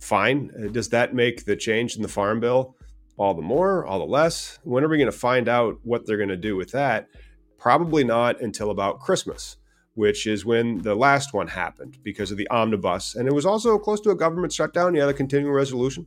fine. 0.00 0.50
Does 0.72 0.88
that 0.88 1.14
make 1.14 1.44
the 1.44 1.56
change 1.56 1.94
in 1.94 2.02
the 2.02 2.08
farm 2.08 2.40
bill 2.40 2.74
all 3.16 3.34
the 3.34 3.42
more, 3.42 3.84
all 3.86 3.98
the 3.98 4.04
less? 4.04 4.58
When 4.64 4.84
are 4.84 4.88
we 4.88 4.98
going 4.98 5.10
to 5.10 5.16
find 5.16 5.48
out 5.48 5.78
what 5.82 6.06
they're 6.06 6.16
going 6.16 6.28
to 6.28 6.36
do 6.36 6.56
with 6.56 6.72
that? 6.72 7.08
Probably 7.58 8.04
not 8.04 8.40
until 8.40 8.70
about 8.70 9.00
Christmas 9.00 9.56
which 9.94 10.26
is 10.26 10.44
when 10.44 10.78
the 10.82 10.94
last 10.94 11.32
one 11.32 11.48
happened 11.48 11.98
because 12.02 12.30
of 12.30 12.36
the 12.36 12.48
omnibus. 12.48 13.14
And 13.14 13.28
it 13.28 13.32
was 13.32 13.46
also 13.46 13.78
close 13.78 14.00
to 14.02 14.10
a 14.10 14.14
government 14.14 14.52
shutdown. 14.52 14.94
You 14.94 15.00
had 15.00 15.10
a 15.10 15.14
continuing 15.14 15.54
resolution. 15.54 16.06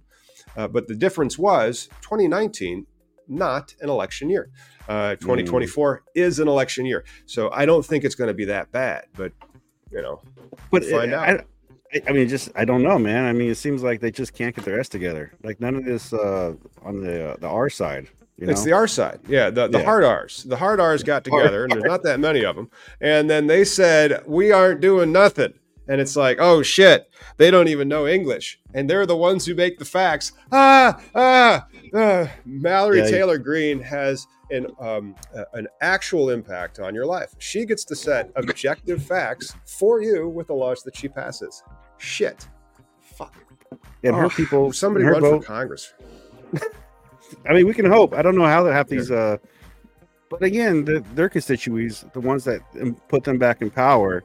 Uh, 0.55 0.67
but 0.67 0.87
the 0.87 0.95
difference 0.95 1.37
was 1.37 1.89
2019, 2.01 2.85
not 3.27 3.75
an 3.81 3.89
election 3.89 4.29
year. 4.29 4.49
Uh, 4.87 5.15
2024 5.15 5.97
mm. 5.97 6.01
is 6.15 6.39
an 6.39 6.47
election 6.47 6.85
year. 6.85 7.03
So 7.25 7.49
I 7.51 7.65
don't 7.65 7.85
think 7.85 8.03
it's 8.03 8.15
going 8.15 8.29
to 8.29 8.33
be 8.33 8.45
that 8.45 8.71
bad, 8.71 9.05
but 9.15 9.33
you 9.91 10.01
know, 10.01 10.21
but 10.69 10.83
find 10.83 11.11
it, 11.11 11.13
out. 11.13 11.29
I, 11.29 11.43
I 12.07 12.11
mean, 12.11 12.27
just 12.27 12.49
I 12.55 12.65
don't 12.65 12.83
know, 12.83 12.99
man. 12.99 13.25
I 13.25 13.33
mean, 13.33 13.49
it 13.49 13.55
seems 13.55 13.83
like 13.83 14.01
they 14.01 14.11
just 14.11 14.33
can't 14.33 14.55
get 14.55 14.65
their 14.65 14.79
s 14.79 14.89
together. 14.89 15.31
Like 15.43 15.59
none 15.59 15.75
of 15.75 15.85
this 15.85 16.13
uh, 16.13 16.53
on 16.83 17.01
the 17.01 17.31
uh, 17.31 17.35
the 17.37 17.47
R 17.47 17.69
side. 17.69 18.07
You 18.37 18.45
know? 18.45 18.51
It's 18.51 18.63
the 18.63 18.73
R 18.73 18.87
side, 18.87 19.19
yeah. 19.27 19.49
The 19.49 19.67
the 19.67 19.79
yeah. 19.79 19.85
hard 19.85 20.03
R's, 20.03 20.43
the 20.43 20.57
hard 20.57 20.79
R's 20.79 21.01
got 21.01 21.23
together, 21.23 21.63
and 21.63 21.71
there's 21.71 21.83
not 21.83 22.03
that 22.03 22.19
many 22.19 22.43
of 22.45 22.55
them. 22.55 22.69
And 23.01 23.29
then 23.29 23.47
they 23.47 23.63
said, 23.63 24.23
"We 24.27 24.51
aren't 24.51 24.81
doing 24.81 25.11
nothing." 25.11 25.53
and 25.87 26.01
it's 26.01 26.15
like, 26.15 26.37
oh 26.39 26.61
shit, 26.61 27.09
they 27.37 27.49
don't 27.51 27.67
even 27.67 27.87
know 27.87 28.07
English, 28.07 28.59
and 28.73 28.89
they're 28.89 29.05
the 29.05 29.15
ones 29.15 29.45
who 29.45 29.55
make 29.55 29.79
the 29.79 29.85
facts. 29.85 30.33
Ah, 30.51 31.01
ah, 31.15 31.67
ah. 31.93 32.31
Mallory 32.45 32.99
yeah, 32.99 33.09
Taylor 33.09 33.37
Greene 33.37 33.79
has 33.79 34.27
an 34.51 34.67
um, 34.79 35.15
an 35.53 35.67
actual 35.81 36.29
impact 36.29 36.79
on 36.79 36.93
your 36.93 37.05
life. 37.05 37.33
She 37.39 37.65
gets 37.65 37.83
to 37.85 37.95
set 37.95 38.31
objective 38.35 39.03
facts 39.03 39.55
for 39.65 40.01
you 40.01 40.27
with 40.27 40.47
the 40.47 40.53
laws 40.53 40.83
that 40.83 40.95
she 40.95 41.07
passes. 41.07 41.63
Shit, 41.97 42.47
fuck. 43.01 43.35
And 44.03 44.15
oh, 44.15 44.19
her 44.19 44.29
people, 44.29 44.71
somebody 44.71 45.05
her 45.05 45.13
run 45.13 45.21
vote. 45.21 45.41
for 45.41 45.47
Congress. 45.47 45.93
I 47.49 47.53
mean, 47.53 47.67
we 47.67 47.73
can 47.73 47.85
hope. 47.85 48.13
I 48.13 48.21
don't 48.21 48.35
know 48.35 48.45
how 48.45 48.63
they 48.63 48.71
have 48.71 48.87
these. 48.87 49.11
Uh, 49.11 49.37
but 50.29 50.43
again, 50.43 50.85
the, 50.85 51.03
their 51.13 51.29
constituents, 51.29 52.05
the 52.13 52.19
ones 52.19 52.43
that 52.45 52.61
put 53.07 53.23
them 53.23 53.37
back 53.37 53.61
in 53.61 53.69
power, 53.69 54.23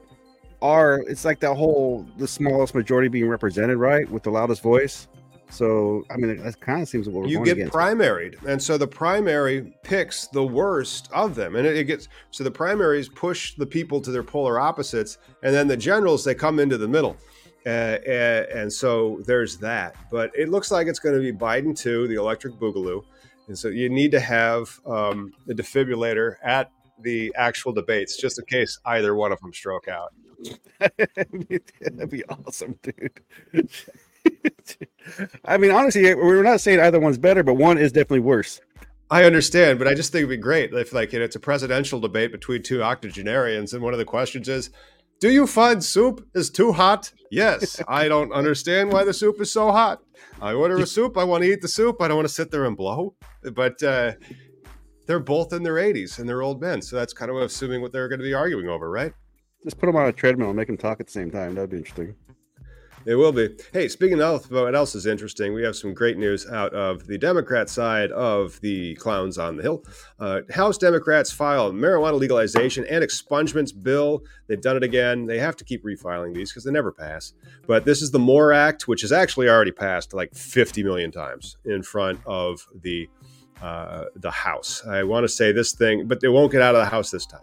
are 0.61 1.01
it's 1.07 1.25
like 1.25 1.39
that 1.41 1.53
whole 1.55 2.07
the 2.17 2.27
smallest 2.27 2.73
majority 2.75 3.09
being 3.09 3.27
represented, 3.27 3.77
right, 3.77 4.09
with 4.09 4.23
the 4.23 4.31
loudest 4.31 4.61
voice. 4.61 5.07
So 5.49 6.03
I 6.09 6.17
mean, 6.17 6.41
that 6.41 6.59
kind 6.61 6.81
of 6.81 6.87
seems 6.87 7.07
what 7.07 7.23
we're 7.23 7.27
you 7.29 7.43
get 7.45 7.57
against. 7.57 7.73
primaried, 7.73 8.43
and 8.45 8.61
so 8.61 8.77
the 8.77 8.87
primary 8.87 9.73
picks 9.83 10.27
the 10.27 10.43
worst 10.43 11.09
of 11.13 11.35
them, 11.35 11.55
and 11.55 11.67
it, 11.67 11.77
it, 11.77 11.83
gets 11.83 12.07
so 12.31 12.43
the 12.43 12.51
primaries 12.51 13.07
push 13.07 13.53
the 13.55 13.65
people 13.65 14.01
to 14.01 14.09
their 14.09 14.23
polar 14.23 14.59
opposites, 14.59 15.19
and 15.43 15.53
then 15.53 15.67
the 15.67 15.77
generals 15.77 16.23
they 16.23 16.33
come 16.33 16.59
into 16.59 16.77
the 16.77 16.87
middle, 16.87 17.17
uh, 17.65 17.69
and, 17.69 18.45
and 18.47 18.73
so 18.73 19.21
there's 19.25 19.57
that. 19.57 19.95
But 20.11 20.31
it 20.35 20.49
looks 20.49 20.71
like 20.71 20.87
it's 20.87 20.99
going 20.99 21.15
to 21.15 21.21
be 21.21 21.31
Biden 21.31 21.77
too, 21.77 22.07
the 22.07 22.15
electric 22.15 22.55
boogaloo, 22.55 23.03
and 23.47 23.57
so 23.57 23.67
you 23.67 23.89
need 23.89 24.11
to 24.11 24.19
have 24.19 24.79
um, 24.85 25.33
the 25.45 25.53
defibrillator 25.53 26.35
at 26.43 26.71
the 26.99 27.33
actual 27.35 27.73
debates 27.73 28.17
just 28.17 28.39
in 28.39 28.45
case 28.45 28.79
either 28.85 29.15
one 29.15 29.31
of 29.31 29.39
them 29.41 29.53
stroke 29.53 29.87
out. 29.87 30.13
That'd 30.79 32.09
be 32.09 32.23
awesome, 32.25 32.79
dude. 32.81 33.19
I 35.45 35.57
mean, 35.57 35.71
honestly, 35.71 36.13
we're 36.15 36.43
not 36.43 36.61
saying 36.61 36.79
either 36.79 36.99
one's 36.99 37.17
better, 37.17 37.43
but 37.43 37.55
one 37.55 37.77
is 37.77 37.91
definitely 37.91 38.21
worse. 38.21 38.61
I 39.11 39.25
understand, 39.25 39.79
but 39.79 39.87
I 39.87 39.93
just 39.93 40.11
think 40.11 40.23
it'd 40.23 40.29
be 40.29 40.37
great 40.37 40.73
if, 40.73 40.93
like, 40.93 41.13
it's 41.13 41.35
a 41.35 41.39
presidential 41.39 41.99
debate 41.99 42.31
between 42.31 42.63
two 42.63 42.81
octogenarians, 42.81 43.73
and 43.73 43.83
one 43.83 43.93
of 43.93 43.99
the 43.99 44.05
questions 44.05 44.49
is, 44.49 44.69
"Do 45.19 45.29
you 45.29 45.47
find 45.47 45.83
soup 45.83 46.27
is 46.33 46.49
too 46.49 46.73
hot?" 46.73 47.11
Yes, 47.31 47.81
I 47.87 48.07
don't 48.07 48.31
understand 48.31 48.91
why 48.91 49.03
the 49.03 49.13
soup 49.13 49.41
is 49.41 49.51
so 49.51 49.71
hot. 49.71 50.01
I 50.41 50.53
order 50.53 50.77
a 50.77 50.85
soup. 50.85 51.17
I 51.17 51.23
want 51.23 51.43
to 51.43 51.51
eat 51.51 51.61
the 51.61 51.67
soup. 51.67 52.01
I 52.01 52.07
don't 52.07 52.17
want 52.17 52.27
to 52.27 52.33
sit 52.33 52.51
there 52.51 52.65
and 52.65 52.75
blow. 52.75 53.15
But 53.53 53.81
uh, 53.81 54.13
they're 55.05 55.19
both 55.19 55.53
in 55.53 55.63
their 55.63 55.75
80s 55.75 56.19
and 56.19 56.27
they're 56.27 56.41
old 56.41 56.61
men, 56.61 56.81
so 56.81 56.95
that's 56.95 57.13
kind 57.13 57.31
of 57.31 57.37
assuming 57.37 57.81
what 57.81 57.91
they're 57.91 58.07
going 58.09 58.19
to 58.19 58.23
be 58.23 58.33
arguing 58.33 58.67
over, 58.67 58.89
right? 58.89 59.13
Just 59.63 59.79
put 59.79 59.87
them 59.87 59.95
on 59.95 60.07
a 60.07 60.11
treadmill 60.11 60.49
and 60.49 60.57
make 60.57 60.67
them 60.67 60.77
talk 60.77 60.99
at 60.99 61.07
the 61.07 61.11
same 61.11 61.31
time. 61.31 61.55
That'd 61.55 61.69
be 61.69 61.77
interesting. 61.77 62.15
It 63.05 63.15
will 63.15 63.33
be. 63.33 63.49
Hey, 63.73 63.89
speaking 63.89 64.21
of 64.21 64.49
what 64.49 64.75
else 64.75 64.95
is 64.95 65.05
interesting, 65.05 65.53
we 65.53 65.63
have 65.63 65.75
some 65.75 65.93
great 65.93 66.17
news 66.17 66.47
out 66.49 66.73
of 66.73 67.05
the 67.05 67.17
Democrat 67.17 67.69
side 67.69 68.11
of 68.11 68.59
the 68.61 68.95
clowns 68.95 69.37
on 69.37 69.57
the 69.57 69.63
hill. 69.63 69.83
Uh, 70.19 70.41
House 70.51 70.77
Democrats 70.77 71.31
filed 71.31 71.75
marijuana 71.75 72.17
legalization 72.17 72.85
and 72.85 73.03
expungements 73.03 73.71
bill. 73.83 74.23
They've 74.47 74.61
done 74.61 74.77
it 74.77 74.83
again. 74.83 75.25
They 75.25 75.39
have 75.39 75.57
to 75.57 75.65
keep 75.65 75.83
refiling 75.83 76.33
these 76.33 76.51
because 76.51 76.63
they 76.63 76.71
never 76.71 76.93
pass. 76.93 77.33
But 77.67 77.83
this 77.83 78.01
is 78.01 78.11
the 78.11 78.19
MORE 78.19 78.53
Act, 78.53 78.87
which 78.87 79.01
has 79.01 79.11
actually 79.11 79.49
already 79.49 79.71
passed 79.71 80.13
like 80.13 80.33
50 80.33 80.83
million 80.83 81.11
times 81.11 81.57
in 81.65 81.83
front 81.83 82.21
of 82.25 82.65
the 82.81 83.09
uh, 83.61 84.05
the 84.15 84.31
House. 84.31 84.85
I 84.85 85.03
want 85.03 85.23
to 85.23 85.29
say 85.29 85.51
this 85.51 85.73
thing, 85.73 86.07
but 86.07 86.19
they 86.19 86.27
won't 86.27 86.51
get 86.51 86.61
out 86.61 86.75
of 86.75 86.81
the 86.81 86.89
House 86.89 87.11
this 87.11 87.25
time 87.25 87.41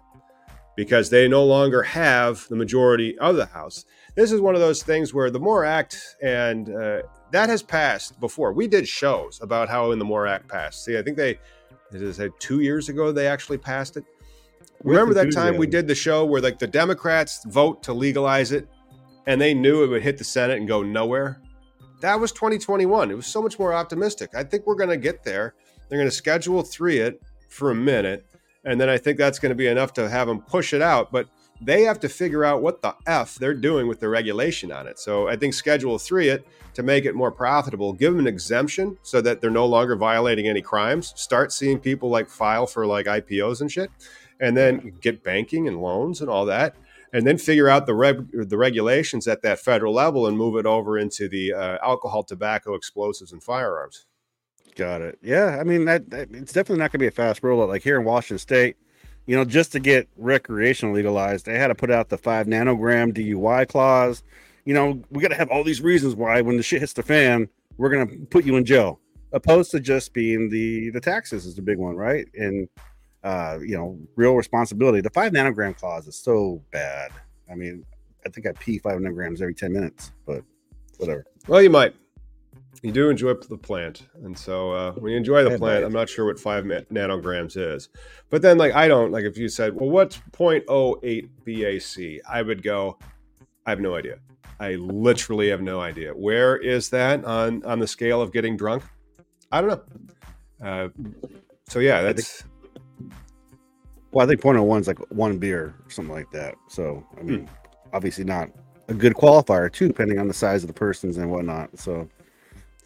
because 0.76 1.10
they 1.10 1.28
no 1.28 1.44
longer 1.44 1.82
have 1.82 2.46
the 2.48 2.56
majority 2.56 3.18
of 3.18 3.36
the 3.36 3.46
House. 3.46 3.84
This 4.14 4.32
is 4.32 4.40
one 4.40 4.54
of 4.54 4.60
those 4.60 4.82
things 4.82 5.14
where 5.14 5.30
the 5.30 5.38
MORE 5.38 5.64
Act 5.64 6.16
and 6.22 6.68
uh, 6.68 7.02
that 7.30 7.48
has 7.48 7.62
passed 7.62 8.18
before. 8.20 8.52
We 8.52 8.66
did 8.66 8.88
shows 8.88 9.40
about 9.42 9.68
how 9.68 9.92
in 9.92 9.98
the 9.98 10.04
MORE 10.04 10.26
Act 10.26 10.48
passed. 10.48 10.84
See, 10.84 10.98
I 10.98 11.02
think 11.02 11.16
they, 11.16 11.38
it 11.92 12.14
said 12.14 12.32
two 12.38 12.60
years 12.60 12.88
ago 12.88 13.12
they 13.12 13.26
actually 13.26 13.58
passed 13.58 13.96
it. 13.96 14.04
Remember 14.82 15.12
that 15.14 15.32
time 15.32 15.56
we 15.56 15.66
did 15.66 15.86
the 15.86 15.94
show 15.94 16.24
where 16.24 16.40
like 16.40 16.58
the 16.58 16.66
Democrats 16.66 17.44
vote 17.44 17.82
to 17.82 17.92
legalize 17.92 18.50
it 18.50 18.66
and 19.26 19.40
they 19.40 19.52
knew 19.52 19.84
it 19.84 19.88
would 19.88 20.02
hit 20.02 20.16
the 20.16 20.24
Senate 20.24 20.58
and 20.58 20.66
go 20.66 20.82
nowhere? 20.82 21.40
That 22.00 22.18
was 22.18 22.32
2021. 22.32 23.10
It 23.10 23.14
was 23.14 23.26
so 23.26 23.42
much 23.42 23.58
more 23.58 23.74
optimistic. 23.74 24.30
I 24.34 24.42
think 24.42 24.66
we're 24.66 24.74
going 24.74 24.88
to 24.88 24.96
get 24.96 25.22
there. 25.22 25.54
They're 25.88 25.98
going 25.98 26.08
to 26.08 26.14
schedule 26.14 26.62
three 26.62 26.98
it 26.98 27.22
for 27.48 27.70
a 27.70 27.74
minute 27.74 28.24
and 28.64 28.80
then 28.80 28.88
I 28.88 28.98
think 28.98 29.18
that's 29.18 29.38
going 29.38 29.50
to 29.50 29.56
be 29.56 29.66
enough 29.66 29.92
to 29.94 30.08
have 30.08 30.28
them 30.28 30.40
push 30.42 30.74
it 30.74 30.82
out. 30.82 31.10
But 31.12 31.28
they 31.60 31.82
have 31.82 32.00
to 32.00 32.08
figure 32.08 32.44
out 32.44 32.62
what 32.62 32.82
the 32.82 32.94
F 33.06 33.36
they're 33.36 33.54
doing 33.54 33.86
with 33.86 34.00
the 34.00 34.08
regulation 34.08 34.72
on 34.72 34.86
it. 34.86 34.98
So 34.98 35.28
I 35.28 35.36
think 35.36 35.54
Schedule 35.54 35.98
3 35.98 36.28
it 36.28 36.46
to 36.74 36.82
make 36.82 37.04
it 37.04 37.14
more 37.14 37.30
profitable, 37.30 37.92
give 37.92 38.12
them 38.12 38.20
an 38.20 38.26
exemption 38.26 38.96
so 39.02 39.20
that 39.20 39.40
they're 39.40 39.50
no 39.50 39.66
longer 39.66 39.96
violating 39.96 40.48
any 40.48 40.62
crimes. 40.62 41.12
Start 41.16 41.52
seeing 41.52 41.78
people 41.78 42.08
like 42.08 42.28
file 42.28 42.66
for 42.66 42.86
like 42.86 43.06
IPOs 43.06 43.60
and 43.60 43.70
shit, 43.70 43.90
and 44.40 44.56
then 44.56 44.94
get 45.00 45.22
banking 45.22 45.68
and 45.68 45.80
loans 45.80 46.20
and 46.20 46.30
all 46.30 46.46
that. 46.46 46.76
And 47.12 47.26
then 47.26 47.38
figure 47.38 47.68
out 47.68 47.86
the 47.86 47.94
reg- 47.94 48.48
the 48.48 48.56
regulations 48.56 49.26
at 49.26 49.42
that 49.42 49.58
federal 49.58 49.92
level 49.92 50.28
and 50.28 50.38
move 50.38 50.56
it 50.56 50.64
over 50.64 50.96
into 50.96 51.28
the 51.28 51.52
uh, 51.52 51.78
alcohol, 51.82 52.22
tobacco, 52.22 52.74
explosives, 52.74 53.32
and 53.32 53.42
firearms. 53.42 54.06
Got 54.76 55.02
it. 55.02 55.18
Yeah, 55.20 55.58
I 55.60 55.64
mean 55.64 55.86
that, 55.86 56.08
that 56.10 56.28
it's 56.30 56.52
definitely 56.52 56.78
not 56.78 56.92
going 56.92 57.00
to 57.00 57.04
be 57.04 57.08
a 57.08 57.10
fast 57.10 57.42
rollout. 57.42 57.66
Like 57.66 57.82
here 57.82 57.98
in 57.98 58.04
Washington 58.04 58.38
State, 58.38 58.76
you 59.30 59.36
know, 59.36 59.44
just 59.44 59.70
to 59.70 59.78
get 59.78 60.08
recreational 60.16 60.92
legalized, 60.92 61.46
they 61.46 61.56
had 61.56 61.68
to 61.68 61.74
put 61.76 61.88
out 61.88 62.08
the 62.08 62.18
five 62.18 62.48
nanogram 62.48 63.12
DUI 63.12 63.68
clause. 63.68 64.24
You 64.64 64.74
know, 64.74 65.00
we 65.08 65.22
got 65.22 65.28
to 65.28 65.36
have 65.36 65.50
all 65.50 65.62
these 65.62 65.80
reasons 65.80 66.16
why 66.16 66.40
when 66.40 66.56
the 66.56 66.64
shit 66.64 66.80
hits 66.80 66.94
the 66.94 67.04
fan, 67.04 67.48
we're 67.76 67.90
to 68.08 68.26
put 68.26 68.44
you 68.44 68.56
in 68.56 68.64
jail, 68.64 68.98
opposed 69.32 69.70
to 69.70 69.78
just 69.78 70.14
being 70.14 70.50
the 70.50 70.90
the 70.90 71.00
taxes 71.00 71.46
is 71.46 71.54
the 71.54 71.62
big 71.62 71.78
one, 71.78 71.94
right? 71.94 72.26
And 72.34 72.68
uh, 73.22 73.60
you 73.64 73.76
know, 73.76 74.00
real 74.16 74.34
responsibility. 74.34 75.00
The 75.00 75.10
five 75.10 75.30
nanogram 75.30 75.76
clause 75.76 76.08
is 76.08 76.16
so 76.16 76.60
bad. 76.72 77.12
I 77.48 77.54
mean, 77.54 77.84
I 78.26 78.30
think 78.30 78.48
I 78.48 78.52
pee 78.58 78.78
five 78.78 78.98
nanograms 78.98 79.40
every 79.40 79.54
ten 79.54 79.72
minutes, 79.72 80.10
but 80.26 80.42
whatever. 80.98 81.24
Well, 81.46 81.62
you 81.62 81.70
might. 81.70 81.94
You 82.82 82.92
do 82.92 83.10
enjoy 83.10 83.34
the 83.34 83.58
plant, 83.58 84.06
and 84.22 84.36
so 84.36 84.72
uh, 84.72 84.92
when 84.92 85.12
you 85.12 85.18
enjoy 85.18 85.44
the 85.44 85.58
plant. 85.58 85.84
I'm 85.84 85.92
not 85.92 86.08
sure 86.08 86.24
what 86.24 86.40
five 86.40 86.64
nanograms 86.64 87.56
is. 87.56 87.90
But 88.30 88.40
then, 88.40 88.56
like, 88.56 88.74
I 88.74 88.88
don't 88.88 89.12
like 89.12 89.24
if 89.24 89.36
you 89.36 89.50
said, 89.50 89.74
"Well, 89.74 89.90
what's 89.90 90.18
0.08 90.32 91.28
BAC?" 91.44 92.22
I 92.26 92.40
would 92.40 92.62
go, 92.62 92.98
"I 93.66 93.70
have 93.70 93.80
no 93.80 93.96
idea. 93.96 94.18
I 94.58 94.76
literally 94.76 95.50
have 95.50 95.60
no 95.60 95.80
idea. 95.80 96.12
Where 96.12 96.56
is 96.56 96.88
that 96.90 97.22
on 97.26 97.62
on 97.64 97.80
the 97.80 97.86
scale 97.86 98.22
of 98.22 98.32
getting 98.32 98.56
drunk? 98.56 98.82
I 99.52 99.60
don't 99.60 99.70
know." 99.70 100.66
Uh, 100.66 100.88
so 101.68 101.80
yeah, 101.80 102.00
that's 102.00 102.44
Well, 104.12 104.24
I 104.24 104.28
think 104.28 104.40
point 104.40 104.58
oh 104.58 104.62
one 104.62 104.80
is 104.80 104.86
like 104.86 104.98
one 105.10 105.36
beer 105.38 105.74
or 105.84 105.90
something 105.90 106.14
like 106.14 106.30
that. 106.30 106.54
So 106.68 107.06
I 107.18 107.22
mean, 107.22 107.48
obviously 107.92 108.24
not 108.24 108.48
a 108.88 108.94
good 108.94 109.14
qualifier 109.14 109.70
too, 109.70 109.86
depending 109.86 110.18
on 110.18 110.28
the 110.28 110.34
size 110.34 110.62
of 110.62 110.66
the 110.66 110.74
persons 110.74 111.18
and 111.18 111.30
whatnot. 111.30 111.78
So 111.78 112.08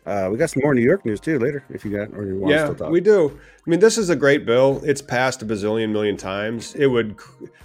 uh, 0.06 0.28
we 0.30 0.36
got 0.36 0.50
some 0.50 0.62
more 0.62 0.74
New 0.74 0.82
York 0.82 1.04
news 1.06 1.20
too 1.20 1.38
later 1.38 1.64
if 1.70 1.84
you 1.84 1.90
got 1.90 2.12
or 2.16 2.26
you 2.26 2.38
want 2.38 2.50
to 2.50 2.54
yeah, 2.56 2.64
still 2.64 2.74
talk. 2.74 2.90
we 2.90 3.00
do. 3.00 3.38
I 3.66 3.70
mean, 3.70 3.80
this 3.80 3.96
is 3.96 4.10
a 4.10 4.16
great 4.16 4.44
bill. 4.44 4.80
It's 4.84 5.00
passed 5.00 5.40
a 5.42 5.46
bazillion 5.46 5.90
million 5.90 6.16
times. 6.18 6.74
It 6.74 6.86
would, 6.88 7.16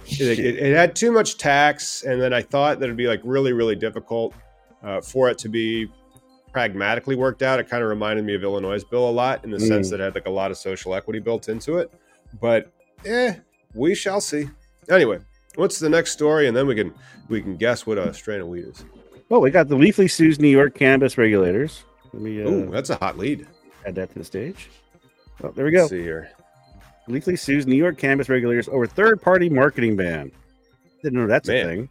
it, 0.06 0.38
it, 0.38 0.56
it 0.56 0.74
had 0.74 0.96
too 0.96 1.12
much 1.12 1.36
tax, 1.36 2.02
and 2.04 2.20
then 2.20 2.32
I 2.32 2.40
thought 2.42 2.78
that 2.80 2.86
it'd 2.86 2.96
be 2.96 3.06
like 3.08 3.20
really, 3.24 3.52
really 3.52 3.76
difficult 3.76 4.32
uh, 4.82 5.00
for 5.02 5.28
it 5.28 5.36
to 5.38 5.48
be 5.50 5.90
pragmatically 6.52 7.14
worked 7.16 7.42
out. 7.42 7.60
It 7.60 7.68
kind 7.68 7.82
of 7.82 7.88
reminded 7.90 8.24
me 8.24 8.34
of 8.34 8.42
Illinois' 8.42 8.82
bill 8.84 9.08
a 9.08 9.10
lot 9.12 9.44
in 9.44 9.50
the 9.50 9.60
sense 9.60 9.88
Mm. 9.88 9.90
that 9.90 10.00
it 10.00 10.04
had 10.04 10.14
like 10.14 10.26
a 10.26 10.30
lot 10.30 10.50
of 10.50 10.56
social 10.56 10.94
equity 10.94 11.18
built 11.20 11.48
into 11.48 11.76
it. 11.78 11.92
But 12.40 12.72
eh, 13.04 13.34
we 13.74 13.94
shall 13.94 14.20
see. 14.20 14.48
Anyway, 14.88 15.18
what's 15.56 15.78
the 15.78 15.88
next 15.90 16.12
story, 16.12 16.48
and 16.48 16.56
then 16.56 16.66
we 16.66 16.74
can 16.74 16.92
we 17.28 17.42
can 17.42 17.56
guess 17.56 17.86
what 17.86 17.98
a 17.98 18.12
strain 18.14 18.40
of 18.40 18.48
weed 18.48 18.64
is. 18.64 18.84
Well, 19.28 19.40
we 19.42 19.50
got 19.50 19.68
the 19.68 19.76
Leafly 19.76 20.10
sues 20.10 20.40
New 20.40 20.48
York 20.48 20.74
cannabis 20.74 21.16
regulators. 21.18 21.84
Let 22.12 22.22
me 22.22 22.42
uh, 22.42 22.48
Ooh, 22.48 22.70
that's 22.70 22.90
a 22.90 22.96
hot 22.96 23.18
lead. 23.18 23.46
add 23.86 23.94
that 23.96 24.10
to 24.12 24.18
the 24.18 24.24
stage. 24.24 24.68
Oh, 25.42 25.50
there 25.50 25.64
we 25.64 25.70
go. 25.70 25.78
Let's 25.80 25.90
see 25.90 26.02
here. 26.02 26.30
Leafly 27.08 27.38
sues 27.38 27.66
New 27.66 27.76
York 27.76 27.96
cannabis 27.98 28.28
regulators 28.28 28.68
over 28.68 28.86
third-party 28.86 29.48
marketing 29.48 29.96
ban. 29.96 30.30
Didn't 31.02 31.18
know 31.18 31.26
that's 31.26 31.48
Man. 31.48 31.64
a 31.66 31.68
thing. 31.68 31.88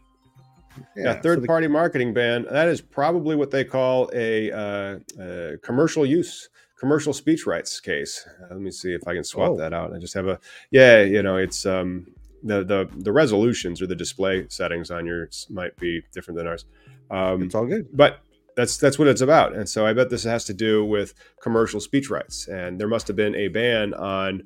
Yeah, 0.96 1.16
so 1.16 1.22
third 1.22 1.42
the- 1.42 1.48
party 1.48 1.68
marketing 1.68 2.14
ban. 2.14 2.46
That 2.50 2.68
is 2.68 2.80
probably 2.80 3.36
what 3.36 3.52
they 3.52 3.64
call 3.64 4.10
a, 4.14 4.52
uh, 4.52 5.00
uh 5.22 5.52
commercial 5.64 6.06
use, 6.06 6.50
commercial 6.80 7.12
speech 7.12 7.46
rights 7.46 7.80
case. 7.80 8.26
Uh, 8.44 8.48
let 8.54 8.62
me 8.62 8.72
see 8.72 8.94
if 8.94 9.06
I 9.08 9.14
can 9.16 9.24
swap 9.24 9.52
Oh. 9.52 9.58
that 9.58 9.74
out. 9.74 9.94
I 9.94 9.98
just 10.00 10.14
have 10.14 10.28
a 10.28 10.40
yeah. 10.72 11.02
You 11.02 11.24
know, 11.24 11.38
it's 11.38 11.66
um 11.66 12.08
the 12.44 12.64
the 12.64 12.88
the 13.00 13.12
resolutions 13.12 13.82
or 13.82 13.88
the 13.88 13.96
display 13.96 14.46
settings 14.48 14.90
on 14.92 15.06
yours 15.06 15.48
might 15.50 15.76
be 15.78 16.02
different 16.14 16.38
than 16.38 16.48
ours. 16.48 16.66
Um, 17.12 17.42
It's 17.44 17.56
all 17.56 17.66
good. 17.66 17.88
but 17.92 18.20
that's 18.60 18.78
that's 18.78 19.00
what 19.00 19.08
it's 19.08 19.22
about. 19.22 19.56
And 19.56 19.70
so 19.70 19.86
I 19.86 19.94
bet 19.94 20.10
this 20.10 20.26
has 20.26 20.44
to 20.46 20.54
do 20.54 20.84
with 20.84 21.14
commercial 21.42 21.80
speech 21.80 22.10
rights. 22.10 22.48
And 22.48 22.80
there 22.80 22.90
must 22.90 23.08
have 23.08 23.16
been 23.16 23.34
a 23.36 23.48
ban 23.48 23.94
on 23.94 24.44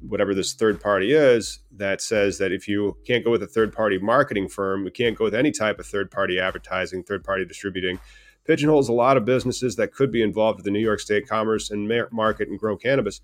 whatever 0.00 0.34
this 0.34 0.52
third 0.52 0.80
party 0.80 1.12
is 1.12 1.60
that 1.72 2.00
says 2.00 2.38
that 2.38 2.52
if 2.52 2.68
you 2.68 2.96
can't 3.06 3.24
go 3.24 3.30
with 3.30 3.42
a 3.42 3.46
third 3.46 3.72
party 3.72 3.98
marketing 3.98 4.48
firm, 4.48 4.84
you 4.84 4.90
can't 4.90 5.16
go 5.16 5.24
with 5.24 5.34
any 5.34 5.50
type 5.50 5.78
of 5.78 5.86
third 5.86 6.10
party 6.10 6.38
advertising, 6.38 7.02
third 7.02 7.24
party 7.24 7.44
distributing. 7.46 7.98
Pigeonholes 8.46 8.88
a 8.88 8.92
lot 8.92 9.16
of 9.16 9.24
businesses 9.24 9.76
that 9.76 9.92
could 9.92 10.10
be 10.10 10.22
involved 10.22 10.58
with 10.58 10.64
the 10.64 10.70
New 10.70 10.80
York 10.80 11.00
State 11.00 11.26
Commerce 11.28 11.70
and 11.70 11.90
Market 12.10 12.48
and 12.48 12.58
Grow 12.58 12.76
Cannabis. 12.76 13.20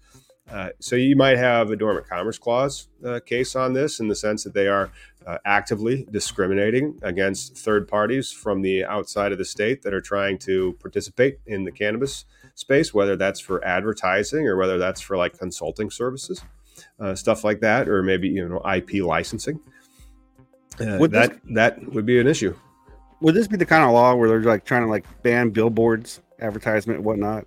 Uh, 0.51 0.69
so 0.79 0.95
you 0.95 1.17
might 1.17 1.37
have 1.37 1.71
a 1.71 1.77
dormant 1.77 2.09
commerce 2.09 2.39
clause 2.39 2.89
uh, 3.05 3.19
case 3.25 3.57
on 3.57 3.73
this 3.73 3.99
in 3.99 4.09
the 4.09 4.15
sense 4.15 4.45
that 4.45 4.55
they 4.55 4.69
are 4.69 4.91
uh, 5.27 5.39
actively 5.45 6.07
discriminating 6.11 6.99
against 7.03 7.57
third 7.59 7.89
parties 7.89 8.31
from 8.33 8.63
the 8.63 8.85
outside 8.85 9.33
of 9.33 9.39
the 9.39 9.45
state 9.45 9.83
that 9.83 9.93
are 9.93 10.01
trying 10.01 10.39
to 10.39 10.75
participate 10.81 11.39
in 11.47 11.65
the 11.65 11.73
cannabis 11.73 12.25
space, 12.55 12.95
whether 12.95 13.17
that's 13.17 13.41
for 13.41 13.65
advertising 13.65 14.47
or 14.47 14.57
whether 14.57 14.79
that's 14.79 15.01
for 15.01 15.17
like 15.17 15.37
consulting 15.37 15.91
services, 15.91 16.43
uh, 17.01 17.15
stuff 17.15 17.43
like 17.43 17.61
that, 17.61 17.89
or 17.89 18.03
maybe 18.03 18.29
you 18.29 18.49
know 18.49 18.63
IP 18.73 19.03
licensing. 19.05 19.59
Uh, 20.81 20.97
Would 21.01 21.11
this- 21.11 21.29
that 21.29 21.41
that 21.55 21.93
would 21.93 22.07
be 22.07 22.21
an 22.21 22.27
issue. 22.27 22.55
Would 23.23 23.35
this 23.35 23.49
be 23.49 23.57
the 23.57 23.67
kind 23.67 23.83
of 23.83 23.93
law 23.93 24.15
where 24.15 24.29
they're 24.29 24.43
like 24.43 24.65
trying 24.65 24.83
to 24.83 24.89
like 24.89 25.07
ban 25.23 25.51
billboards, 25.51 26.21
advertisement, 26.39 26.99
and 26.99 27.05
whatnot? 27.07 27.47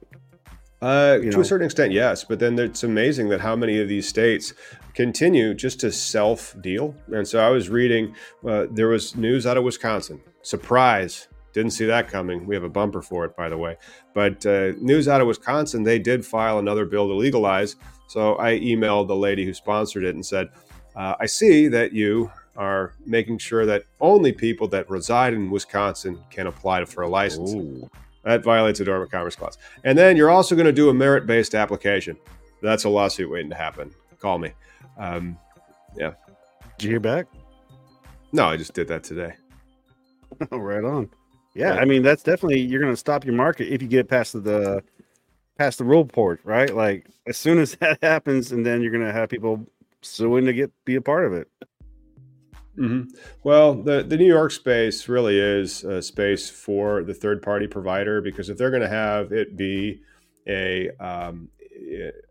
Uh, 0.82 1.18
to 1.18 1.30
know. 1.30 1.42
a 1.42 1.46
certain 1.46 1.66
extent, 1.66 1.92
yes. 1.92 2.24
But 2.24 2.40
then 2.40 2.58
it's 2.58 2.84
amazing 2.84 3.30
that 3.30 3.42
how 3.42 3.56
many 3.56 3.80
of 3.82 3.90
these 3.90 4.08
states 4.08 4.54
continue 4.94 5.54
just 5.54 5.80
to 5.82 5.92
self 5.92 6.56
deal. 6.62 6.96
And 7.08 7.28
so 7.28 7.40
I 7.40 7.50
was 7.50 7.70
reading, 7.70 8.16
uh, 8.48 8.68
there 8.72 8.88
was 8.88 9.16
news 9.16 9.46
out 9.46 9.58
of 9.58 9.64
Wisconsin. 9.64 10.22
Surprise. 10.42 11.28
Didn't 11.52 11.72
see 11.72 11.86
that 11.86 12.08
coming. 12.08 12.46
We 12.46 12.56
have 12.56 12.64
a 12.64 12.70
bumper 12.70 13.02
for 13.02 13.26
it, 13.26 13.36
by 13.36 13.50
the 13.50 13.58
way. 13.58 13.78
But 14.14 14.46
uh, 14.46 14.74
news 14.80 15.08
out 15.08 15.20
of 15.20 15.28
Wisconsin, 15.28 15.84
they 15.84 16.00
did 16.00 16.26
file 16.26 16.60
another 16.60 16.86
bill 16.86 17.08
to 17.08 17.14
legalize. 17.14 17.76
So 18.08 18.38
I 18.40 18.60
emailed 18.60 19.08
the 19.08 19.16
lady 19.16 19.46
who 19.46 19.54
sponsored 19.54 20.04
it 20.04 20.16
and 20.16 20.26
said, 20.26 20.50
uh, 20.96 21.16
I 21.20 21.26
see 21.26 21.68
that 21.68 21.92
you 21.92 22.32
are 22.56 22.94
making 23.06 23.38
sure 23.38 23.66
that 23.66 23.84
only 24.00 24.32
people 24.32 24.68
that 24.68 24.90
reside 24.90 25.34
in 25.34 25.50
Wisconsin 25.50 26.20
can 26.30 26.48
apply 26.48 26.86
for 26.86 27.04
a 27.04 27.08
license. 27.08 27.54
Ooh. 27.54 27.90
That 28.24 28.44
violates 28.44 28.80
the 28.80 28.86
dormant 28.86 29.12
commerce 29.12 29.36
clause. 29.36 29.58
And 29.84 29.98
then 29.98 30.18
you're 30.18 30.30
also 30.30 30.56
going 30.56 30.66
to 30.66 30.74
do 30.74 30.90
a 30.90 30.94
merit 30.94 31.26
based 31.26 31.56
application. 31.56 32.18
That's 32.62 32.84
a 32.84 32.90
lawsuit 32.90 33.30
waiting 33.32 33.50
to 33.50 33.56
happen. 33.56 33.92
Call 34.20 34.38
me. 34.38 34.52
Um, 34.98 35.38
yeah. 35.96 36.14
Did 36.78 36.84
you 36.86 36.90
hear 36.92 37.00
back? 37.00 37.28
no, 38.32 38.46
I 38.46 38.58
just 38.58 38.74
did 38.74 38.88
that 38.90 39.04
today. 39.04 39.34
Oh, 40.52 40.58
right 40.58 40.84
on. 40.84 41.10
Yeah, 41.56 41.74
Yeah. 41.74 41.82
I 41.82 41.86
mean 41.86 42.04
that's 42.04 42.22
definitely 42.24 42.62
you're 42.62 42.80
going 42.80 42.94
to 42.94 42.98
stop 42.98 43.26
your 43.26 43.34
market 43.34 43.74
if 43.74 43.82
you 43.82 43.88
get 43.88 44.08
past 44.08 44.34
the 44.42 44.84
past 45.58 45.80
the 45.80 45.84
rule 45.84 46.06
port, 46.06 46.40
right? 46.44 46.74
Like 46.74 47.08
as 47.26 47.36
soon 47.36 47.58
as 47.58 47.76
that 47.82 47.98
happens, 48.04 48.52
and 48.52 48.64
then 48.66 48.82
you're 48.82 48.92
going 48.92 49.06
to 49.06 49.12
have 49.12 49.28
people 49.30 49.66
suing 50.02 50.46
to 50.46 50.54
get 50.54 50.72
be 50.86 50.96
a 50.96 51.02
part 51.02 51.26
of 51.26 51.34
it. 51.34 51.50
Hmm 52.80 53.02
Well, 53.44 53.76
the, 53.76 54.04
the 54.04 54.16
New 54.18 54.26
York 54.28 54.52
space 54.52 55.10
really 55.10 55.38
is 55.38 55.84
a 55.84 56.02
space 56.02 56.50
for 56.50 57.04
the 57.04 57.14
third 57.14 57.42
party 57.42 57.68
provider 57.68 58.22
because 58.22 58.50
if 58.50 58.58
they're 58.58 58.72
going 58.72 58.82
to 58.82 58.88
have 58.90 59.32
it 59.34 59.58
be 59.58 60.02
a 60.48 60.90
um, 61.00 61.50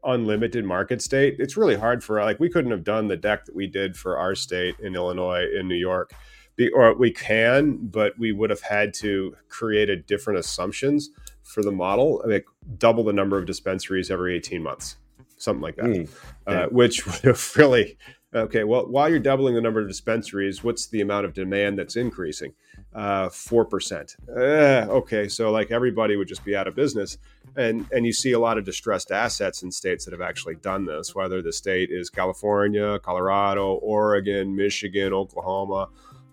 unlimited 0.04 0.64
market 0.64 1.02
state, 1.02 1.36
it's 1.38 1.56
really 1.56 1.76
hard 1.76 2.02
for 2.02 2.20
like 2.22 2.40
we 2.40 2.48
couldn't 2.48 2.70
have 2.70 2.82
done 2.82 3.08
the 3.08 3.16
deck 3.16 3.44
that 3.44 3.54
we 3.54 3.66
did 3.66 3.96
for 3.96 4.18
our 4.18 4.34
state 4.34 4.74
in 4.80 4.94
Illinois 4.94 5.44
in 5.58 5.68
New 5.68 5.76
York, 5.76 6.12
Be, 6.56 6.70
or 6.70 6.94
we 6.94 7.10
can, 7.12 7.76
but 7.82 8.18
we 8.18 8.32
would 8.32 8.50
have 8.50 8.62
had 8.62 8.94
to 8.94 9.36
create 9.48 9.90
a 9.90 9.96
different 9.96 10.38
assumptions 10.38 11.10
for 11.42 11.62
the 11.62 11.72
model, 11.72 12.22
like 12.26 12.46
double 12.78 13.04
the 13.04 13.12
number 13.12 13.38
of 13.38 13.46
dispensaries 13.46 14.10
every 14.10 14.34
eighteen 14.34 14.62
months, 14.62 14.96
something 15.36 15.62
like 15.62 15.76
that 15.76 15.86
Mm. 15.86 16.08
uh, 16.46 16.66
which 16.68 17.06
would 17.06 17.20
have 17.20 17.56
really 17.56 17.96
okay. 18.34 18.64
Well, 18.64 18.86
while 18.86 19.08
you're 19.08 19.18
doubling 19.18 19.54
the 19.54 19.60
number 19.60 19.80
of 19.80 19.88
dispensaries, 19.88 20.62
what's 20.64 20.86
the 20.86 21.00
amount 21.00 21.26
of 21.26 21.32
demand 21.34 21.78
that's 21.78 21.96
increasing? 21.96 22.52
Uh, 22.94 23.28
Four 23.28 23.64
percent. 23.64 24.16
Uh, 24.28 24.86
okay, 24.88 25.28
so 25.28 25.50
like 25.50 25.70
everybody 25.70 26.16
would 26.16 26.28
just 26.28 26.44
be 26.44 26.56
out 26.56 26.66
of 26.66 26.74
business, 26.74 27.18
and 27.56 27.86
and 27.92 28.06
you 28.06 28.12
see 28.12 28.32
a 28.32 28.38
lot 28.38 28.56
of 28.58 28.64
distressed 28.64 29.10
assets 29.10 29.62
in 29.62 29.70
states 29.70 30.04
that 30.04 30.12
have 30.12 30.20
actually 30.22 30.54
done 30.56 30.84
this. 30.86 31.14
Whether 31.14 31.42
the 31.42 31.52
state 31.52 31.90
is 31.90 32.08
California, 32.10 32.98
Colorado, 33.00 33.74
Oregon, 33.74 34.54
Michigan, 34.56 35.12
Oklahoma, 35.12 35.88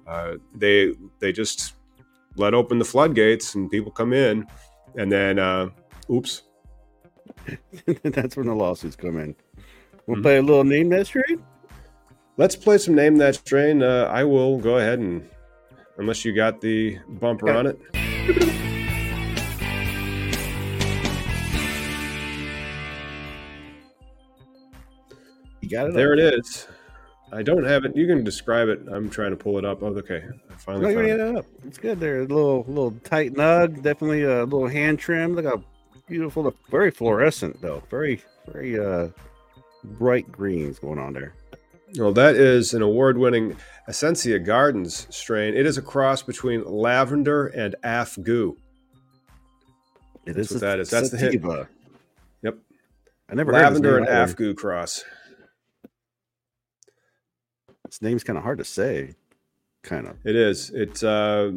uh, 0.07 0.35
they 0.55 0.93
they 1.19 1.31
just 1.31 1.73
let 2.37 2.53
open 2.53 2.79
the 2.79 2.85
floodgates 2.85 3.55
and 3.55 3.69
people 3.71 3.91
come 3.91 4.13
in, 4.13 4.45
and 4.97 5.11
then 5.11 5.39
uh, 5.39 5.69
oops, 6.09 6.43
that's 8.03 8.37
when 8.37 8.47
the 8.47 8.55
lawsuits 8.55 8.95
come 8.95 9.19
in. 9.19 9.35
We'll 10.07 10.17
Mhm. 10.17 10.21
play 10.23 10.37
a 10.37 10.41
little 10.41 10.63
name 10.63 10.89
trade. 11.05 11.39
Let's 12.37 12.55
play 12.55 12.77
some 12.77 12.95
name 12.95 13.17
that 13.17 13.35
strain. 13.35 13.81
Uh, 13.81 14.09
I 14.11 14.23
will 14.23 14.57
go 14.59 14.77
ahead 14.77 14.99
and, 14.99 15.27
unless 15.97 16.25
you 16.25 16.33
got 16.35 16.59
the 16.61 16.97
bumper 17.07 17.47
Yeah. 17.47 17.57
on 17.57 17.67
it. 17.67 17.79
You 25.61 25.69
got 25.69 25.87
it. 25.87 25.93
There 25.93 26.13
it 26.13 26.19
is. 26.19 26.67
I 27.31 27.41
don't 27.41 27.63
have 27.63 27.85
it. 27.85 27.95
You 27.95 28.05
can 28.07 28.23
describe 28.23 28.69
it. 28.69 28.81
I'm 28.91 29.09
trying 29.09 29.31
to 29.31 29.35
pull 29.37 29.57
it 29.57 29.65
up. 29.65 29.81
Oh, 29.81 29.87
okay. 29.87 30.23
I 30.49 30.53
finally 30.57 30.91
you 30.91 30.95
found 30.95 31.07
got 31.07 31.13
it. 31.13 31.29
it 31.31 31.37
up. 31.37 31.45
It's 31.65 31.77
good 31.77 31.99
there. 31.99 32.19
A 32.19 32.25
little 32.25 32.63
little 32.67 32.91
tight 33.03 33.33
nug. 33.33 33.81
Definitely 33.81 34.23
a 34.23 34.43
little 34.43 34.67
hand 34.67 34.99
trim. 34.99 35.33
Look 35.35 35.45
how 35.45 35.63
beautiful. 36.07 36.53
Very 36.69 36.91
fluorescent 36.91 37.61
though. 37.61 37.81
Very 37.89 38.21
very 38.47 38.79
uh 38.79 39.09
bright 39.83 40.31
greens 40.31 40.77
going 40.79 40.99
on 40.99 41.13
there. 41.13 41.33
Well, 41.97 42.13
that 42.13 42.35
is 42.35 42.73
an 42.73 42.81
award-winning 42.81 43.57
Essentia 43.87 44.39
Gardens 44.39 45.07
strain. 45.09 45.53
It 45.53 45.65
is 45.65 45.77
a 45.77 45.81
cross 45.81 46.23
between 46.23 46.65
lavender 46.65 47.47
and 47.47 47.75
afgoo. 47.83 48.55
It 50.25 50.33
That's 50.33 50.51
what 50.51 50.61
that 50.61 50.79
is. 50.79 50.89
That's 50.89 51.11
the 51.11 51.17
hint. 51.17 51.43
Yep. 52.41 52.57
I 53.29 53.35
never 53.35 53.53
heard 53.53 53.63
of 53.63 53.73
this 53.73 53.81
Lavender 53.81 53.97
and 53.99 54.07
afgoo 54.07 54.55
cross. 54.55 55.03
This 57.85 58.01
name's 58.01 58.23
kind 58.23 58.37
of 58.37 58.43
hard 58.43 58.57
to 58.57 58.63
say. 58.63 59.13
Kind 59.83 60.07
of. 60.07 60.17
It 60.25 60.35
is. 60.35 60.71
It's 60.71 61.03
uh, 61.03 61.51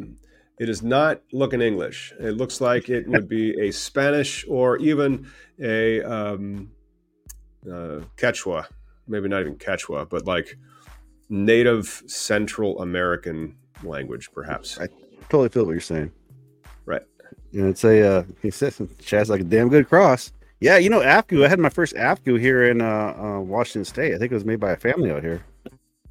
It 0.59 0.67
is 0.67 0.83
not 0.83 1.21
looking 1.31 1.61
English. 1.61 2.13
It 2.19 2.31
looks 2.31 2.59
like 2.59 2.89
it 2.89 3.07
would 3.07 3.29
be 3.29 3.59
a 3.59 3.71
Spanish 3.71 4.45
or 4.47 4.77
even 4.77 5.31
a 5.59 6.03
um, 6.03 6.71
uh, 7.65 8.01
Quechua, 8.17 8.67
maybe 9.09 9.27
not 9.27 9.41
even 9.41 9.55
Quechua, 9.57 10.07
but 10.09 10.25
like 10.25 10.57
Native 11.29 12.03
Central 12.07 12.81
American 12.81 13.55
language, 13.83 14.29
perhaps. 14.33 14.79
I 14.79 14.87
totally 15.29 15.49
feel 15.49 15.65
what 15.65 15.71
you're 15.71 15.81
saying. 15.81 16.11
Right. 16.85 17.01
And 17.53 17.67
it's 17.69 17.83
a 17.83 18.01
uh, 18.19 18.23
he 18.41 18.49
says 18.51 18.81
Chad's 18.99 19.29
like 19.29 19.41
a 19.41 19.45
damn 19.45 19.69
good 19.69 19.87
cross. 19.89 20.31
Yeah, 20.61 20.77
you 20.77 20.89
know 20.89 21.01
Afgoo. 21.01 21.45
I 21.45 21.47
had 21.47 21.59
my 21.59 21.69
first 21.69 21.95
Afgoo 21.95 22.35
here 22.39 22.65
in 22.69 22.81
uh, 22.81 23.13
uh, 23.17 23.39
Washington 23.39 23.85
State. 23.85 24.13
I 24.13 24.17
think 24.17 24.31
it 24.31 24.35
was 24.35 24.45
made 24.45 24.59
by 24.59 24.71
a 24.71 24.77
family 24.77 25.09
out 25.09 25.23
here, 25.23 25.41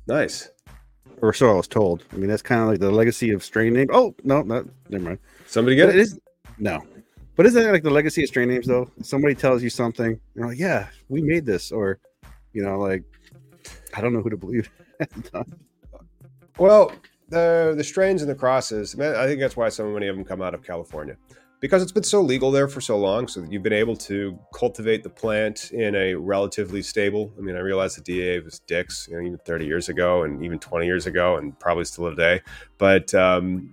Nice. 0.06 0.48
or 1.20 1.32
so 1.34 1.50
I 1.50 1.54
was 1.54 1.68
told. 1.68 2.04
I 2.12 2.16
mean, 2.16 2.28
that's 2.28 2.40
kind 2.42 2.62
of 2.62 2.68
like 2.68 2.80
the 2.80 2.90
legacy 2.90 3.30
of 3.32 3.44
strain 3.44 3.74
name. 3.74 3.88
Oh 3.92 4.14
no, 4.24 4.42
not 4.42 4.64
never 4.88 5.04
mind. 5.04 5.18
Somebody 5.46 5.76
get 5.76 5.86
But 5.86 5.96
it 5.96 5.98
it? 5.98 6.02
is 6.02 6.20
no, 6.58 6.82
but 7.36 7.44
isn't 7.46 7.62
that 7.62 7.72
like 7.72 7.82
the 7.82 7.90
legacy 7.90 8.22
of 8.22 8.28
strain 8.28 8.48
names 8.48 8.66
though? 8.66 8.90
Somebody 9.02 9.34
tells 9.34 9.62
you 9.62 9.68
something, 9.70 10.18
you're 10.34 10.46
like, 10.48 10.58
yeah, 10.58 10.88
we 11.10 11.20
made 11.20 11.44
this, 11.44 11.70
or 11.70 11.98
you 12.52 12.62
know, 12.62 12.78
like 12.78 13.04
I 13.94 14.00
don't 14.00 14.12
know 14.12 14.22
who 14.22 14.30
to 14.30 14.36
believe. 14.36 14.70
Well, 16.58 16.90
the 17.28 17.74
the 17.76 17.84
strains 17.84 18.20
and 18.20 18.30
the 18.30 18.34
crosses. 18.34 18.96
man, 18.96 19.14
I 19.14 19.26
think 19.26 19.40
that's 19.40 19.56
why 19.56 19.68
so 19.68 19.88
many 19.88 20.08
of 20.08 20.16
them 20.16 20.24
come 20.24 20.42
out 20.42 20.54
of 20.54 20.64
California, 20.64 21.16
because 21.60 21.82
it's 21.82 21.92
been 21.92 22.02
so 22.02 22.20
legal 22.20 22.50
there 22.50 22.66
for 22.66 22.80
so 22.80 22.98
long. 22.98 23.28
So 23.28 23.46
you've 23.48 23.62
been 23.62 23.72
able 23.72 23.94
to 23.96 24.36
cultivate 24.52 25.04
the 25.04 25.08
plant 25.08 25.70
in 25.70 25.94
a 25.94 26.14
relatively 26.14 26.82
stable. 26.82 27.32
I 27.38 27.42
mean, 27.42 27.54
I 27.54 27.60
realize 27.60 27.94
the 27.94 28.02
DA 28.02 28.40
was 28.40 28.58
dicks, 28.60 29.06
you 29.08 29.16
know, 29.16 29.24
even 29.24 29.38
30 29.38 29.66
years 29.66 29.88
ago, 29.88 30.24
and 30.24 30.44
even 30.44 30.58
20 30.58 30.84
years 30.84 31.06
ago, 31.06 31.36
and 31.36 31.56
probably 31.60 31.84
still 31.84 32.10
today. 32.10 32.40
But 32.76 33.14
um, 33.14 33.72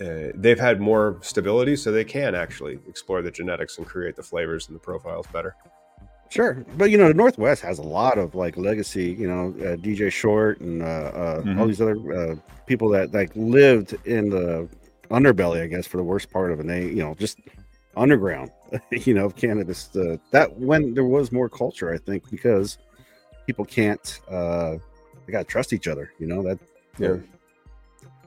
uh, 0.00 0.28
they've 0.36 0.60
had 0.60 0.80
more 0.80 1.18
stability, 1.20 1.74
so 1.74 1.90
they 1.90 2.04
can 2.04 2.36
actually 2.36 2.78
explore 2.88 3.22
the 3.22 3.30
genetics 3.32 3.78
and 3.78 3.86
create 3.86 4.14
the 4.14 4.22
flavors 4.22 4.68
and 4.68 4.76
the 4.76 4.80
profiles 4.80 5.26
better. 5.32 5.56
Sure, 6.34 6.64
but 6.76 6.90
you 6.90 6.98
know, 6.98 7.06
the 7.06 7.14
Northwest 7.14 7.62
has 7.62 7.78
a 7.78 7.82
lot 7.82 8.18
of 8.18 8.34
like 8.34 8.56
legacy. 8.56 9.12
You 9.12 9.28
know, 9.28 9.54
uh, 9.60 9.76
DJ 9.76 10.10
Short 10.10 10.60
and 10.60 10.82
uh, 10.82 10.86
uh, 10.86 11.42
all 11.46 11.52
Mhm. 11.54 11.66
these 11.68 11.80
other 11.80 11.96
uh, 12.12 12.34
people 12.66 12.88
that 12.88 13.14
like 13.14 13.30
lived 13.36 13.94
in 14.04 14.30
the 14.30 14.68
underbelly, 15.12 15.62
I 15.62 15.68
guess, 15.68 15.86
for 15.86 15.96
the 15.96 16.02
worst 16.02 16.30
part 16.32 16.50
of 16.50 16.58
it. 16.58 16.62
And 16.62 16.70
they, 16.70 16.86
you 16.86 17.02
know, 17.04 17.14
just 17.14 17.38
underground. 17.96 18.50
you 18.90 19.14
know, 19.14 19.26
of 19.26 19.36
cannabis. 19.36 19.94
Uh, 19.94 20.16
that 20.32 20.58
when 20.58 20.92
there 20.94 21.04
was 21.04 21.30
more 21.30 21.48
culture, 21.48 21.94
I 21.94 21.98
think, 21.98 22.28
because 22.28 22.78
people 23.46 23.64
can't. 23.64 24.20
uh 24.28 24.78
They 25.26 25.32
got 25.32 25.38
to 25.38 25.44
trust 25.44 25.72
each 25.72 25.86
other. 25.86 26.10
You 26.18 26.26
know 26.26 26.42
that. 26.42 26.58
Yeah. 26.98 27.16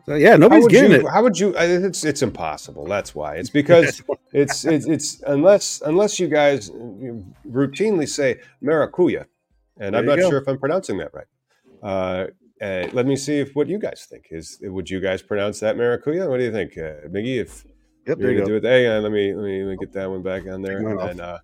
So 0.08 0.16
yeah, 0.16 0.38
nobody's 0.38 0.68
getting 0.68 0.92
you? 0.92 1.08
it. 1.08 1.12
How 1.12 1.22
would 1.22 1.38
you? 1.38 1.54
It's 1.58 2.06
it's 2.06 2.22
impossible. 2.22 2.86
That's 2.86 3.14
why. 3.14 3.36
It's 3.36 3.50
because 3.50 4.02
it's 4.34 4.64
it's 4.64 4.86
it's 4.88 5.22
unless 5.24 5.82
unless 5.86 6.18
you 6.18 6.30
guys 6.30 6.70
routinely 6.70 8.08
say 8.08 8.40
maracuya, 8.64 9.26
and 9.80 9.94
There 9.94 10.00
I'm 10.00 10.06
not 10.06 10.20
go. 10.20 10.30
sure 10.30 10.38
if 10.38 10.48
I'm 10.48 10.58
pronouncing 10.60 10.98
that 11.00 11.12
right. 11.14 11.28
Uh, 11.84 12.28
uh, 12.64 12.88
let 12.94 13.06
me 13.06 13.18
see 13.18 13.40
if 13.40 13.54
what 13.54 13.68
you 13.68 13.80
guys 13.80 14.08
think 14.10 14.28
is. 14.32 14.58
Would 14.62 14.90
you 14.90 15.02
guys 15.02 15.22
pronounce 15.22 15.60
that 15.60 15.76
maracuya? 15.76 16.30
What 16.30 16.38
do 16.38 16.44
you 16.46 16.52
think, 16.54 16.78
uh, 16.78 17.08
Miggy? 17.10 17.42
If 17.42 17.66
Yep, 18.08 18.20
you're 18.20 18.28
there 18.28 18.32
you 18.32 18.38
gonna 18.42 18.60
go. 18.60 18.62
do 18.62 18.68
it, 18.68 18.72
hey, 18.72 18.88
uh, 18.88 19.02
let 19.02 19.12
me 19.12 19.34
let 19.34 19.44
me 19.44 19.64
let 19.64 19.72
me 19.72 19.78
get 19.78 19.92
that 19.92 20.10
one 20.10 20.24
back 20.24 20.48
on 20.48 20.62
there. 20.62 20.78
Take 20.78 20.88
mine 20.88 20.98
off. 21.00 21.12
And 21.12 21.20
uh, 21.20 21.38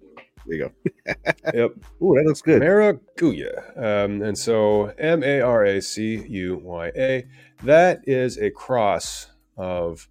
There 0.45 0.57
you 0.57 0.63
go. 0.65 0.91
yep, 1.53 1.71
Ooh, 2.01 2.15
that 2.15 2.23
looks 2.25 2.41
good. 2.41 2.61
Maracuya. 2.61 3.77
Um, 3.77 4.21
and 4.21 4.37
so 4.37 4.87
M 4.97 5.23
A 5.23 5.41
R 5.41 5.65
A 5.65 5.81
C 5.81 6.25
U 6.27 6.59
Y 6.63 6.91
A. 6.95 7.25
That 7.63 8.01
is 8.07 8.37
a 8.37 8.49
cross 8.51 9.27
of 9.57 10.07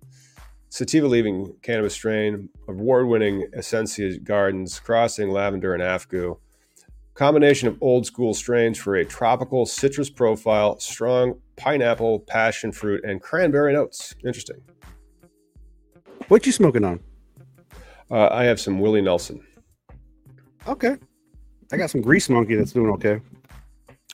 sativa 0.69 1.07
leaving 1.07 1.55
cannabis 1.63 1.95
strain, 1.95 2.49
award 2.69 3.07
winning 3.07 3.47
Essentia 3.57 4.19
Gardens, 4.19 4.81
crossing 4.81 5.31
lavender 5.31 5.75
and 5.75 5.83
afgoo. 5.83 6.37
Combination 7.15 7.69
of 7.69 7.77
old 7.83 8.07
school 8.07 8.33
strains 8.33 8.79
for 8.79 8.97
a 8.97 9.05
tropical 9.05 9.67
citrus 9.67 10.09
profile, 10.09 10.81
strong 10.81 11.39
pineapple, 11.57 12.21
passion 12.21 12.73
fruit, 12.73 13.05
and 13.05 13.21
cranberry 13.21 13.75
notes. 13.75 14.15
Interesting. 14.25 14.63
What 16.29 16.47
you 16.47 16.53
smoking 16.53 16.85
on? 16.85 17.01
Uh, 18.11 18.29
I 18.31 18.45
have 18.45 18.59
some 18.59 18.81
Willie 18.81 19.03
Nelson. 19.03 19.47
Okay, 20.67 20.97
I 21.73 21.77
got 21.77 21.91
some 21.91 22.03
grease 22.03 22.29
monkey 22.29 22.55
that's 22.55 22.73
doing 22.73 22.91
okay. 22.93 23.21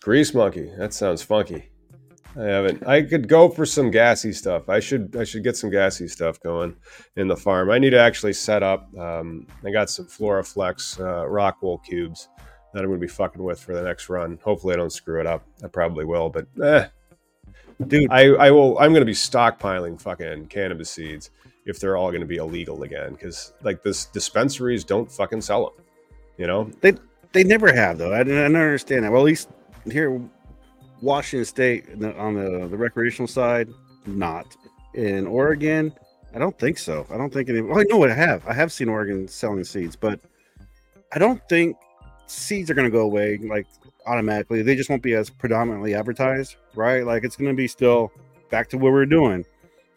Grease 0.01 0.33
monkey. 0.33 0.71
That 0.79 0.95
sounds 0.95 1.23
funky. 1.23 1.71
I 2.39 2.45
haven't. 2.45 2.87
I 2.87 3.03
could 3.03 3.29
go 3.29 3.49
for 3.49 3.67
some 3.67 3.91
gassy 3.91 4.33
stuff. 4.33 4.69
I 4.69 4.81
should. 4.81 5.17
I 5.17 5.25
should 5.25 5.43
get 5.43 5.57
some 5.57 5.71
gassy 5.71 6.09
stuff 6.09 6.41
going 6.41 6.77
in 7.17 7.27
the 7.27 7.37
farm. 7.37 7.71
I 7.71 7.79
need 7.79 7.91
to 7.91 8.01
actually 8.01 8.33
set 8.33 8.63
up. 8.63 8.89
Um, 8.97 9.47
I 9.67 9.71
got 9.71 9.91
some 9.91 10.07
Floraflex 10.07 11.01
uh, 11.01 11.27
Rockwool 11.27 11.83
cubes 11.85 12.29
that 12.73 12.81
I'm 12.81 12.87
going 12.87 13.01
to 13.01 13.07
be 13.07 13.13
fucking 13.13 13.43
with 13.43 13.61
for 13.61 13.75
the 13.75 13.83
next 13.83 14.09
run. 14.09 14.39
Hopefully, 14.45 14.75
I 14.75 14.77
don't 14.77 14.93
screw 14.93 15.21
it 15.21 15.27
up. 15.27 15.45
I 15.65 15.69
probably 15.69 16.05
will, 16.05 16.31
but 16.31 16.47
eh. 16.63 16.87
Dude, 17.87 18.11
I, 18.11 18.29
I 18.31 18.51
will. 18.51 18.79
I'm 18.79 18.93
going 18.93 19.03
to 19.03 19.07
be 19.07 19.13
stockpiling 19.13 20.01
fucking 20.01 20.47
cannabis 20.47 20.91
seeds 20.91 21.31
if 21.67 21.79
they're 21.81 21.97
all 21.97 22.11
going 22.11 22.21
to 22.21 22.27
be 22.27 22.37
illegal 22.37 22.83
again 22.83 23.13
because 23.13 23.53
like 23.63 23.83
this 23.83 24.07
dispensaries 24.07 24.85
don't 24.85 25.11
fucking 25.11 25.41
sell 25.41 25.65
them. 25.65 25.85
You 26.39 26.47
know, 26.47 26.71
They 26.81 26.95
they 27.33 27.45
never 27.45 27.73
have 27.73 27.99
though. 27.99 28.13
I, 28.13 28.21
I 28.21 28.25
don't 28.25 28.57
understand 28.57 29.05
that. 29.05 29.13
Well, 29.13 29.23
at 29.23 29.27
least 29.27 29.51
here, 29.91 30.21
Washington 31.03 31.45
State 31.45 31.91
on 32.17 32.35
the 32.35 32.69
the 32.69 32.77
recreational 32.77 33.29
side, 33.29 33.69
not 34.07 34.57
in 34.95 35.27
Oregon. 35.27 35.93
I 36.35 36.39
don't 36.39 36.59
think 36.59 36.79
so. 36.79 37.07
I 37.11 37.17
don't 37.17 37.33
think 37.33 37.49
any. 37.49 37.61
Well, 37.61 37.79
I 37.79 37.85
know 37.89 37.97
what 37.97 38.11
I 38.11 38.15
have. 38.15 38.47
I 38.47 38.53
have 38.53 38.73
seen 38.73 38.89
Oregon 38.89 39.27
selling 39.27 39.65
seeds, 39.65 39.97
but 39.97 40.21
I 41.13 41.19
don't 41.19 41.47
think 41.49 41.77
seeds 42.27 42.71
are 42.71 42.75
going 42.75 42.87
to 42.87 42.91
go 42.91 43.01
away 43.01 43.39
like 43.39 43.67
automatically. 44.07 44.63
They 44.63 44.77
just 44.77 44.91
won't 44.91 45.03
be 45.03 45.15
as 45.15 45.31
predominantly 45.31 45.95
advertised, 45.95 46.57
right? 46.75 47.05
Like 47.05 47.25
it's 47.25 47.37
going 47.37 47.51
to 47.51 47.57
be 47.57 47.67
still 47.67 48.13
back 48.51 48.69
to 48.71 48.79
what 48.79 48.93
we're 48.93 49.07
doing. 49.07 49.45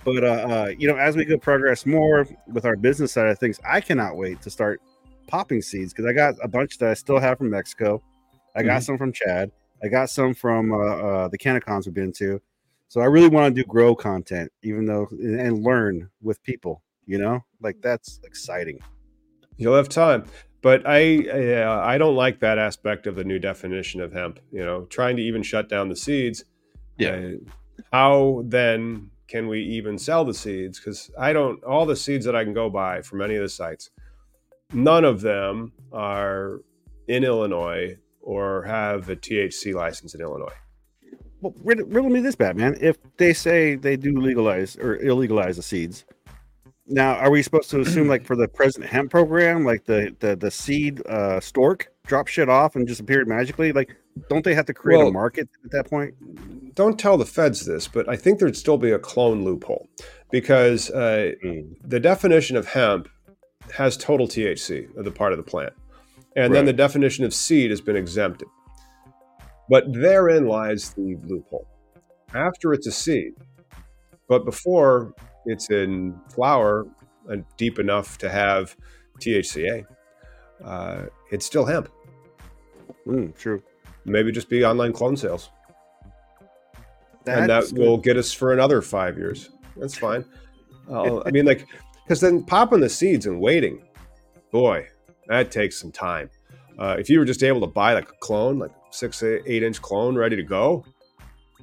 But 0.04 0.24
uh, 0.24 0.28
uh, 0.28 0.72
you 0.78 0.88
know, 0.88 0.98
as 0.98 1.16
we 1.16 1.26
go 1.26 1.38
progress 1.38 1.86
more 1.86 2.28
with 2.48 2.66
our 2.66 2.76
business 2.76 3.12
side 3.12 3.28
of 3.28 3.38
things, 3.38 3.60
I 3.68 3.82
cannot 3.82 4.18
wait 4.18 4.42
to 4.42 4.50
start 4.50 4.82
popping 5.32 5.62
seeds 5.62 5.94
because 5.94 6.06
I 6.06 6.14
got 6.14 6.36
a 6.44 6.48
bunch 6.48 6.78
that 6.80 6.90
I 6.90 6.94
still 6.94 7.18
have 7.18 7.38
from 7.38 7.50
Mexico. 7.50 8.04
I 8.54 8.64
got 8.64 8.84
some 8.84 8.98
from 8.98 9.14
Chad. 9.14 9.50
I 9.82 9.88
got 9.88 10.10
some 10.10 10.34
from 10.34 10.74
uh, 10.74 10.78
uh, 10.78 11.28
the 11.30 11.38
CannaCons 11.38 11.86
we've 11.86 11.96
been 11.96 12.12
to. 12.14 12.42
So 12.90 13.00
I 13.00 13.06
really 13.06 13.30
want 13.30 13.56
to 13.56 13.62
do 13.62 13.66
grow 13.66 13.96
content, 13.96 14.52
even 14.62 14.86
though 14.86 15.08
and, 15.12 15.40
and 15.40 15.64
learn 15.64 16.10
with 16.22 16.44
people. 16.44 16.84
You 17.06 17.18
know, 17.18 17.46
like 17.62 17.78
that's 17.82 18.20
exciting. 18.26 18.80
You'll 19.58 19.76
have 19.76 19.90
time. 19.90 20.26
But 20.62 20.84
I 20.86 21.28
uh, 21.30 21.82
I 21.82 21.98
don't 21.98 22.16
like 22.16 22.42
that 22.42 22.60
aspect 22.60 23.08
of 23.08 23.16
the 23.16 23.24
new 23.24 23.40
definition 23.40 24.02
of 24.02 24.12
hemp. 24.12 24.40
You 24.52 24.66
know, 24.66 24.84
trying 24.86 25.16
to 25.16 25.24
even 25.24 25.44
shut 25.44 25.70
down 25.70 25.88
the 25.88 25.96
seeds. 25.96 26.44
Yeah. 26.98 27.12
Uh, 27.12 27.32
how 27.94 28.44
then 28.46 29.12
can 29.28 29.48
we 29.48 29.62
even 29.62 29.98
sell 29.98 30.26
the 30.26 30.34
seeds? 30.34 30.78
Because 30.78 31.10
I 31.18 31.32
don't. 31.32 31.64
All 31.64 31.86
the 31.86 31.96
seeds 31.96 32.26
that 32.26 32.36
I 32.36 32.44
can 32.44 32.54
go 32.54 32.70
buy 32.70 33.02
from 33.02 33.22
any 33.22 33.36
of 33.36 33.42
the 33.42 33.50
sites, 33.50 33.90
none 34.74 35.06
of 35.06 35.22
them 35.22 35.72
are 35.92 36.62
in 37.08 37.24
Illinois 37.24 37.98
or 38.22 38.64
have 38.64 39.10
a 39.10 39.16
THC 39.16 39.74
license 39.74 40.14
in 40.16 40.22
Illinois. 40.22 40.54
Well, 41.42 41.54
riddle, 41.64 41.88
riddle 41.88 42.10
me 42.12 42.20
this, 42.20 42.36
Batman. 42.36 42.78
If 42.80 42.98
they 43.18 43.34
say 43.34 43.76
they 43.76 43.98
do 43.98 44.20
legalize 44.20 44.76
or 44.78 44.98
illegalize 45.00 45.56
the 45.56 45.64
seeds, 45.64 46.06
now 46.86 47.16
are 47.16 47.32
we 47.32 47.42
supposed 47.42 47.70
to 47.72 47.80
assume, 47.80 48.08
like 48.08 48.24
for 48.26 48.36
the 48.36 48.48
present 48.48 48.86
hemp 48.86 49.10
program, 49.12 49.66
like 49.66 49.86
the 49.86 50.16
the 50.20 50.36
the 50.36 50.52
seed 50.52 51.02
uh, 51.08 51.40
stork 51.40 51.92
drop 52.06 52.28
shit 52.28 52.48
off 52.50 52.76
and 52.76 52.88
disappeared 52.88 53.28
magically? 53.28 53.72
Like, 53.72 53.96
don't 54.30 54.44
they 54.46 54.54
have 54.54 54.66
to 54.68 54.74
create 54.74 54.98
Well- 55.00 55.08
a 55.08 55.12
market 55.12 55.50
at 55.66 55.72
that 55.72 55.90
point? 55.90 56.14
Don't 56.76 56.98
tell 57.00 57.18
the 57.18 57.26
feds 57.26 57.66
this, 57.66 57.88
but 57.88 58.08
I 58.08 58.16
think 58.16 58.40
there'd 58.40 58.56
still 58.56 58.78
be 58.78 58.92
a 58.92 59.00
clone 59.00 59.44
loophole 59.44 59.90
because 60.32 60.90
uh, 60.92 61.32
Mm. 61.44 61.76
the 61.84 62.00
definition 62.00 62.56
of 62.56 62.68
hemp 62.68 63.10
has 63.72 63.98
total 63.98 64.28
THC 64.28 64.96
of 64.98 65.06
the 65.06 65.12
part 65.12 65.34
of 65.34 65.38
the 65.38 65.44
plant. 65.44 65.74
And 66.36 66.54
then 66.54 66.66
the 66.66 66.74
definition 66.74 67.26
of 67.26 67.34
seed 67.34 67.72
has 67.72 67.82
been 67.82 67.98
exempted. 67.98 68.48
But 69.70 69.92
therein 69.94 70.48
lies 70.48 70.94
the 70.94 71.18
loophole. 71.26 71.68
After 72.34 72.74
it's 72.74 72.88
a 72.88 72.92
seed, 72.92 73.34
but 74.28 74.46
before 74.46 75.14
it's 75.46 75.70
in 75.70 76.18
flower 76.34 76.88
and 77.28 77.44
deep 77.58 77.80
enough 77.80 78.18
to 78.20 78.30
have 78.30 78.76
THCA, 79.20 79.86
uh, 80.64 81.04
it's 81.32 81.46
still 81.46 81.66
hemp. 81.66 81.90
Mm, 83.06 83.36
true. 83.38 83.62
Maybe 84.06 84.32
just 84.32 84.50
be 84.50 84.64
online 84.64 84.94
clone 84.94 85.18
sales. 85.18 85.50
and 87.28 87.50
that 87.50 87.72
will 87.74 87.98
good. 87.98 88.04
get 88.04 88.18
us 88.18 88.32
for 88.32 88.54
another 88.54 88.82
five 88.82 89.18
years. 89.18 89.50
That's 89.78 89.98
fine. 89.98 90.26
Uh, 90.90 91.22
I 91.26 91.32
mean, 91.32 91.46
like, 91.46 91.68
because 92.04 92.20
then 92.22 92.44
popping 92.44 92.80
the 92.80 92.90
seeds 92.90 93.26
and 93.26 93.40
waiting, 93.40 93.82
boy, 94.52 94.88
that 95.28 95.52
takes 95.52 95.80
some 95.80 95.92
time. 95.92 96.30
Uh, 96.78 96.96
if 97.00 97.10
you 97.10 97.20
were 97.20 97.26
just 97.26 97.44
able 97.44 97.62
to 97.62 97.68
buy 97.68 97.94
like 97.94 98.10
a 98.10 98.16
clone, 98.20 98.60
like 98.60 98.72
six, 98.90 99.22
eight, 99.24 99.44
eight 99.46 99.64
inch 99.64 99.82
clone 99.82 100.16
ready 100.16 100.36
to 100.36 100.44
go, 100.44 100.84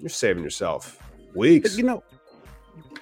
you're 0.01 0.09
saving 0.09 0.43
yourself 0.43 1.03
But 1.28 1.36
weeks. 1.36 1.76
you 1.76 1.84
know, 1.84 2.03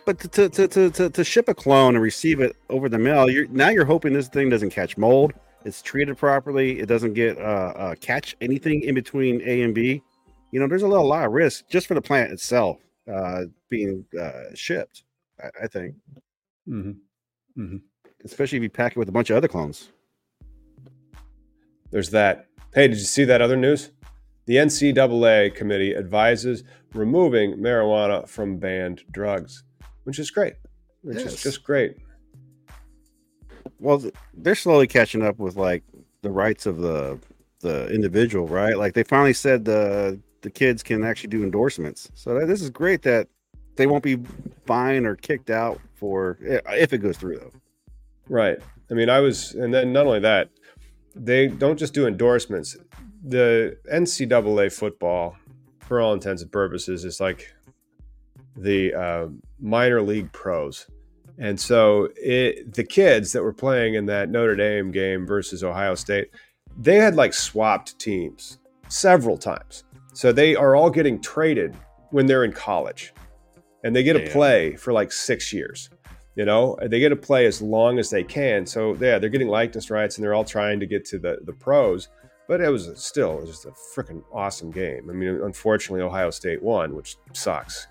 but 0.05 0.19
to, 0.21 0.49
to, 0.49 0.69
to, 0.69 0.91
to, 0.91 1.11
to 1.11 1.25
ship 1.25 1.49
a 1.49 1.55
clone 1.55 1.95
and 1.95 2.03
receive 2.03 2.41
it 2.41 2.57
over 2.71 2.89
the 2.89 2.99
mail, 2.99 3.29
you're 3.29 3.49
now 3.49 3.69
you're 3.69 3.85
hoping 3.85 4.13
this 4.13 4.29
thing 4.29 4.49
doesn't 4.49 4.71
catch 4.71 4.97
mold. 4.97 5.33
It's 5.65 5.83
treated 5.83 6.17
properly. 6.17 6.79
It 6.79 6.87
doesn't 6.87 7.15
get 7.15 7.39
uh, 7.39 7.73
uh 7.77 7.95
catch 7.97 8.37
anything 8.41 8.83
in 8.83 8.95
between 8.95 9.43
A 9.45 9.63
and 9.63 9.75
B. 9.75 10.03
You 10.53 10.61
know, 10.61 10.69
there's 10.69 10.83
a 10.83 10.89
lot, 10.89 11.01
a 11.01 11.03
lot 11.03 11.27
of 11.27 11.33
risk 11.33 11.69
just 11.69 11.87
for 11.87 11.95
the 11.95 12.01
plant 12.01 12.33
itself 12.33 12.79
uh, 13.13 13.43
being 13.69 14.05
uh, 14.19 14.55
shipped. 14.55 15.03
I, 15.43 15.65
I 15.65 15.67
think, 15.67 15.97
Mm-hmm. 16.69 16.93
Mm-hmm. 17.59 17.77
especially 18.25 18.59
if 18.59 18.63
you 18.63 18.71
pack 18.71 18.93
it 18.93 18.99
with 18.99 19.09
a 19.09 19.13
bunch 19.13 19.31
of 19.31 19.37
other 19.37 19.49
clones. 19.49 19.91
There's 21.91 22.11
that. 22.11 22.47
Hey, 22.75 22.89
did 22.89 22.99
you 22.99 23.05
see 23.05 23.25
that 23.25 23.41
other 23.41 23.57
news? 23.57 23.91
The 24.47 24.57
NCAA 24.57 25.55
committee 25.55 25.97
advises 25.97 26.63
removing 26.93 27.55
marijuana 27.57 28.29
from 28.29 28.59
banned 28.59 29.03
drugs, 29.11 29.65
which 30.05 30.19
is 30.19 30.31
great. 30.31 30.55
Which 31.03 31.19
Yes. 31.19 31.35
is 31.35 31.43
just 31.43 31.65
great. 31.65 31.97
Well, 33.79 34.03
they're 34.35 34.55
slowly 34.55 34.87
catching 34.87 35.23
up 35.23 35.39
with 35.39 35.57
like 35.57 35.83
the 36.23 36.31
rights 36.31 36.67
of 36.67 36.79
the 36.79 37.19
the 37.61 37.89
individual, 37.89 38.47
right? 38.47 38.77
Like 38.77 38.95
they 38.95 39.03
finally 39.03 39.33
said 39.33 39.65
the 39.65 40.21
the 40.43 40.51
kids 40.51 40.83
can 40.83 41.05
actually 41.05 41.29
do 41.31 41.43
endorsements. 41.43 42.11
So 42.15 42.39
that, 42.39 42.47
this 42.47 42.63
is 42.63 42.71
great 42.71 43.03
that 43.03 43.29
they 43.77 43.87
won't 43.87 44.03
be 44.05 44.19
fined 44.67 45.07
or 45.07 45.17
kicked 45.17 45.51
out 45.51 45.81
for 45.97 46.39
if 46.41 46.93
it 46.93 46.99
goes 46.99 47.17
through 47.17 47.39
though. 47.39 47.53
Right. 48.29 48.59
I 48.91 48.95
mean, 48.95 49.09
I 49.09 49.21
was, 49.21 49.55
and 49.55 49.73
then 49.73 49.93
not 49.93 50.07
only 50.07 50.21
that, 50.21 50.51
they 51.15 51.49
don't 51.49 51.79
just 51.79 51.95
do 51.95 52.07
endorsements. 52.07 52.77
The 53.25 53.77
NCAA 53.93 54.73
football, 54.73 55.37
for 55.81 56.01
all 56.01 56.13
intents 56.13 56.43
and 56.43 56.53
purposes, 56.53 57.05
is 57.05 57.21
like 57.21 57.53
the 58.57 58.95
uh, 58.95 59.27
minor 59.61 60.03
league 60.03 60.31
pros. 60.33 60.87
And 61.39 61.59
so 61.59 62.09
it, 62.17 62.75
the 62.75 62.85
kids 62.85 63.33
that 63.33 63.43
were 63.43 63.53
playing 63.53 63.95
in 63.95 64.07
that 64.07 64.31
Notre 64.31 64.57
Dame 64.57 64.91
game 64.91 65.27
versus 65.27 65.63
Ohio 65.63 65.95
State, 65.95 66.31
they 66.77 66.97
had 66.97 67.15
like 67.15 67.35
swapped 67.35 67.99
teams 67.99 68.59
several 68.89 69.37
times. 69.37 69.85
So 70.15 70.33
they 70.33 70.57
are 70.57 70.75
all 70.77 70.91
getting 70.91 71.21
traded 71.21 71.75
when 72.11 72.27
they're 72.27 72.45
in 72.45 72.53
college 72.53 73.13
and 73.85 73.95
they 73.95 74.03
get 74.03 74.15
to 74.15 74.31
play 74.31 74.77
for 74.77 74.93
like 74.93 75.13
six 75.13 75.53
years. 75.53 75.91
You 76.35 76.45
know, 76.45 76.77
they 76.83 76.99
get 76.99 77.09
to 77.09 77.17
play 77.17 77.47
as 77.47 77.63
long 77.63 77.99
as 77.99 78.11
they 78.11 78.23
can. 78.23 78.67
So 78.67 78.95
yeah, 78.95 79.19
they're 79.19 79.31
getting 79.31 79.49
likeness 79.49 79.91
rights 79.91 80.17
and 80.17 80.25
they're 80.25 80.35
all 80.35 80.45
trying 80.45 80.79
to 80.81 80.87
get 80.87 81.05
to 81.07 81.19
the, 81.19 81.39
the 81.45 81.53
pros. 81.53 82.09
But 82.47 82.61
it 82.61 82.69
was 82.69 82.91
still 83.03 83.39
it 83.39 83.41
was 83.41 83.51
just 83.51 83.65
a 83.65 83.71
freaking 83.71 84.23
awesome 84.33 84.71
game. 84.71 85.09
I 85.11 85.15
mean, 85.15 85.41
unfortunately, 85.43 86.03
Ohio 86.03 86.31
State 86.31 86.63
won, 86.63 86.95
which 86.95 87.17
sucks. 87.33 87.89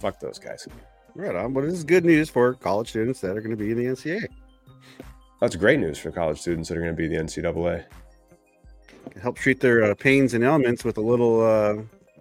Fuck 0.00 0.20
those 0.20 0.38
guys. 0.38 0.66
Right 1.14 1.34
on. 1.34 1.52
But 1.52 1.62
this 1.62 1.74
is 1.74 1.84
good 1.84 2.04
news 2.04 2.30
for 2.30 2.54
college 2.54 2.90
students 2.90 3.20
that 3.20 3.36
are 3.36 3.40
going 3.40 3.50
to 3.50 3.56
be 3.56 3.72
in 3.72 3.76
the 3.76 3.84
NCAA. 3.84 4.28
That's 5.40 5.56
great 5.56 5.78
news 5.78 5.98
for 5.98 6.10
college 6.10 6.40
students 6.40 6.68
that 6.68 6.78
are 6.78 6.80
going 6.80 6.94
to 6.94 6.96
be 6.96 7.08
the 7.08 7.16
NCAA. 7.16 7.84
Help 9.20 9.36
treat 9.36 9.60
their 9.60 9.82
uh, 9.84 9.94
pains 9.94 10.34
and 10.34 10.44
ailments 10.44 10.84
with 10.84 10.98
a 10.98 11.00
little 11.00 11.40
uh, 11.40 11.74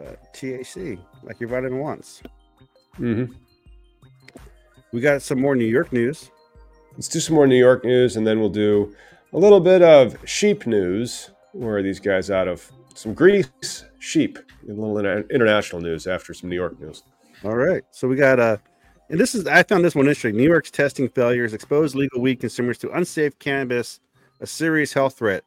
uh, 0.03 0.15
THC, 0.33 0.99
like 1.23 1.39
your 1.39 1.49
vitamin 1.49 1.79
wants. 1.79 2.21
Mm-hmm. 2.99 3.33
We 4.91 5.01
got 5.01 5.21
some 5.21 5.39
more 5.39 5.55
New 5.55 5.65
York 5.65 5.91
news. 5.91 6.31
Let's 6.93 7.07
do 7.07 7.19
some 7.19 7.35
more 7.35 7.45
New 7.47 7.57
York 7.57 7.83
news, 7.85 8.15
and 8.15 8.25
then 8.25 8.39
we'll 8.39 8.49
do 8.49 8.95
a 9.33 9.37
little 9.37 9.59
bit 9.59 9.81
of 9.81 10.17
sheep 10.27 10.65
news. 10.65 11.29
Where 11.51 11.77
are 11.77 11.83
these 11.83 11.99
guys 11.99 12.31
out 12.31 12.47
of? 12.47 12.71
Some 12.95 13.13
Greece 13.13 13.85
sheep. 13.99 14.39
A 14.67 14.71
little 14.73 14.97
inter- 14.97 15.25
international 15.29 15.81
news 15.81 16.07
after 16.07 16.33
some 16.33 16.49
New 16.49 16.55
York 16.55 16.79
news. 16.79 17.03
All 17.43 17.55
right. 17.55 17.83
So 17.91 18.07
we 18.07 18.15
got 18.15 18.39
uh 18.39 18.57
and 19.09 19.19
this 19.19 19.35
is 19.35 19.45
I 19.47 19.63
found 19.63 19.85
this 19.85 19.95
one 19.95 20.07
interesting. 20.07 20.35
New 20.35 20.43
York's 20.47 20.71
testing 20.71 21.07
failures 21.09 21.53
expose 21.53 21.95
legal 21.95 22.19
weed 22.19 22.37
consumers 22.37 22.77
to 22.79 22.91
unsafe 22.91 23.37
cannabis, 23.39 23.99
a 24.41 24.47
serious 24.47 24.91
health 24.91 25.17
threat, 25.19 25.43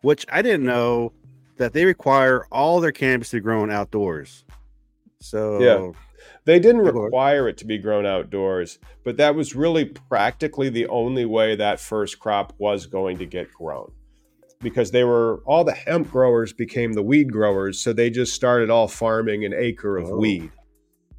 which 0.00 0.24
I 0.32 0.42
didn't 0.42 0.64
know 0.64 1.12
that 1.58 1.72
they 1.72 1.84
require 1.84 2.46
all 2.50 2.80
their 2.80 2.90
cannabis 2.92 3.30
to 3.30 3.36
be 3.36 3.40
grown 3.40 3.70
outdoors. 3.70 4.44
So 5.20 5.60
Yeah. 5.60 5.92
They 6.46 6.58
didn't 6.58 6.82
require 6.82 7.48
it 7.48 7.56
to 7.58 7.64
be 7.64 7.78
grown 7.78 8.04
outdoors, 8.04 8.78
but 9.02 9.16
that 9.16 9.34
was 9.34 9.54
really 9.56 9.86
practically 9.86 10.68
the 10.68 10.86
only 10.88 11.24
way 11.24 11.56
that 11.56 11.80
first 11.80 12.18
crop 12.18 12.52
was 12.58 12.86
going 12.86 13.16
to 13.18 13.26
get 13.26 13.52
grown. 13.52 13.90
Because 14.60 14.90
they 14.90 15.04
were 15.04 15.42
all 15.46 15.64
the 15.64 15.72
hemp 15.72 16.10
growers 16.10 16.52
became 16.52 16.92
the 16.92 17.02
weed 17.02 17.32
growers, 17.32 17.80
so 17.80 17.92
they 17.92 18.10
just 18.10 18.34
started 18.34 18.68
all 18.68 18.88
farming 18.88 19.44
an 19.44 19.54
acre 19.54 19.96
of 19.96 20.10
Oh. 20.10 20.16
weed. 20.16 20.50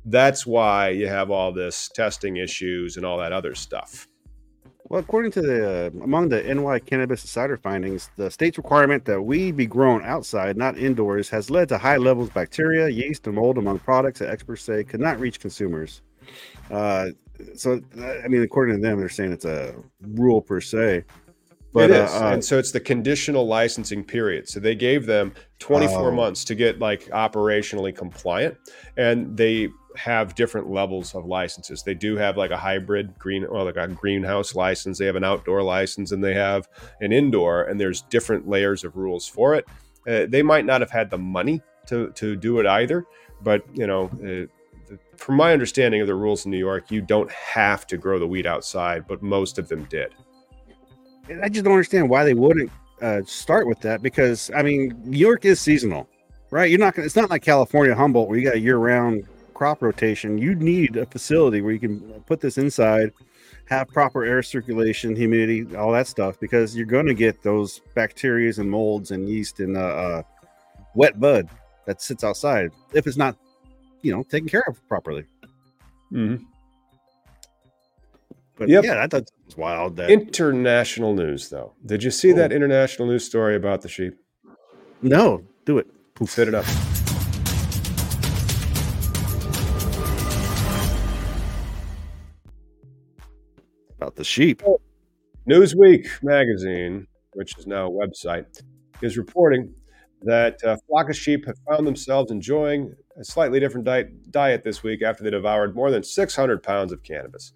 That's 0.05 0.45
why 0.45 0.89
you 0.89 1.07
have 1.07 1.31
all 1.31 1.51
this 1.51 1.89
testing 1.89 2.37
issues 2.37 2.95
and 2.95 3.05
all 3.05 3.17
that 3.17 3.33
other 3.33 3.55
stuff. 3.55 4.07
Well, 4.87 4.99
according 4.99 5.31
to 5.31 5.41
the 5.41 5.87
uh, 5.97 6.03
among 6.03 6.29
the 6.29 6.43
NY 6.43 6.79
Cannabis 6.79 7.23
Insider 7.23 7.57
findings, 7.57 8.09
the 8.17 8.29
state's 8.29 8.57
requirement 8.57 9.03
that 9.05 9.19
weed 9.19 9.57
be 9.57 9.65
grown 9.65 10.03
outside, 10.05 10.57
not 10.57 10.77
indoors, 10.77 11.27
has 11.29 11.49
led 11.49 11.69
to 11.69 11.77
high 11.79 11.97
levels 11.97 12.27
of 12.27 12.33
bacteria, 12.35 12.87
yeast, 12.89 13.25
and 13.25 13.35
mold 13.35 13.57
among 13.57 13.79
products 13.79 14.19
that 14.19 14.29
experts 14.29 14.61
say 14.61 14.83
could 14.83 14.99
not 14.99 15.19
reach 15.19 15.39
consumers. 15.39 16.03
Uh, 16.69 17.07
so, 17.55 17.81
I 18.23 18.27
mean, 18.27 18.43
according 18.43 18.75
to 18.75 18.81
them, 18.81 18.99
they're 18.99 19.09
saying 19.09 19.31
it's 19.33 19.45
a 19.45 19.73
rule 20.01 20.41
per 20.41 20.61
se. 20.61 21.03
But 21.73 21.89
it 21.89 21.97
is. 21.97 22.11
uh, 22.11 22.19
uh, 22.25 22.31
and 22.33 22.45
so 22.45 22.57
it's 22.57 22.71
the 22.71 22.79
conditional 22.79 23.45
licensing 23.47 24.03
period. 24.03 24.47
So 24.47 24.59
they 24.61 24.75
gave 24.75 25.05
them 25.07 25.33
24 25.59 26.07
Oh. 26.07 26.11
months 26.11 26.45
to 26.45 26.55
get 26.55 26.79
like 26.79 27.05
operationally 27.07 27.93
compliant 27.93 28.55
and 28.95 29.35
they 29.35 29.69
have 29.97 30.35
different 30.35 30.69
levels 30.69 31.15
of 31.15 31.25
licenses. 31.25 31.83
They 31.83 31.93
do 31.93 32.15
have 32.17 32.37
like 32.37 32.51
a 32.51 32.57
hybrid 32.57 33.17
green 33.17 33.45
well 33.49 33.65
like 33.65 33.77
a 33.77 33.87
greenhouse 33.87 34.55
license, 34.55 34.97
they 34.97 35.05
have 35.05 35.15
an 35.15 35.23
outdoor 35.23 35.63
license 35.63 36.11
and 36.11 36.23
they 36.23 36.33
have 36.33 36.67
an 37.01 37.11
indoor 37.11 37.63
and 37.63 37.79
there's 37.79 38.01
different 38.03 38.47
layers 38.47 38.83
of 38.83 38.95
rules 38.95 39.27
for 39.27 39.55
it. 39.55 39.65
Uh, 40.07 40.25
they 40.29 40.43
might 40.43 40.65
not 40.65 40.81
have 40.81 40.91
had 40.91 41.09
the 41.09 41.17
money 41.17 41.61
to 41.87 42.11
to 42.11 42.35
do 42.35 42.59
it 42.59 42.65
either, 42.65 43.05
but 43.41 43.63
you 43.73 43.87
know, 43.87 44.09
uh, 44.25 44.45
from 45.17 45.35
my 45.35 45.53
understanding 45.53 46.01
of 46.01 46.07
the 46.07 46.15
rules 46.15 46.45
in 46.45 46.51
New 46.51 46.57
York, 46.57 46.91
you 46.91 47.01
don't 47.01 47.31
have 47.31 47.87
to 47.87 47.97
grow 47.97 48.19
the 48.19 48.27
weed 48.27 48.45
outside, 48.45 49.07
but 49.07 49.21
most 49.21 49.57
of 49.57 49.67
them 49.67 49.85
did. 49.85 50.13
I 51.41 51.49
just 51.49 51.63
don't 51.63 51.73
understand 51.73 52.09
why 52.09 52.23
they 52.23 52.33
wouldn't 52.33 52.71
uh, 53.01 53.21
start 53.25 53.67
with 53.67 53.79
that 53.81 54.01
because 54.01 54.51
I 54.55 54.61
mean, 54.61 54.99
New 55.03 55.17
York 55.17 55.45
is 55.45 55.59
seasonal, 55.59 56.07
right? 56.51 56.69
You're 56.69 56.79
not 56.79 56.95
gonna. 56.95 57.05
It's 57.05 57.15
not 57.15 57.29
like 57.29 57.41
California, 57.41 57.95
Humboldt, 57.95 58.29
where 58.29 58.37
you 58.37 58.45
got 58.45 58.55
a 58.55 58.59
year-round 58.59 59.27
crop 59.55 59.81
rotation. 59.81 60.37
You 60.37 60.53
need 60.53 60.95
a 60.97 61.07
facility 61.07 61.61
where 61.61 61.73
you 61.73 61.79
can 61.79 61.99
put 62.27 62.39
this 62.41 62.59
inside, 62.59 63.11
have 63.65 63.87
proper 63.87 64.23
air 64.23 64.43
circulation, 64.43 65.15
humidity, 65.15 65.75
all 65.75 65.91
that 65.93 66.05
stuff, 66.05 66.39
because 66.39 66.75
you're 66.77 66.85
going 66.85 67.07
to 67.07 67.15
get 67.15 67.41
those 67.41 67.81
bacterias 67.95 68.59
and 68.59 68.69
molds 68.69 69.09
and 69.09 69.27
yeast 69.27 69.59
and 69.59 69.75
uh, 69.75 69.79
uh, 69.79 70.23
wet 70.93 71.19
bud 71.19 71.49
that 71.87 72.01
sits 72.01 72.23
outside 72.23 72.69
if 72.93 73.07
it's 73.07 73.17
not, 73.17 73.35
you 74.03 74.15
know, 74.15 74.21
taken 74.23 74.47
care 74.47 74.63
of 74.67 74.87
properly. 74.87 75.25
Mm-hmm. 76.11 76.43
But 78.57 78.69
Yep. 78.69 78.83
yeah, 78.85 79.03
I 79.03 79.07
thought 79.07 79.23
it 79.23 79.31
was 79.47 79.57
wild 79.57 79.97
that 79.97 80.09
International 80.09 81.13
news, 81.13 81.49
though. 81.49 81.73
Did 81.85 82.03
you 82.03 82.11
see 82.11 82.31
Oh. 82.31 82.35
that 82.35 82.51
international 82.53 83.07
news 83.07 83.25
story 83.25 83.55
about 83.55 83.81
the 83.81 83.89
sheep? 83.89 84.13
no, 85.01 85.43
do 85.65 85.77
it. 85.77 85.87
Fit 86.25 86.47
it 86.47 86.53
up. 86.55 86.65
The 94.15 94.23
sheep. 94.23 94.63
Oh. 94.65 94.79
Newsweek 95.49 96.07
magazine, 96.23 97.05
which 97.33 97.57
is 97.57 97.67
now 97.67 97.87
a 97.87 97.91
website, 97.91 98.63
is 99.01 99.17
reporting 99.17 99.73
that 100.21 100.59
a 100.63 100.77
flock 100.87 101.09
of 101.09 101.17
sheep 101.17 101.45
have 101.45 101.57
found 101.69 101.85
themselves 101.85 102.31
enjoying 102.31 102.95
a 103.19 103.25
slightly 103.25 103.59
different 103.59 103.85
diet, 103.85 104.31
diet 104.31 104.63
this 104.63 104.81
week 104.83 105.03
after 105.03 105.23
they 105.23 105.29
devoured 105.29 105.75
more 105.75 105.91
than 105.91 106.01
600 106.01 106.63
pounds 106.63 106.93
of 106.93 107.03
cannabis. 107.03 107.53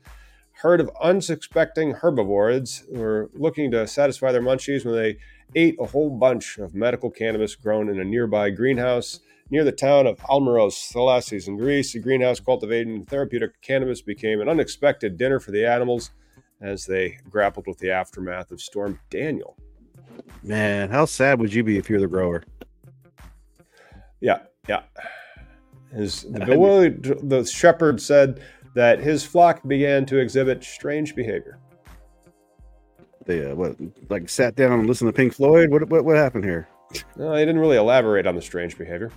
Herd 0.52 0.82
of 0.82 0.92
unsuspecting 1.02 1.92
herbivores 1.94 2.84
were 2.90 3.32
looking 3.34 3.72
to 3.72 3.88
satisfy 3.88 4.34
their 4.34 4.42
munchies 4.42 4.84
when 4.84 4.96
they 4.96 5.18
ate 5.56 5.78
a 5.80 5.86
whole 5.86 6.10
bunch 6.10 6.58
of 6.58 6.76
medical 6.76 7.10
cannabis 7.10 7.56
grown 7.56 7.90
in 7.90 8.00
a 8.00 8.04
nearby 8.04 8.50
greenhouse 8.50 9.22
near 9.50 9.64
the 9.64 9.72
town 9.72 10.06
of 10.06 10.20
Almyros 10.20 10.92
Thalassies 10.92 11.48
in 11.48 11.58
Greece. 11.58 11.94
The 11.94 12.00
greenhouse 12.00 12.42
cultivating 12.42 13.06
therapeutic 13.06 13.62
cannabis 13.62 14.02
became 14.02 14.42
an 14.42 14.50
unexpected 14.50 15.18
dinner 15.18 15.40
for 15.40 15.52
the 15.52 15.66
animals 15.66 16.12
as 16.62 16.86
they 16.86 17.18
grappled 17.30 17.68
with 17.68 17.78
the 17.80 17.92
aftermath 17.92 18.52
of 18.52 18.62
Storm 18.62 19.00
Daniel. 19.10 19.56
Man, 20.44 20.90
how 20.90 21.06
sad 21.06 21.40
would 21.40 21.54
you 21.54 21.64
be 21.64 21.78
if 21.78 21.90
you're 21.90 22.00
the 22.00 22.08
grower? 22.08 22.44
Yeah, 24.20 24.40
yeah. 24.68 24.84
His, 25.94 26.24
the, 26.30 26.46
bewildered, 26.46 27.30
the 27.30 27.46
shepherd 27.46 28.02
said 28.02 28.42
that 28.76 29.00
his 29.00 29.24
flock 29.24 29.66
began 29.68 30.06
to 30.08 30.18
exhibit 30.18 30.64
strange 30.64 31.16
behavior. 31.16 31.60
They 33.26 33.50
uh, 33.50 33.54
what 33.56 33.76
like 34.10 34.28
sat 34.28 34.56
down 34.56 34.80
and 34.80 34.88
listened 34.88 35.08
to 35.10 35.14
Pink 35.14 35.34
Floyd? 35.34 35.70
What 35.70 35.88
what, 35.90 36.04
what 36.04 36.16
happened 36.16 36.46
here? 36.46 36.68
No, 37.16 37.34
he 37.34 37.42
didn't 37.42 37.60
really 37.60 37.78
elaborate 37.78 38.26
on 38.26 38.36
the 38.36 38.42
strange 38.42 38.78
behavior. 38.78 39.12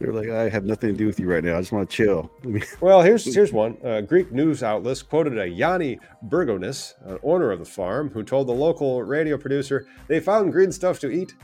They're 0.00 0.14
like, 0.14 0.30
I 0.30 0.48
have 0.48 0.64
nothing 0.64 0.92
to 0.92 0.96
do 0.96 1.06
with 1.06 1.20
you 1.20 1.30
right 1.30 1.44
now. 1.44 1.58
I 1.58 1.60
just 1.60 1.72
want 1.72 1.90
to 1.90 1.94
chill. 1.94 2.30
well, 2.80 3.02
here's 3.02 3.34
here's 3.34 3.52
one. 3.52 3.76
Uh, 3.84 4.00
Greek 4.00 4.32
news 4.32 4.62
outlets 4.62 5.02
quoted 5.02 5.38
a 5.38 5.46
Yanni 5.46 5.98
Burgonis, 6.28 6.94
an 7.04 7.18
owner 7.22 7.52
of 7.52 7.58
the 7.58 7.66
farm, 7.66 8.08
who 8.08 8.22
told 8.22 8.48
the 8.48 8.52
local 8.52 9.02
radio 9.02 9.36
producer 9.36 9.86
they 10.08 10.18
found 10.18 10.52
green 10.52 10.72
stuff 10.72 10.98
to 11.00 11.10
eat, 11.10 11.34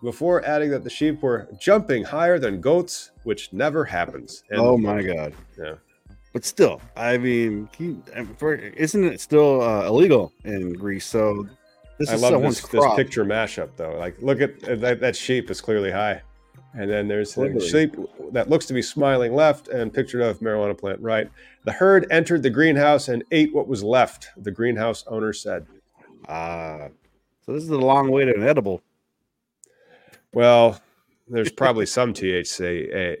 before 0.00 0.46
adding 0.46 0.70
that 0.70 0.84
the 0.84 0.90
sheep 0.90 1.22
were 1.22 1.48
jumping 1.58 2.04
higher 2.04 2.38
than 2.38 2.60
goats, 2.60 3.10
which 3.24 3.52
never 3.52 3.84
happens. 3.84 4.44
And 4.50 4.60
oh 4.60 4.78
my 4.78 5.02
god! 5.02 5.34
Yeah. 5.58 5.74
But 6.32 6.44
still, 6.44 6.80
I 6.96 7.16
mean, 7.16 7.68
for, 8.38 8.54
isn't 8.54 9.04
it 9.04 9.20
still 9.20 9.60
uh, 9.60 9.86
illegal 9.86 10.32
in 10.44 10.72
Greece? 10.72 11.06
So 11.06 11.48
this 11.98 12.10
I 12.10 12.16
love 12.16 12.42
this, 12.42 12.60
this, 12.60 12.84
picture 12.96 13.24
mashup 13.24 13.70
though. 13.76 13.96
Like, 13.96 14.20
look 14.20 14.40
at 14.40 14.80
that, 14.80 15.00
that 15.00 15.16
sheep 15.16 15.50
is 15.50 15.60
clearly 15.60 15.90
high. 15.90 16.22
And 16.76 16.90
then 16.90 17.06
there's 17.06 17.36
a 17.36 17.60
sheep 17.60 17.96
that 18.32 18.50
looks 18.50 18.66
to 18.66 18.74
be 18.74 18.82
smiling 18.82 19.32
left 19.32 19.68
and 19.68 19.92
pictured 19.92 20.22
of 20.22 20.40
marijuana 20.40 20.76
plant 20.76 21.00
right. 21.00 21.30
The 21.64 21.72
herd 21.72 22.06
entered 22.10 22.42
the 22.42 22.50
greenhouse 22.50 23.08
and 23.08 23.22
ate 23.30 23.54
what 23.54 23.68
was 23.68 23.84
left, 23.84 24.28
the 24.36 24.50
greenhouse 24.50 25.04
owner 25.06 25.32
said. 25.32 25.66
Ah, 26.28 26.32
uh, 26.32 26.88
so 27.46 27.52
this 27.52 27.62
is 27.62 27.70
a 27.70 27.78
long 27.78 28.10
way 28.10 28.24
to 28.24 28.34
an 28.34 28.42
edible. 28.42 28.82
Well, 30.32 30.80
there's 31.28 31.52
probably 31.52 31.86
some 31.86 32.12
THCA. 32.12 33.18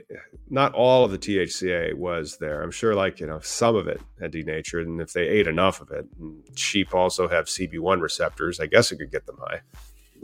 Not 0.50 0.74
all 0.74 1.04
of 1.04 1.10
the 1.10 1.18
THCA 1.18 1.94
was 1.94 2.38
there. 2.38 2.62
I'm 2.62 2.70
sure, 2.70 2.94
like 2.94 3.20
you 3.20 3.26
know, 3.26 3.40
some 3.40 3.76
of 3.76 3.86
it 3.86 4.00
had 4.20 4.32
denatured, 4.32 4.86
and 4.86 5.00
if 5.00 5.12
they 5.12 5.28
ate 5.28 5.46
enough 5.46 5.80
of 5.80 5.90
it, 5.90 6.06
sheep 6.54 6.94
also 6.94 7.28
have 7.28 7.46
CB1 7.46 8.00
receptors. 8.00 8.60
I 8.60 8.66
guess 8.66 8.92
it 8.92 8.96
could 8.96 9.12
get 9.12 9.26
them 9.26 9.38
high. 9.40 9.60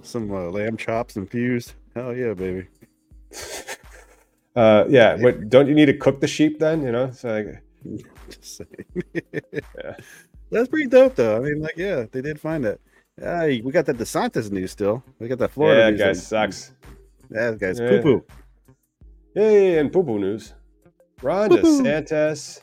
Some 0.03 0.31
uh, 0.31 0.51
lamb 0.51 0.77
chops 0.77 1.17
infused. 1.17 1.75
Hell 1.95 2.15
yeah, 2.15 2.35
baby. 2.35 2.67
Uh, 4.57 4.85
yeah, 4.89 5.17
but 5.21 5.49
don't 5.49 5.67
you 5.67 5.75
need 5.75 5.87
to 5.87 5.97
cook 5.97 6.21
the 6.21 6.29
sheep 6.29 6.59
then? 6.59 6.83
You 6.83 6.93
know, 6.93 7.11
so 7.11 7.29
like, 7.33 7.63
yeah. 9.15 9.97
That's 10.51 10.69
pretty 10.69 10.89
dope, 10.89 11.15
though. 11.15 11.37
I 11.37 11.41
mean, 11.41 11.61
like, 11.61 11.77
yeah, 11.77 12.07
they 12.11 12.21
did 12.21 12.41
find 12.41 12.65
it. 12.65 12.81
Yeah, 13.21 13.45
we 13.45 13.71
got 13.71 13.87
that 13.87 13.99
DeSantis 13.99 14.51
news 14.51 14.73
still. 14.73 15.03
We 15.19 15.29
got 15.29 15.39
that 15.39 15.53
Florida. 15.53 15.83
Yeah, 15.83 15.91
news 15.91 16.01
guy 16.01 16.13
sucks. 16.13 16.73
Yeah, 17.31 17.55
guy's 17.55 17.79
yeah. 17.79 17.89
poo 17.89 18.03
poo. 18.03 18.25
Hey, 19.35 19.79
and 19.79 19.93
poo 19.93 20.03
poo 20.03 20.19
news. 20.19 20.55
Ron 21.23 21.51
Poo-poo. 21.51 21.83
DeSantis, 21.83 22.61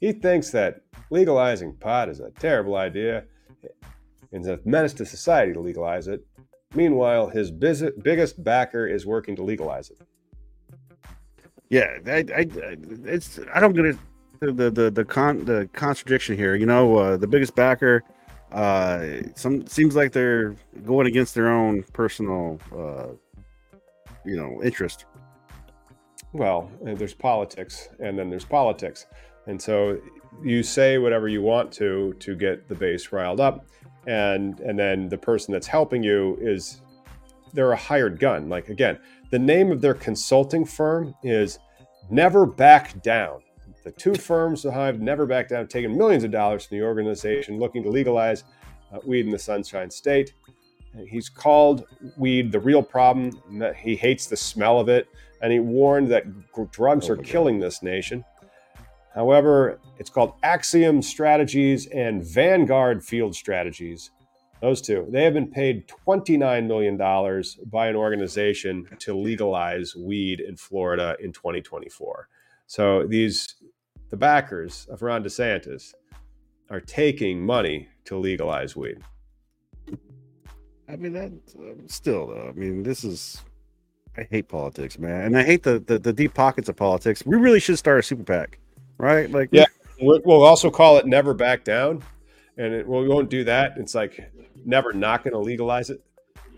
he 0.00 0.12
thinks 0.12 0.50
that 0.50 0.82
legalizing 1.10 1.74
pot 1.74 2.08
is 2.08 2.20
a 2.20 2.30
terrible 2.30 2.76
idea 2.76 3.24
and 4.32 4.46
a 4.46 4.60
menace 4.64 4.92
to 4.94 5.04
society 5.04 5.52
to 5.52 5.60
legalize 5.60 6.08
it. 6.08 6.24
Meanwhile, 6.74 7.28
his 7.28 7.50
biz- 7.50 7.92
biggest 8.02 8.42
backer 8.42 8.86
is 8.86 9.06
working 9.06 9.36
to 9.36 9.42
legalize 9.42 9.90
it. 9.90 9.98
Yeah, 11.68 11.98
I, 12.06 12.24
I, 12.34 12.46
it's 13.04 13.40
I 13.52 13.60
don't 13.60 13.74
get 13.74 13.86
it. 13.86 13.96
The 14.40 14.52
the 14.52 14.70
the 14.70 14.90
the, 14.90 15.04
con, 15.04 15.44
the 15.44 15.68
contradiction 15.72 16.36
here. 16.36 16.54
You 16.54 16.66
know, 16.66 16.96
uh, 16.96 17.16
the 17.16 17.26
biggest 17.26 17.54
backer. 17.54 18.02
Uh, 18.52 19.22
some 19.34 19.66
seems 19.66 19.96
like 19.96 20.12
they're 20.12 20.54
going 20.84 21.06
against 21.06 21.34
their 21.34 21.48
own 21.48 21.82
personal, 21.92 22.60
uh, 22.72 23.08
you 24.24 24.36
know, 24.36 24.62
interest. 24.62 25.06
Well, 26.32 26.70
uh, 26.86 26.94
there's 26.94 27.14
politics, 27.14 27.88
and 27.98 28.16
then 28.16 28.30
there's 28.30 28.44
politics, 28.44 29.06
and 29.46 29.60
so 29.60 29.98
you 30.44 30.62
say 30.62 30.98
whatever 30.98 31.28
you 31.28 31.42
want 31.42 31.72
to 31.72 32.12
to 32.20 32.36
get 32.36 32.68
the 32.68 32.74
base 32.74 33.10
riled 33.10 33.40
up 33.40 33.66
and 34.06 34.60
and 34.60 34.78
then 34.78 35.08
the 35.08 35.18
person 35.18 35.52
that's 35.52 35.66
helping 35.66 36.02
you 36.02 36.38
is 36.40 36.80
they're 37.52 37.72
a 37.72 37.76
hired 37.76 38.18
gun. 38.18 38.48
Like 38.48 38.68
again 38.68 38.98
the 39.30 39.38
name 39.38 39.72
of 39.72 39.80
their 39.80 39.94
consulting 39.94 40.64
firm 40.64 41.14
is 41.22 41.58
never 42.10 42.46
back 42.46 43.02
down. 43.02 43.42
The 43.84 43.92
two 43.92 44.14
firms 44.14 44.62
have 44.64 45.00
never 45.00 45.26
back 45.26 45.48
down 45.48 45.58
have 45.58 45.68
taken 45.68 45.96
millions 45.96 46.24
of 46.24 46.30
dollars 46.30 46.66
from 46.66 46.78
the 46.78 46.84
organization 46.84 47.58
looking 47.58 47.82
to 47.84 47.90
legalize 47.90 48.44
uh, 48.92 48.98
weed 49.04 49.26
in 49.26 49.32
the 49.32 49.38
sunshine 49.38 49.90
state. 49.90 50.32
He's 51.08 51.28
called 51.28 51.84
weed 52.16 52.50
the 52.50 52.60
real 52.60 52.82
problem 52.82 53.32
he 53.76 53.96
hates 53.96 54.26
the 54.26 54.36
smell 54.36 54.80
of 54.80 54.88
it 54.88 55.08
and 55.42 55.52
he 55.52 55.60
warned 55.60 56.08
that 56.08 56.24
drugs 56.72 57.10
oh 57.10 57.12
are 57.12 57.16
killing 57.16 57.58
God. 57.58 57.66
this 57.66 57.82
nation 57.82 58.24
However, 59.16 59.80
it's 59.98 60.10
called 60.10 60.34
Axiom 60.42 61.00
Strategies 61.00 61.86
and 61.86 62.22
Vanguard 62.22 63.02
Field 63.02 63.34
Strategies. 63.34 64.10
Those 64.60 64.82
two. 64.82 65.06
They 65.10 65.24
have 65.24 65.32
been 65.32 65.50
paid 65.50 65.88
$29 66.06 66.66
million 66.66 66.96
by 67.70 67.88
an 67.88 67.96
organization 67.96 68.86
to 69.00 69.14
legalize 69.14 69.96
weed 69.96 70.40
in 70.40 70.56
Florida 70.56 71.16
in 71.18 71.32
2024. 71.32 72.28
So 72.66 73.06
these, 73.06 73.54
the 74.10 74.16
backers 74.16 74.86
of 74.90 75.00
Ron 75.02 75.24
DeSantis, 75.24 75.94
are 76.68 76.80
taking 76.80 77.44
money 77.44 77.88
to 78.04 78.18
legalize 78.18 78.76
weed. 78.76 78.98
I 80.88 80.96
mean, 80.96 81.12
that 81.14 81.32
uh, 81.58 81.86
still, 81.86 82.26
though, 82.26 82.48
I 82.48 82.52
mean, 82.52 82.82
this 82.82 83.02
is, 83.02 83.42
I 84.16 84.26
hate 84.30 84.48
politics, 84.48 84.98
man. 84.98 85.26
And 85.26 85.38
I 85.38 85.42
hate 85.42 85.62
the, 85.62 85.78
the, 85.78 85.98
the 85.98 86.12
deep 86.12 86.34
pockets 86.34 86.68
of 86.68 86.76
politics. 86.76 87.24
We 87.24 87.36
really 87.36 87.60
should 87.60 87.78
start 87.78 88.00
a 88.00 88.02
super 88.02 88.24
PAC 88.24 88.58
right? 88.98 89.30
Like, 89.30 89.48
yeah, 89.52 89.66
we'll 90.00 90.42
also 90.42 90.70
call 90.70 90.98
it 90.98 91.06
never 91.06 91.34
back 91.34 91.64
down, 91.64 92.02
and 92.56 92.72
it, 92.72 92.86
we 92.86 93.08
won't 93.08 93.30
do 93.30 93.44
that. 93.44 93.74
It's 93.76 93.94
like 93.94 94.30
never 94.64 94.92
not 94.92 95.24
going 95.24 95.32
to 95.32 95.38
legalize 95.38 95.90
it. 95.90 96.02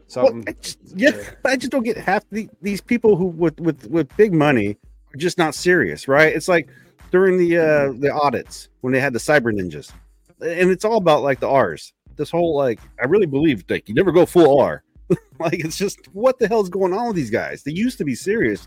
Something. 0.07 0.37
Well, 0.37 0.45
I 0.49 0.53
just, 0.53 0.79
yeah, 0.95 1.11
yeah, 1.15 1.31
I 1.45 1.57
just 1.57 1.71
don't 1.71 1.83
get 1.83 1.99
half 1.99 2.25
the, 2.31 2.49
these 2.63 2.81
people 2.81 3.17
who 3.17 3.27
with 3.27 3.61
with 3.61 3.87
with 3.87 4.15
big 4.17 4.33
money 4.33 4.79
are 5.15 5.19
just 5.19 5.37
not 5.37 5.55
serious, 5.55 6.09
right? 6.09 6.35
It's 6.35 6.49
like 6.49 6.69
during 7.11 7.39
the 7.39 7.59
uh 7.59 7.93
the 7.99 8.11
audits 8.13 8.69
when 8.81 8.93
they 8.93 9.01
had 9.01 9.13
the 9.13 9.19
cyber 9.19 9.53
ninjas, 9.53 9.93
and 10.41 10.71
it's 10.71 10.85
all 10.85 10.97
about 10.97 11.23
like 11.23 11.41
the 11.41 11.49
R's. 11.49 11.93
This 12.17 12.31
whole 12.31 12.57
like, 12.57 12.81
I 13.01 13.07
really 13.07 13.27
believe 13.27 13.65
like 13.69 13.89
you 13.89 13.95
never 13.95 14.11
go 14.11 14.25
full 14.25 14.61
R. 14.61 14.83
like 15.39 15.65
it's 15.65 15.77
just 15.77 15.99
what 16.13 16.39
the 16.39 16.49
hell's 16.49 16.69
going 16.69 16.93
on 16.93 17.09
with 17.09 17.17
these 17.17 17.31
guys? 17.31 17.63
They 17.63 17.73
used 17.73 17.99
to 17.99 18.05
be 18.05 18.15
serious. 18.15 18.67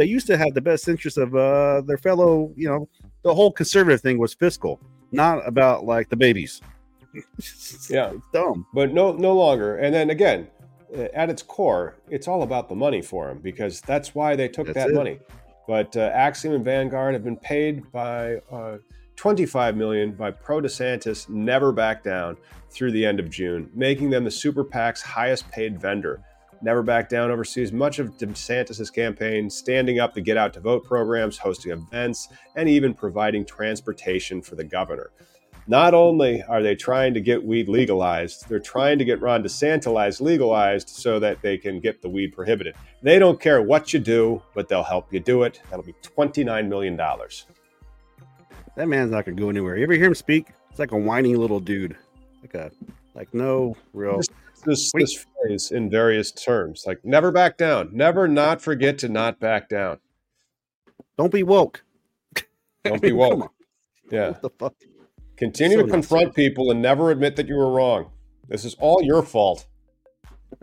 They 0.00 0.06
used 0.06 0.26
to 0.28 0.38
have 0.38 0.54
the 0.54 0.62
best 0.62 0.88
interest 0.88 1.18
of 1.18 1.36
uh 1.36 1.82
their 1.82 1.98
fellow, 1.98 2.54
you 2.56 2.66
know, 2.66 2.88
the 3.22 3.34
whole 3.34 3.52
conservative 3.52 4.00
thing 4.00 4.16
was 4.16 4.32
fiscal, 4.32 4.80
not 5.12 5.46
about 5.46 5.84
like 5.84 6.08
the 6.08 6.16
babies. 6.16 6.62
yeah, 7.90 8.12
it's 8.12 8.24
dumb. 8.32 8.64
But 8.72 8.94
no, 8.94 9.12
no 9.12 9.34
longer. 9.34 9.76
And 9.76 9.94
then 9.94 10.08
again, 10.08 10.48
at 11.12 11.28
its 11.28 11.42
core, 11.42 11.96
it's 12.08 12.28
all 12.28 12.44
about 12.44 12.70
the 12.70 12.74
money 12.74 13.02
for 13.02 13.28
them 13.28 13.40
because 13.40 13.82
that's 13.82 14.14
why 14.14 14.36
they 14.36 14.48
took 14.48 14.68
that's 14.68 14.76
that 14.76 14.88
it. 14.88 14.94
money. 14.94 15.20
But 15.68 15.94
uh, 15.98 16.10
Axiom 16.14 16.54
and 16.54 16.64
Vanguard 16.64 17.12
have 17.12 17.22
been 17.22 17.36
paid 17.36 17.92
by 17.92 18.36
uh, 18.50 18.78
25 19.16 19.76
million 19.76 20.12
by 20.12 20.30
Pro 20.30 20.62
DeSantis, 20.62 21.28
never 21.28 21.72
back 21.72 22.02
down 22.02 22.38
through 22.70 22.92
the 22.92 23.04
end 23.04 23.20
of 23.20 23.28
June, 23.28 23.70
making 23.74 24.08
them 24.08 24.24
the 24.24 24.30
super 24.30 24.64
PAC's 24.64 25.02
highest 25.02 25.46
paid 25.50 25.78
vendor 25.78 26.22
never 26.62 26.82
back 26.82 27.08
down 27.08 27.30
oversees 27.30 27.72
much 27.72 27.98
of 27.98 28.16
DeSantis' 28.18 28.92
campaign, 28.92 29.48
standing 29.50 29.98
up 29.98 30.14
the 30.14 30.20
Get 30.20 30.36
Out 30.36 30.52
to 30.54 30.60
Vote 30.60 30.84
programs, 30.84 31.38
hosting 31.38 31.72
events, 31.72 32.28
and 32.56 32.68
even 32.68 32.94
providing 32.94 33.44
transportation 33.44 34.42
for 34.42 34.54
the 34.54 34.64
governor. 34.64 35.10
Not 35.66 35.94
only 35.94 36.42
are 36.42 36.62
they 36.62 36.74
trying 36.74 37.14
to 37.14 37.20
get 37.20 37.44
weed 37.44 37.68
legalized, 37.68 38.48
they're 38.48 38.58
trying 38.58 38.98
to 38.98 39.04
get 39.04 39.20
Ron 39.20 39.42
DeSantis 39.42 40.20
legalized 40.20 40.88
so 40.88 41.20
that 41.20 41.42
they 41.42 41.56
can 41.58 41.80
get 41.80 42.02
the 42.02 42.08
weed 42.08 42.32
prohibited. 42.32 42.74
They 43.02 43.18
don't 43.18 43.40
care 43.40 43.62
what 43.62 43.92
you 43.92 44.00
do, 44.00 44.42
but 44.54 44.68
they'll 44.68 44.82
help 44.82 45.12
you 45.12 45.20
do 45.20 45.44
it. 45.44 45.60
That'll 45.70 45.84
be 45.84 45.94
$29 46.02 46.68
million. 46.68 46.96
That 46.96 48.88
man's 48.88 49.10
not 49.10 49.24
going 49.24 49.36
to 49.36 49.42
go 49.42 49.48
anywhere. 49.48 49.76
You 49.76 49.84
ever 49.84 49.92
hear 49.92 50.06
him 50.06 50.14
speak? 50.14 50.48
It's 50.70 50.78
like 50.78 50.92
a 50.92 50.96
whiny 50.96 51.36
little 51.36 51.60
dude. 51.60 51.96
Like 52.42 52.54
a, 52.54 52.70
like 53.14 53.32
no 53.34 53.76
real 53.92 54.20
this, 54.64 54.92
this 54.92 55.24
phrase 55.24 55.70
in 55.70 55.90
various 55.90 56.30
terms, 56.32 56.84
like 56.86 57.04
never 57.04 57.30
back 57.30 57.56
down, 57.56 57.90
never 57.92 58.28
not 58.28 58.60
forget 58.60 58.98
to 58.98 59.08
not 59.08 59.40
back 59.40 59.68
down. 59.68 59.98
Don't 61.16 61.32
be 61.32 61.42
woke. 61.42 61.84
Don't 62.84 63.02
be 63.02 63.12
woke. 63.12 63.52
Yeah. 64.10 64.30
What 64.30 64.42
the 64.42 64.50
fuck? 64.50 64.74
Continue 65.36 65.78
so 65.78 65.86
to 65.86 65.90
confront 65.92 66.34
people 66.34 66.72
and 66.72 66.82
never 66.82 67.12
admit 67.12 67.36
that 67.36 67.46
you 67.46 67.54
were 67.54 67.70
wrong. 67.70 68.10
This 68.48 68.64
is 68.64 68.74
all 68.80 69.00
your 69.04 69.22
fault. 69.22 69.68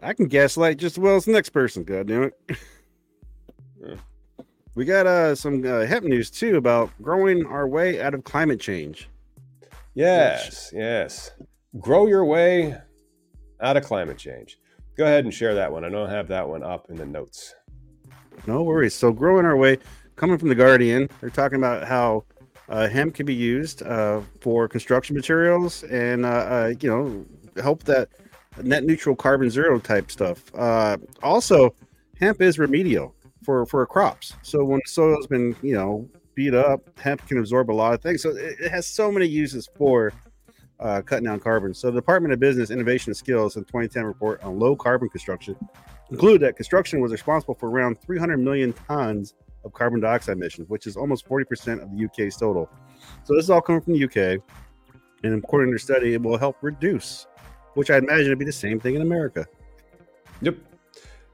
I 0.03 0.13
can 0.13 0.27
gaslight 0.27 0.75
just 0.79 0.97
as 0.97 0.99
well 0.99 1.15
as 1.15 1.23
the 1.23 1.31
next 1.31 1.51
person. 1.51 1.85
God 1.85 2.07
damn 2.07 2.23
it. 2.23 2.33
Yeah. 3.79 3.95
We 4.75 4.85
got 4.85 5.07
uh, 5.07 5.33
some 5.33 5.65
uh, 5.65 5.85
hemp 5.85 6.05
news 6.05 6.29
too 6.29 6.57
about 6.57 6.91
growing 7.01 7.45
our 7.45 7.67
way 7.67 8.01
out 8.01 8.13
of 8.13 8.23
climate 8.23 8.59
change. 8.59 9.09
Yes, 9.93 10.71
Which... 10.71 10.81
yes. 10.81 11.31
Grow 11.79 12.05
your 12.05 12.25
way 12.25 12.77
out 13.61 13.77
of 13.77 13.83
climate 13.83 14.17
change. 14.17 14.59
Go 14.97 15.05
ahead 15.05 15.25
and 15.25 15.33
share 15.33 15.53
that 15.55 15.71
one. 15.71 15.83
I 15.83 15.89
don't 15.89 16.09
have 16.09 16.27
that 16.29 16.47
one 16.47 16.63
up 16.63 16.89
in 16.89 16.95
the 16.95 17.05
notes. 17.05 17.53
No 18.45 18.63
worries. 18.63 18.93
So, 18.93 19.11
growing 19.11 19.45
our 19.45 19.55
way, 19.55 19.77
coming 20.15 20.37
from 20.37 20.49
the 20.49 20.55
Guardian, 20.55 21.09
they're 21.21 21.29
talking 21.29 21.57
about 21.57 21.87
how 21.87 22.23
uh, 22.69 22.87
hemp 22.87 23.15
can 23.15 23.25
be 23.25 23.33
used 23.33 23.83
uh, 23.83 24.21
for 24.41 24.67
construction 24.67 25.15
materials 25.15 25.83
and 25.83 26.25
uh, 26.25 26.29
uh 26.29 26.73
you 26.81 26.89
know 26.89 27.25
help 27.61 27.83
that 27.83 28.09
net 28.61 28.83
neutral 28.83 29.15
carbon 29.15 29.49
zero 29.49 29.79
type 29.79 30.11
stuff. 30.11 30.43
Uh, 30.55 30.97
also, 31.23 31.73
hemp 32.19 32.41
is 32.41 32.59
remedial 32.59 33.15
for 33.43 33.65
for 33.65 33.85
crops. 33.85 34.33
So 34.41 34.63
when 34.63 34.81
soil's 34.85 35.27
been 35.27 35.55
you 35.61 35.75
know 35.75 36.09
beat 36.35 36.53
up, 36.53 36.81
hemp 36.99 37.25
can 37.27 37.37
absorb 37.37 37.71
a 37.71 37.73
lot 37.73 37.93
of 37.93 38.01
things. 38.01 38.21
So 38.21 38.29
it, 38.29 38.55
it 38.59 38.71
has 38.71 38.87
so 38.87 39.11
many 39.11 39.25
uses 39.25 39.69
for 39.75 40.13
uh, 40.79 41.01
cutting 41.01 41.25
down 41.25 41.39
carbon. 41.39 41.73
So 41.73 41.91
the 41.91 41.99
Department 41.99 42.33
of 42.33 42.39
Business, 42.39 42.69
Innovation 42.69 43.09
and 43.11 43.17
Skills 43.17 43.55
in 43.55 43.63
2010 43.63 44.03
report 44.03 44.43
on 44.43 44.59
low 44.59 44.75
carbon 44.75 45.09
construction 45.09 45.55
concluded 46.07 46.41
that 46.41 46.55
construction 46.55 47.01
was 47.01 47.11
responsible 47.11 47.55
for 47.55 47.69
around 47.69 47.99
300 48.01 48.37
million 48.37 48.73
tons 48.73 49.33
of 49.63 49.73
carbon 49.73 49.99
dioxide 49.99 50.37
emissions, 50.37 50.69
which 50.69 50.87
is 50.87 50.95
almost 50.95 51.27
40% 51.27 51.81
of 51.81 51.95
the 51.95 52.05
UK's 52.05 52.37
total. 52.37 52.69
So 53.23 53.35
this 53.35 53.43
is 53.43 53.49
all 53.49 53.61
coming 53.61 53.81
from 53.81 53.93
the 53.93 54.03
UK. 54.03 54.41
And 55.23 55.43
according 55.43 55.69
to 55.69 55.71
their 55.73 55.79
study, 55.79 56.13
it 56.13 56.21
will 56.21 56.37
help 56.37 56.57
reduce, 56.61 57.27
which 57.73 57.89
I 57.89 57.97
imagine 57.97 58.29
would 58.29 58.39
be 58.39 58.45
the 58.45 58.51
same 58.51 58.79
thing 58.79 58.95
in 58.95 59.01
America. 59.01 59.45
Yep. 60.41 60.57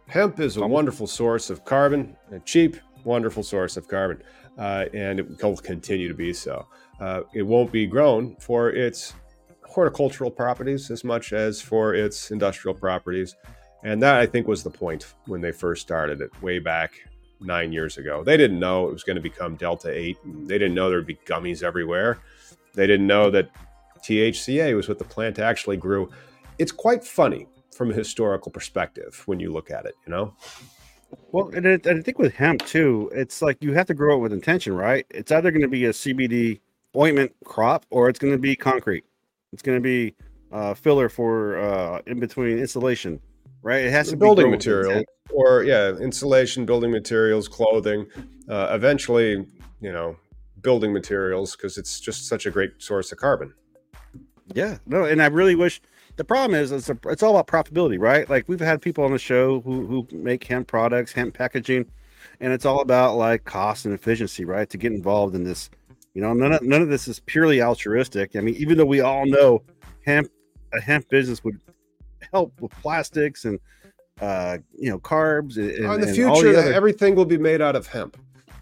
Hemp 0.07 0.39
is 0.39 0.57
a 0.57 0.65
wonderful 0.65 1.07
source 1.07 1.49
of 1.49 1.65
carbon, 1.65 2.15
a 2.31 2.39
cheap, 2.39 2.77
wonderful 3.03 3.43
source 3.43 3.77
of 3.77 3.87
carbon, 3.87 4.21
uh, 4.57 4.85
and 4.93 5.19
it 5.19 5.43
will 5.43 5.57
continue 5.57 6.07
to 6.07 6.13
be 6.13 6.33
so. 6.33 6.65
Uh, 6.99 7.21
it 7.33 7.41
won't 7.41 7.71
be 7.71 7.85
grown 7.85 8.35
for 8.37 8.69
its 8.69 9.13
horticultural 9.73 10.29
properties 10.29 10.91
as 10.91 11.03
much 11.03 11.33
as 11.33 11.59
for 11.59 11.95
its 11.95 12.29
industrial 12.29 12.75
properties. 12.75 13.35
And 13.83 14.01
that, 14.03 14.15
I 14.15 14.25
think, 14.27 14.47
was 14.47 14.63
the 14.63 14.69
point 14.69 15.13
when 15.25 15.41
they 15.41 15.51
first 15.51 15.81
started 15.81 16.21
it 16.21 16.29
way 16.41 16.59
back 16.59 16.93
nine 17.41 17.73
years 17.73 17.97
ago. 17.97 18.23
They 18.23 18.37
didn't 18.37 18.59
know 18.59 18.87
it 18.87 18.93
was 18.93 19.03
going 19.03 19.15
to 19.15 19.21
become 19.21 19.55
Delta 19.55 19.91
8. 19.91 20.17
They 20.47 20.57
didn't 20.57 20.75
know 20.75 20.89
there'd 20.89 21.07
be 21.07 21.15
gummies 21.25 21.63
everywhere. 21.63 22.19
They 22.75 22.87
didn't 22.87 23.07
know 23.07 23.29
that 23.31 23.49
THCA 24.03 24.75
was 24.75 24.87
what 24.87 24.99
the 24.99 25.05
plant 25.05 25.39
actually 25.39 25.77
grew. 25.77 26.09
It's 26.59 26.71
quite 26.71 27.03
funny 27.03 27.47
from 27.75 27.89
a 27.91 27.93
historical 27.95 28.51
perspective 28.51 29.23
when 29.25 29.39
you 29.39 29.51
look 29.51 29.71
at 29.71 29.85
it, 29.85 29.95
you 30.05 30.11
know? 30.11 30.35
Well, 31.31 31.49
and 31.49 31.67
I, 31.67 31.73
I 31.73 32.01
think 32.01 32.19
with 32.19 32.35
hemp 32.35 32.65
too, 32.65 33.11
it's 33.13 33.41
like 33.41 33.57
you 33.61 33.73
have 33.73 33.87
to 33.87 33.93
grow 33.93 34.17
it 34.17 34.19
with 34.19 34.33
intention, 34.33 34.73
right? 34.73 35.05
It's 35.09 35.31
either 35.31 35.51
going 35.51 35.61
to 35.61 35.67
be 35.67 35.85
a 35.85 35.91
CBD 35.91 36.59
ointment 36.95 37.35
crop 37.43 37.85
or 37.89 38.09
it's 38.09 38.19
going 38.19 38.33
to 38.33 38.39
be 38.39 38.55
concrete. 38.55 39.03
It's 39.53 39.61
going 39.61 39.77
to 39.77 39.81
be 39.81 40.15
uh, 40.51 40.73
filler 40.73 41.07
for 41.07 41.57
uh, 41.59 42.01
in 42.07 42.19
between 42.19 42.57
insulation, 42.57 43.19
right? 43.61 43.85
It 43.85 43.91
has 43.91 44.09
to 44.09 44.17
be 44.17 44.19
building 44.19 44.47
be 44.47 44.51
material 44.51 45.03
or 45.31 45.63
yeah, 45.63 45.89
insulation, 45.89 46.65
building 46.65 46.91
materials, 46.91 47.47
clothing. 47.47 48.05
Uh, 48.49 48.69
eventually, 48.71 49.45
you 49.79 49.91
know, 49.91 50.17
building 50.61 50.91
materials 50.91 51.55
because 51.55 51.77
it's 51.77 51.99
just 51.99 52.27
such 52.27 52.45
a 52.45 52.51
great 52.51 52.81
source 52.81 53.11
of 53.11 53.17
carbon. 53.19 53.53
Yeah, 54.53 54.77
no, 54.85 55.05
and 55.05 55.21
I 55.21 55.27
really 55.27 55.55
wish. 55.55 55.81
The 56.15 56.23
problem 56.23 56.59
is, 56.59 56.71
it's, 56.71 56.89
a, 56.89 56.97
it's 57.05 57.23
all 57.23 57.35
about 57.37 57.47
profitability, 57.47 57.99
right? 57.99 58.29
Like 58.29 58.47
we've 58.47 58.59
had 58.59 58.81
people 58.81 59.03
on 59.03 59.11
the 59.11 59.19
show 59.19 59.61
who 59.61 59.85
who 59.85 60.07
make 60.11 60.43
hemp 60.43 60.67
products, 60.67 61.11
hemp 61.11 61.33
packaging, 61.33 61.85
and 62.39 62.53
it's 62.53 62.65
all 62.65 62.81
about 62.81 63.15
like 63.15 63.45
cost 63.45 63.85
and 63.85 63.93
efficiency, 63.93 64.45
right? 64.45 64.69
To 64.69 64.77
get 64.77 64.91
involved 64.91 65.35
in 65.35 65.43
this, 65.43 65.69
you 66.13 66.21
know, 66.21 66.33
none 66.33 66.53
of 66.53 66.61
none 66.61 66.81
of 66.81 66.89
this 66.89 67.07
is 67.07 67.19
purely 67.19 67.61
altruistic. 67.61 68.35
I 68.35 68.41
mean, 68.41 68.55
even 68.55 68.77
though 68.77 68.85
we 68.85 69.01
all 69.01 69.25
know 69.25 69.63
hemp 70.05 70.29
a 70.73 70.81
hemp 70.81 71.09
business 71.09 71.43
would 71.43 71.59
help 72.31 72.59
with 72.61 72.71
plastics 72.81 73.45
and 73.45 73.59
uh, 74.21 74.57
you 74.77 74.89
know 74.89 74.99
carbs. 74.99 75.57
And, 75.57 75.71
in 75.71 76.01
the 76.01 76.13
future, 76.13 76.53
the 76.53 76.59
other... 76.59 76.73
everything 76.73 77.15
will 77.15 77.25
be 77.25 77.37
made 77.37 77.61
out 77.61 77.75
of 77.75 77.87
hemp, 77.87 78.17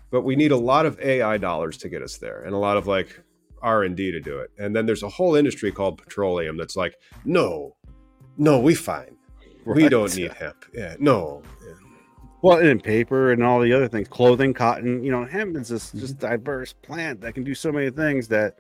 but 0.10 0.22
we 0.22 0.36
need 0.36 0.52
a 0.52 0.58
lot 0.58 0.86
of 0.86 1.00
AI 1.00 1.38
dollars 1.38 1.78
to 1.80 1.90
get 1.90 2.02
us 2.02 2.18
there, 2.18 2.44
and 2.44 2.54
a 2.54 2.58
lot 2.58 2.78
of 2.78 2.88
like 2.88 3.22
R 3.62 3.84
and 3.84 3.96
D 3.96 4.12
to 4.12 4.20
do 4.20 4.40
it. 4.40 4.52
And 4.58 4.76
then 4.76 4.86
there's 4.86 5.04
a 5.04 5.10
whole 5.10 5.36
industry 5.36 5.72
called 5.72 5.98
petroleum 5.98 6.58
that's 6.58 6.76
like, 6.76 6.96
no, 7.26 7.76
no, 8.38 8.60
we 8.60 8.76
fine. 8.76 9.18
Right. 9.64 9.76
We 9.76 9.90
don't 9.90 10.16
need 10.16 10.34
hemp. 10.34 10.66
Yeah, 10.74 10.96
no. 11.00 11.44
Well, 12.42 12.58
and 12.58 12.84
paper 12.84 13.32
and 13.32 13.44
all 13.44 13.60
the 13.60 13.72
other 13.72 13.88
things, 13.88 14.08
clothing, 14.08 14.54
cotton. 14.54 15.04
You 15.04 15.12
know, 15.12 15.26
hemp 15.26 15.56
is 15.58 15.70
this 15.70 15.92
just 15.92 16.18
mm-hmm. 16.18 16.28
diverse 16.28 16.74
plant 16.74 17.22
that 17.22 17.34
can 17.34 17.44
do 17.44 17.54
so 17.54 17.72
many 17.72 17.92
things 17.92 18.28
that, 18.30 18.56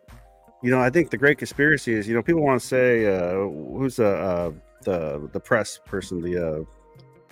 you 0.61 0.69
know, 0.69 0.79
I 0.79 0.89
think 0.91 1.09
the 1.09 1.17
great 1.17 1.39
conspiracy 1.39 1.93
is, 1.93 2.07
you 2.07 2.13
know, 2.13 2.21
people 2.21 2.43
want 2.43 2.61
to 2.61 2.67
say, 2.67 3.07
uh, 3.07 3.33
who's 3.33 3.95
the 3.95 4.07
uh, 4.07 4.51
the 4.83 5.29
the 5.33 5.39
press 5.39 5.79
person, 5.83 6.21
the 6.21 6.37
uh, 6.37 6.63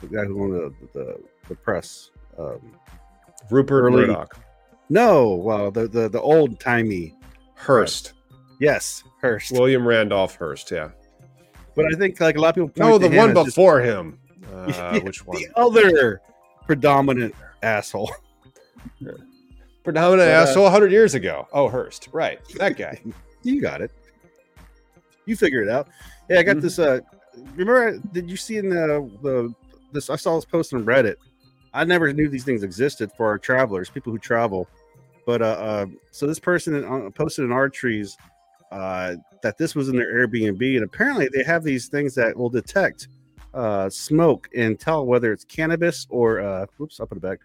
the 0.02 0.08
guy 0.08 0.26
who 0.26 0.43
owned 0.43 0.54
the 0.54 0.74
the, 0.93 1.18
the 1.50 1.56
press, 1.56 2.10
um, 2.38 2.74
Rupert 3.52 3.84
early, 3.84 4.08
Murdoch. 4.08 4.39
No, 4.89 5.36
well, 5.36 5.70
the 5.70 5.88
the 5.88 6.10
the 6.10 6.22
old 6.22 6.60
timey 6.60 7.16
Hearst. 7.56 8.14
Yes, 8.60 9.04
Hearst. 9.22 9.52
William 9.52 9.88
Randolph 9.88 10.36
Hearst. 10.36 10.72
Yeah. 10.72 10.89
But 11.76 11.86
I 11.93 11.97
think 11.97 12.20
like 12.20 12.38
a 12.38 12.41
lot 12.41 12.58
of 12.58 12.74
people. 12.74 12.89
No, 12.89 12.97
the 13.08 13.16
one 13.16 13.34
before 13.34 13.82
just, 13.82 13.91
him. 13.91 14.20
Uh, 14.52 14.66
yeah, 14.68 14.97
which 15.04 15.26
one? 15.26 15.38
The 15.38 15.47
other 15.56 16.22
predominant 16.70 17.34
asshole. 17.63 18.11
Predominant 19.84 20.20
but, 20.20 20.28
uh, 20.28 20.49
asshole 20.49 20.67
uh, 20.67 20.72
100 20.72 20.91
years 20.91 21.15
ago. 21.15 21.47
Oh, 21.51 21.67
Hearst. 21.67 22.09
Right. 22.11 22.39
That 22.59 22.78
guy. 22.78 23.01
you 23.43 23.59
got 23.59 23.82
it. 23.82 23.89
You 25.26 25.36
figure 25.36 25.63
it 25.63 25.70
out. 25.70 25.88
Yeah, 26.30 26.38
I 26.38 26.43
got 26.43 26.57
mm-hmm. 26.57 26.61
this. 26.61 26.78
Uh, 26.78 26.99
remember? 27.55 27.97
Did 28.13 28.30
you 28.30 28.38
see 28.38 28.57
in 28.57 28.70
the 28.70 29.09
the 29.24 29.51
this? 29.91 30.11
I 30.11 30.15
saw 30.15 30.36
this 30.36 30.45
post 30.45 30.76
on 30.76 30.86
Reddit. 30.86 31.15
I 31.74 31.86
never 31.86 32.13
knew 32.13 32.30
these 32.30 32.43
things 32.43 32.61
existed 32.61 33.11
for 33.17 33.26
our 33.26 33.39
travelers, 33.39 33.89
people 33.89 34.11
who 34.11 34.20
travel. 34.20 34.67
But 35.26 35.41
uh, 35.41 35.45
uh 35.45 35.86
so 36.11 36.28
this 36.28 36.39
person 36.39 36.84
uh, 36.84 37.09
posted 37.09 37.45
in 37.45 37.51
r/trees 37.51 38.15
uh, 38.72 39.15
that 39.41 39.57
this 39.57 39.74
was 39.74 39.89
in 39.89 39.95
their 39.95 40.13
Airbnb, 40.13 40.76
and 40.76 40.84
apparently 40.84 41.30
they 41.34 41.43
have 41.43 41.63
these 41.63 41.88
things 41.88 42.13
that 42.13 42.38
will 42.38 42.51
detect 42.51 43.07
uh, 43.54 43.89
smoke 43.89 44.50
and 44.56 44.80
tell 44.80 45.06
whether 45.06 45.32
it's 45.32 45.45
cannabis 45.45 46.08
or 46.10 46.39
uh, 46.39 46.66
oops, 46.80 47.00
I'll 47.00 47.08
put 47.08 47.18
it 47.18 47.22
back, 47.22 47.39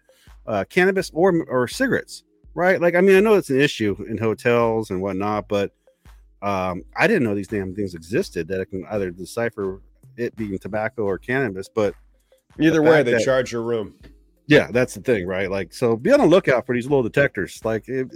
uh, 0.47 0.63
cannabis 0.69 1.11
or 1.13 1.43
or 1.45 1.67
cigarettes, 1.67 2.23
right? 2.53 2.79
Like, 2.79 2.95
I 2.95 3.01
mean, 3.01 3.15
I 3.15 3.19
know 3.19 3.35
it's 3.35 3.49
an 3.49 3.59
issue 3.59 3.95
in 4.07 4.17
hotels 4.17 4.91
and 4.91 5.01
whatnot, 5.01 5.47
but 5.47 5.71
um, 6.41 6.83
I 6.95 7.07
didn't 7.07 7.23
know 7.23 7.35
these 7.35 7.47
damn 7.47 7.73
things 7.73 7.95
existed 7.95 8.47
that 8.49 8.61
I 8.61 8.65
can 8.65 8.85
either 8.91 9.09
decipher 9.09 9.81
it 10.17 10.35
being 10.35 10.57
tobacco 10.59 11.03
or 11.03 11.17
cannabis. 11.17 11.67
But 11.67 11.95
either 12.59 12.75
the 12.75 12.81
way, 12.83 13.03
they 13.03 13.13
that, 13.13 13.23
charge 13.23 13.51
your 13.51 13.63
room. 13.63 13.95
Yeah, 14.47 14.69
that's 14.71 14.93
the 14.93 15.01
thing, 15.01 15.25
right? 15.25 15.49
Like, 15.49 15.73
so 15.73 15.95
be 15.95 16.11
on 16.11 16.19
the 16.19 16.27
lookout 16.27 16.65
for 16.65 16.75
these 16.75 16.85
little 16.85 17.03
detectors. 17.03 17.59
Like, 17.65 17.87
it 17.87 18.07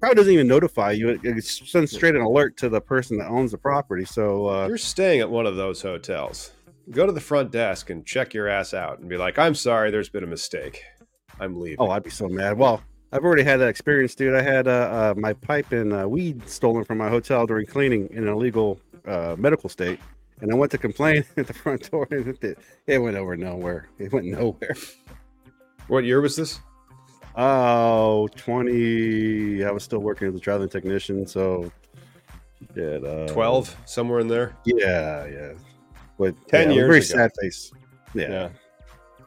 probably 0.00 0.16
doesn't 0.16 0.32
even 0.32 0.46
notify 0.46 0.92
you; 0.92 1.08
it, 1.08 1.20
it 1.24 1.44
sends 1.44 1.92
straight 1.92 2.14
an 2.14 2.20
alert 2.20 2.56
to 2.58 2.68
the 2.68 2.80
person 2.80 3.18
that 3.18 3.28
owns 3.28 3.52
the 3.52 3.58
property. 3.58 4.04
So, 4.04 4.48
uh, 4.48 4.68
you're 4.68 4.76
staying 4.76 5.20
at 5.20 5.30
one 5.30 5.46
of 5.46 5.56
those 5.56 5.80
hotels. 5.80 6.52
Go 6.90 7.06
to 7.06 7.12
the 7.12 7.20
front 7.20 7.50
desk 7.50 7.90
and 7.90 8.04
check 8.04 8.34
your 8.34 8.48
ass 8.48 8.72
out, 8.72 8.98
and 8.98 9.08
be 9.08 9.16
like, 9.16 9.38
"I'm 9.38 9.54
sorry, 9.54 9.90
there's 9.90 10.08
been 10.08 10.24
a 10.24 10.28
mistake. 10.28 10.82
I'm 11.38 11.60
leaving." 11.60 11.76
Oh, 11.78 11.90
I'd 11.90 12.02
be 12.02 12.10
so 12.10 12.28
mad. 12.28 12.56
Well, 12.56 12.82
I've 13.12 13.24
already 13.24 13.42
had 13.42 13.58
that 13.58 13.68
experience, 13.68 14.14
dude. 14.14 14.34
I 14.34 14.42
had 14.42 14.68
uh, 14.68 14.70
uh, 14.70 15.14
my 15.16 15.32
pipe 15.32 15.72
and 15.72 15.92
uh, 15.92 16.08
weed 16.08 16.48
stolen 16.48 16.84
from 16.84 16.98
my 16.98 17.08
hotel 17.08 17.46
during 17.46 17.66
cleaning 17.66 18.08
in 18.10 18.24
an 18.24 18.28
illegal 18.28 18.80
uh, 19.06 19.34
medical 19.38 19.68
state, 19.68 20.00
and 20.40 20.52
I 20.52 20.54
went 20.54 20.70
to 20.72 20.78
complain 20.78 21.24
at 21.36 21.46
the 21.46 21.54
front 21.54 21.90
door, 21.90 22.06
and 22.10 22.38
it, 22.42 22.58
it 22.86 22.98
went 22.98 23.16
over 23.16 23.36
nowhere. 23.36 23.88
It 23.98 24.12
went 24.12 24.26
nowhere. 24.26 24.74
What 25.88 26.04
year 26.04 26.20
was 26.20 26.36
this? 26.36 26.60
Oh, 27.34 28.28
20. 28.36 29.64
I 29.64 29.70
was 29.70 29.84
still 29.84 30.00
working 30.00 30.28
as 30.28 30.34
a 30.34 30.40
traveling 30.40 30.68
technician. 30.68 31.26
So, 31.26 31.70
yeah. 32.74 32.96
Uh, 32.96 33.28
12, 33.28 33.76
somewhere 33.86 34.20
in 34.20 34.28
there? 34.28 34.54
Yeah, 34.64 35.24
yeah. 35.26 35.52
But 36.18 36.34
10 36.48 36.70
yeah, 36.70 36.74
years. 36.74 36.86
Very 36.86 36.98
ago. 36.98 37.06
sad 37.06 37.30
face. 37.40 37.72
Yeah. 38.14 38.30
yeah. 38.30 38.48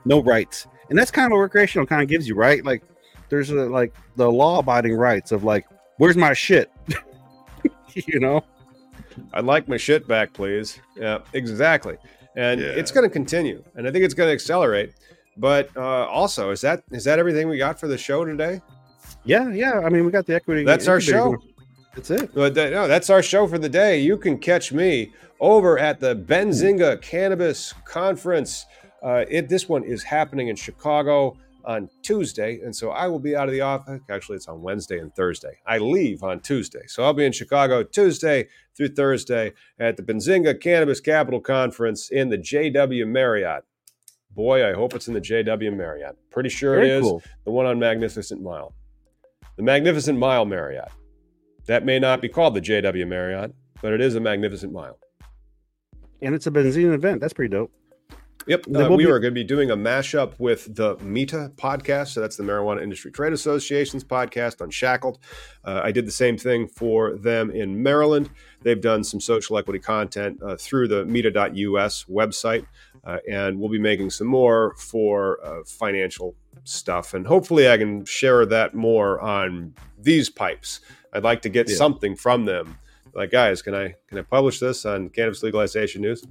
No 0.05 0.21
rights. 0.21 0.67
And 0.89 0.97
that's 0.97 1.11
kind 1.11 1.25
of 1.25 1.31
what 1.31 1.39
recreational 1.39 1.85
kind 1.85 2.01
of 2.01 2.07
gives 2.07 2.27
you, 2.27 2.35
right? 2.35 2.63
Like, 2.65 2.83
there's 3.29 3.49
a, 3.49 3.55
like 3.55 3.93
the 4.17 4.29
law 4.29 4.59
abiding 4.59 4.95
rights 4.95 5.31
of 5.31 5.43
like, 5.43 5.65
where's 5.97 6.17
my 6.17 6.33
shit? 6.33 6.71
you 7.93 8.19
know? 8.19 8.43
I'd 9.33 9.45
like 9.45 9.67
my 9.67 9.77
shit 9.77 10.07
back, 10.07 10.33
please. 10.33 10.79
Yeah, 10.97 11.19
exactly. 11.33 11.97
And 12.35 12.59
yeah. 12.59 12.67
it's 12.67 12.91
going 12.91 13.07
to 13.07 13.13
continue. 13.13 13.63
And 13.75 13.87
I 13.87 13.91
think 13.91 14.03
it's 14.03 14.13
going 14.13 14.27
to 14.27 14.33
accelerate 14.33 14.93
but 15.37 15.75
uh, 15.75 16.05
also, 16.05 16.51
is 16.51 16.61
that 16.61 16.83
is 16.91 17.03
that 17.05 17.19
everything 17.19 17.47
we 17.47 17.57
got 17.57 17.79
for 17.79 17.87
the 17.87 17.97
show 17.97 18.25
today? 18.25 18.61
Yeah, 19.23 19.49
yeah. 19.49 19.79
I 19.79 19.89
mean, 19.89 20.05
we 20.05 20.11
got 20.11 20.25
the 20.25 20.35
equity. 20.35 20.63
That's 20.63 20.87
our 20.87 20.99
show. 20.99 21.37
That's 21.95 22.09
it. 22.09 22.33
But 22.33 22.53
that, 22.55 22.71
no, 22.71 22.87
that's 22.87 23.09
our 23.09 23.21
show 23.21 23.47
for 23.47 23.57
the 23.57 23.69
day. 23.69 23.99
You 23.99 24.17
can 24.17 24.37
catch 24.37 24.71
me 24.71 25.11
over 25.39 25.77
at 25.77 25.99
the 25.99 26.15
Benzinga 26.15 27.01
Cannabis 27.01 27.73
Conference. 27.85 28.65
Uh, 29.03 29.25
it 29.29 29.49
this 29.49 29.67
one 29.67 29.83
is 29.83 30.03
happening 30.03 30.47
in 30.47 30.55
Chicago 30.55 31.35
on 31.65 31.89
Tuesday, 32.01 32.61
and 32.63 32.75
so 32.75 32.89
I 32.91 33.07
will 33.07 33.19
be 33.19 33.35
out 33.35 33.47
of 33.47 33.53
the 33.53 33.61
office. 33.61 33.99
Actually, 34.09 34.37
it's 34.37 34.47
on 34.47 34.61
Wednesday 34.61 34.99
and 34.99 35.13
Thursday. 35.13 35.59
I 35.65 35.77
leave 35.77 36.23
on 36.23 36.39
Tuesday, 36.39 36.83
so 36.87 37.03
I'll 37.03 37.13
be 37.13 37.25
in 37.25 37.31
Chicago 37.31 37.83
Tuesday 37.83 38.47
through 38.75 38.89
Thursday 38.89 39.53
at 39.79 39.97
the 39.97 40.03
Benzinga 40.03 40.59
Cannabis 40.59 40.99
Capital 40.99 41.41
Conference 41.41 42.09
in 42.09 42.29
the 42.29 42.37
JW 42.37 43.07
Marriott. 43.07 43.63
Boy, 44.33 44.67
I 44.67 44.73
hope 44.73 44.93
it's 44.93 45.07
in 45.07 45.13
the 45.13 45.21
JW 45.21 45.75
Marriott. 45.75 46.17
Pretty 46.29 46.49
sure 46.49 46.75
Very 46.75 46.89
it 46.89 46.93
is. 46.93 47.01
Cool. 47.01 47.21
The 47.43 47.51
one 47.51 47.65
on 47.65 47.79
Magnificent 47.79 48.41
Mile. 48.41 48.73
The 49.57 49.63
Magnificent 49.63 50.17
Mile 50.17 50.45
Marriott. 50.45 50.89
That 51.67 51.85
may 51.85 51.99
not 51.99 52.21
be 52.21 52.29
called 52.29 52.55
the 52.55 52.61
JW 52.61 53.07
Marriott, 53.07 53.53
but 53.81 53.93
it 53.93 54.01
is 54.01 54.15
a 54.15 54.19
Magnificent 54.19 54.73
Mile. 54.73 54.97
And 56.21 56.35
it's 56.35 56.47
a 56.47 56.51
Benzinga 56.51 56.93
event. 56.93 57.21
That's 57.21 57.33
pretty 57.33 57.49
dope. 57.49 57.71
Yep. 58.47 58.65
Uh, 58.75 58.89
we 58.89 59.05
be- 59.05 59.11
are 59.11 59.19
going 59.19 59.33
to 59.33 59.39
be 59.39 59.43
doing 59.43 59.69
a 59.69 59.77
mashup 59.77 60.33
with 60.39 60.75
the 60.75 60.97
META 60.97 61.51
podcast. 61.57 62.09
So 62.09 62.21
that's 62.21 62.37
the 62.37 62.43
Marijuana 62.43 62.81
Industry 62.81 63.11
Trade 63.11 63.33
Association's 63.33 64.03
podcast 64.03 64.61
Unshackled. 64.61 65.19
Uh, 65.63 65.81
I 65.83 65.91
did 65.91 66.07
the 66.07 66.11
same 66.11 66.37
thing 66.37 66.67
for 66.67 67.17
them 67.17 67.51
in 67.51 67.81
Maryland. 67.81 68.29
They've 68.63 68.81
done 68.81 69.03
some 69.03 69.19
social 69.19 69.57
equity 69.57 69.79
content 69.79 70.41
uh, 70.41 70.55
through 70.57 70.87
the 70.87 71.05
META.us 71.05 72.05
website. 72.05 72.65
Uh, 73.03 73.17
and 73.29 73.59
we'll 73.59 73.69
be 73.69 73.79
making 73.79 74.09
some 74.09 74.27
more 74.27 74.75
for 74.75 75.43
uh, 75.45 75.63
financial 75.65 76.35
stuff. 76.63 77.13
And 77.13 77.25
hopefully, 77.25 77.69
I 77.69 77.77
can 77.77 78.05
share 78.05 78.45
that 78.47 78.73
more 78.75 79.19
on 79.19 79.73
these 79.99 80.29
pipes. 80.29 80.81
I'd 81.13 81.23
like 81.23 81.41
to 81.43 81.49
get 81.49 81.69
yeah. 81.69 81.75
something 81.75 82.15
from 82.15 82.45
them. 82.45 82.77
Like, 83.13 83.31
guys, 83.31 83.61
can 83.61 83.75
I 83.75 83.95
can 84.07 84.17
I 84.17 84.21
publish 84.21 84.59
this 84.59 84.85
on 84.85 85.09
cannabis 85.09 85.43
legalization 85.43 86.01
news? 86.01 86.23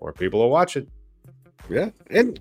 More 0.00 0.12
people 0.12 0.40
will 0.40 0.50
watch 0.50 0.76
it. 0.76 0.88
Yeah, 1.68 1.90
and 2.10 2.40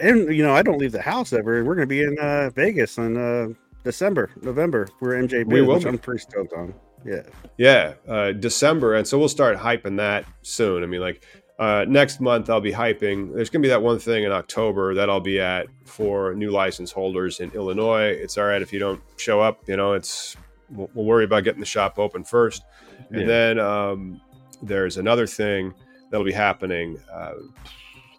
and 0.00 0.34
you 0.34 0.42
know, 0.42 0.54
I 0.54 0.62
don't 0.62 0.78
leave 0.78 0.92
the 0.92 1.02
house 1.02 1.32
ever. 1.32 1.64
We're 1.64 1.74
going 1.74 1.88
to 1.88 1.94
be 1.94 2.02
in 2.02 2.18
uh, 2.18 2.50
Vegas 2.50 2.98
in 2.98 3.16
uh, 3.16 3.48
December, 3.84 4.30
November. 4.42 4.88
We're 5.00 5.14
MJ. 5.14 5.46
We 5.46 5.62
will. 5.62 5.76
Which 5.76 5.86
I'm 5.86 5.98
pretty 5.98 6.20
stoked 6.20 6.52
on. 6.52 6.74
Yeah. 7.04 7.22
Yeah, 7.56 7.94
uh, 8.08 8.32
December, 8.32 8.94
and 8.94 9.06
so 9.06 9.18
we'll 9.18 9.28
start 9.28 9.56
hyping 9.56 9.96
that 9.96 10.24
soon. 10.42 10.82
I 10.82 10.86
mean, 10.86 11.00
like 11.00 11.24
uh, 11.58 11.84
next 11.88 12.20
month, 12.20 12.48
I'll 12.50 12.60
be 12.60 12.72
hyping. 12.72 13.34
There's 13.34 13.50
going 13.50 13.62
to 13.62 13.66
be 13.66 13.68
that 13.68 13.82
one 13.82 13.98
thing 13.98 14.24
in 14.24 14.32
October 14.32 14.94
that 14.94 15.10
I'll 15.10 15.20
be 15.20 15.40
at 15.40 15.66
for 15.84 16.34
new 16.34 16.50
license 16.50 16.92
holders 16.92 17.40
in 17.40 17.50
Illinois. 17.52 18.08
It's 18.08 18.38
all 18.38 18.44
right 18.44 18.62
if 18.62 18.72
you 18.72 18.78
don't 18.78 19.00
show 19.16 19.40
up. 19.40 19.60
You 19.68 19.76
know, 19.76 19.92
it's 19.92 20.36
we'll, 20.72 20.90
we'll 20.94 21.04
worry 21.04 21.24
about 21.24 21.44
getting 21.44 21.60
the 21.60 21.66
shop 21.66 21.98
open 21.98 22.24
first, 22.24 22.62
and 23.10 23.22
yeah. 23.22 23.26
then 23.26 23.58
um, 23.58 24.20
there's 24.62 24.96
another 24.96 25.26
thing 25.26 25.74
that'll 26.10 26.26
be 26.26 26.32
happening. 26.32 26.98
Uh, 27.12 27.34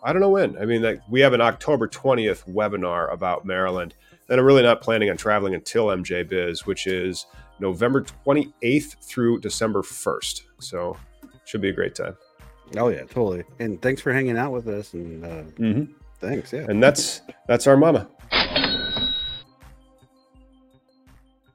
I 0.04 0.12
don't 0.12 0.22
know 0.22 0.30
when. 0.30 0.58
I 0.58 0.66
mean, 0.66 0.82
like, 0.82 1.02
we 1.10 1.22
have 1.22 1.34
an 1.34 1.42
October 1.42 1.88
20th 1.88 2.52
webinar 2.54 3.12
about 3.12 3.46
Maryland. 3.46 3.96
Then 4.28 4.40
I'm 4.40 4.46
really 4.46 4.64
not 4.64 4.82
planning 4.82 5.10
on 5.10 5.18
traveling 5.18 5.54
until 5.54 5.88
MJ 5.88 6.28
Biz, 6.28 6.66
which 6.66 6.88
is 6.88 7.26
November 7.60 8.02
28th 8.02 8.98
through 9.02 9.40
December 9.40 9.82
1st. 9.82 10.42
So, 10.60 10.98
should 11.46 11.62
be 11.62 11.70
a 11.70 11.74
great 11.74 11.96
time. 11.96 12.16
Oh 12.78 12.90
yeah, 12.90 13.02
totally. 13.02 13.44
And 13.60 13.82
thanks 13.82 14.02
for 14.02 14.12
hanging 14.14 14.38
out 14.38 14.52
with 14.52 14.68
us. 14.68 14.94
And 14.94 15.24
uh, 15.24 15.44
mm-hmm. 15.60 15.92
thanks. 16.20 16.54
Yeah. 16.54 16.66
And 16.68 16.82
that's 16.82 17.22
that's 17.48 17.68
our 17.68 17.78
mama. 17.78 18.08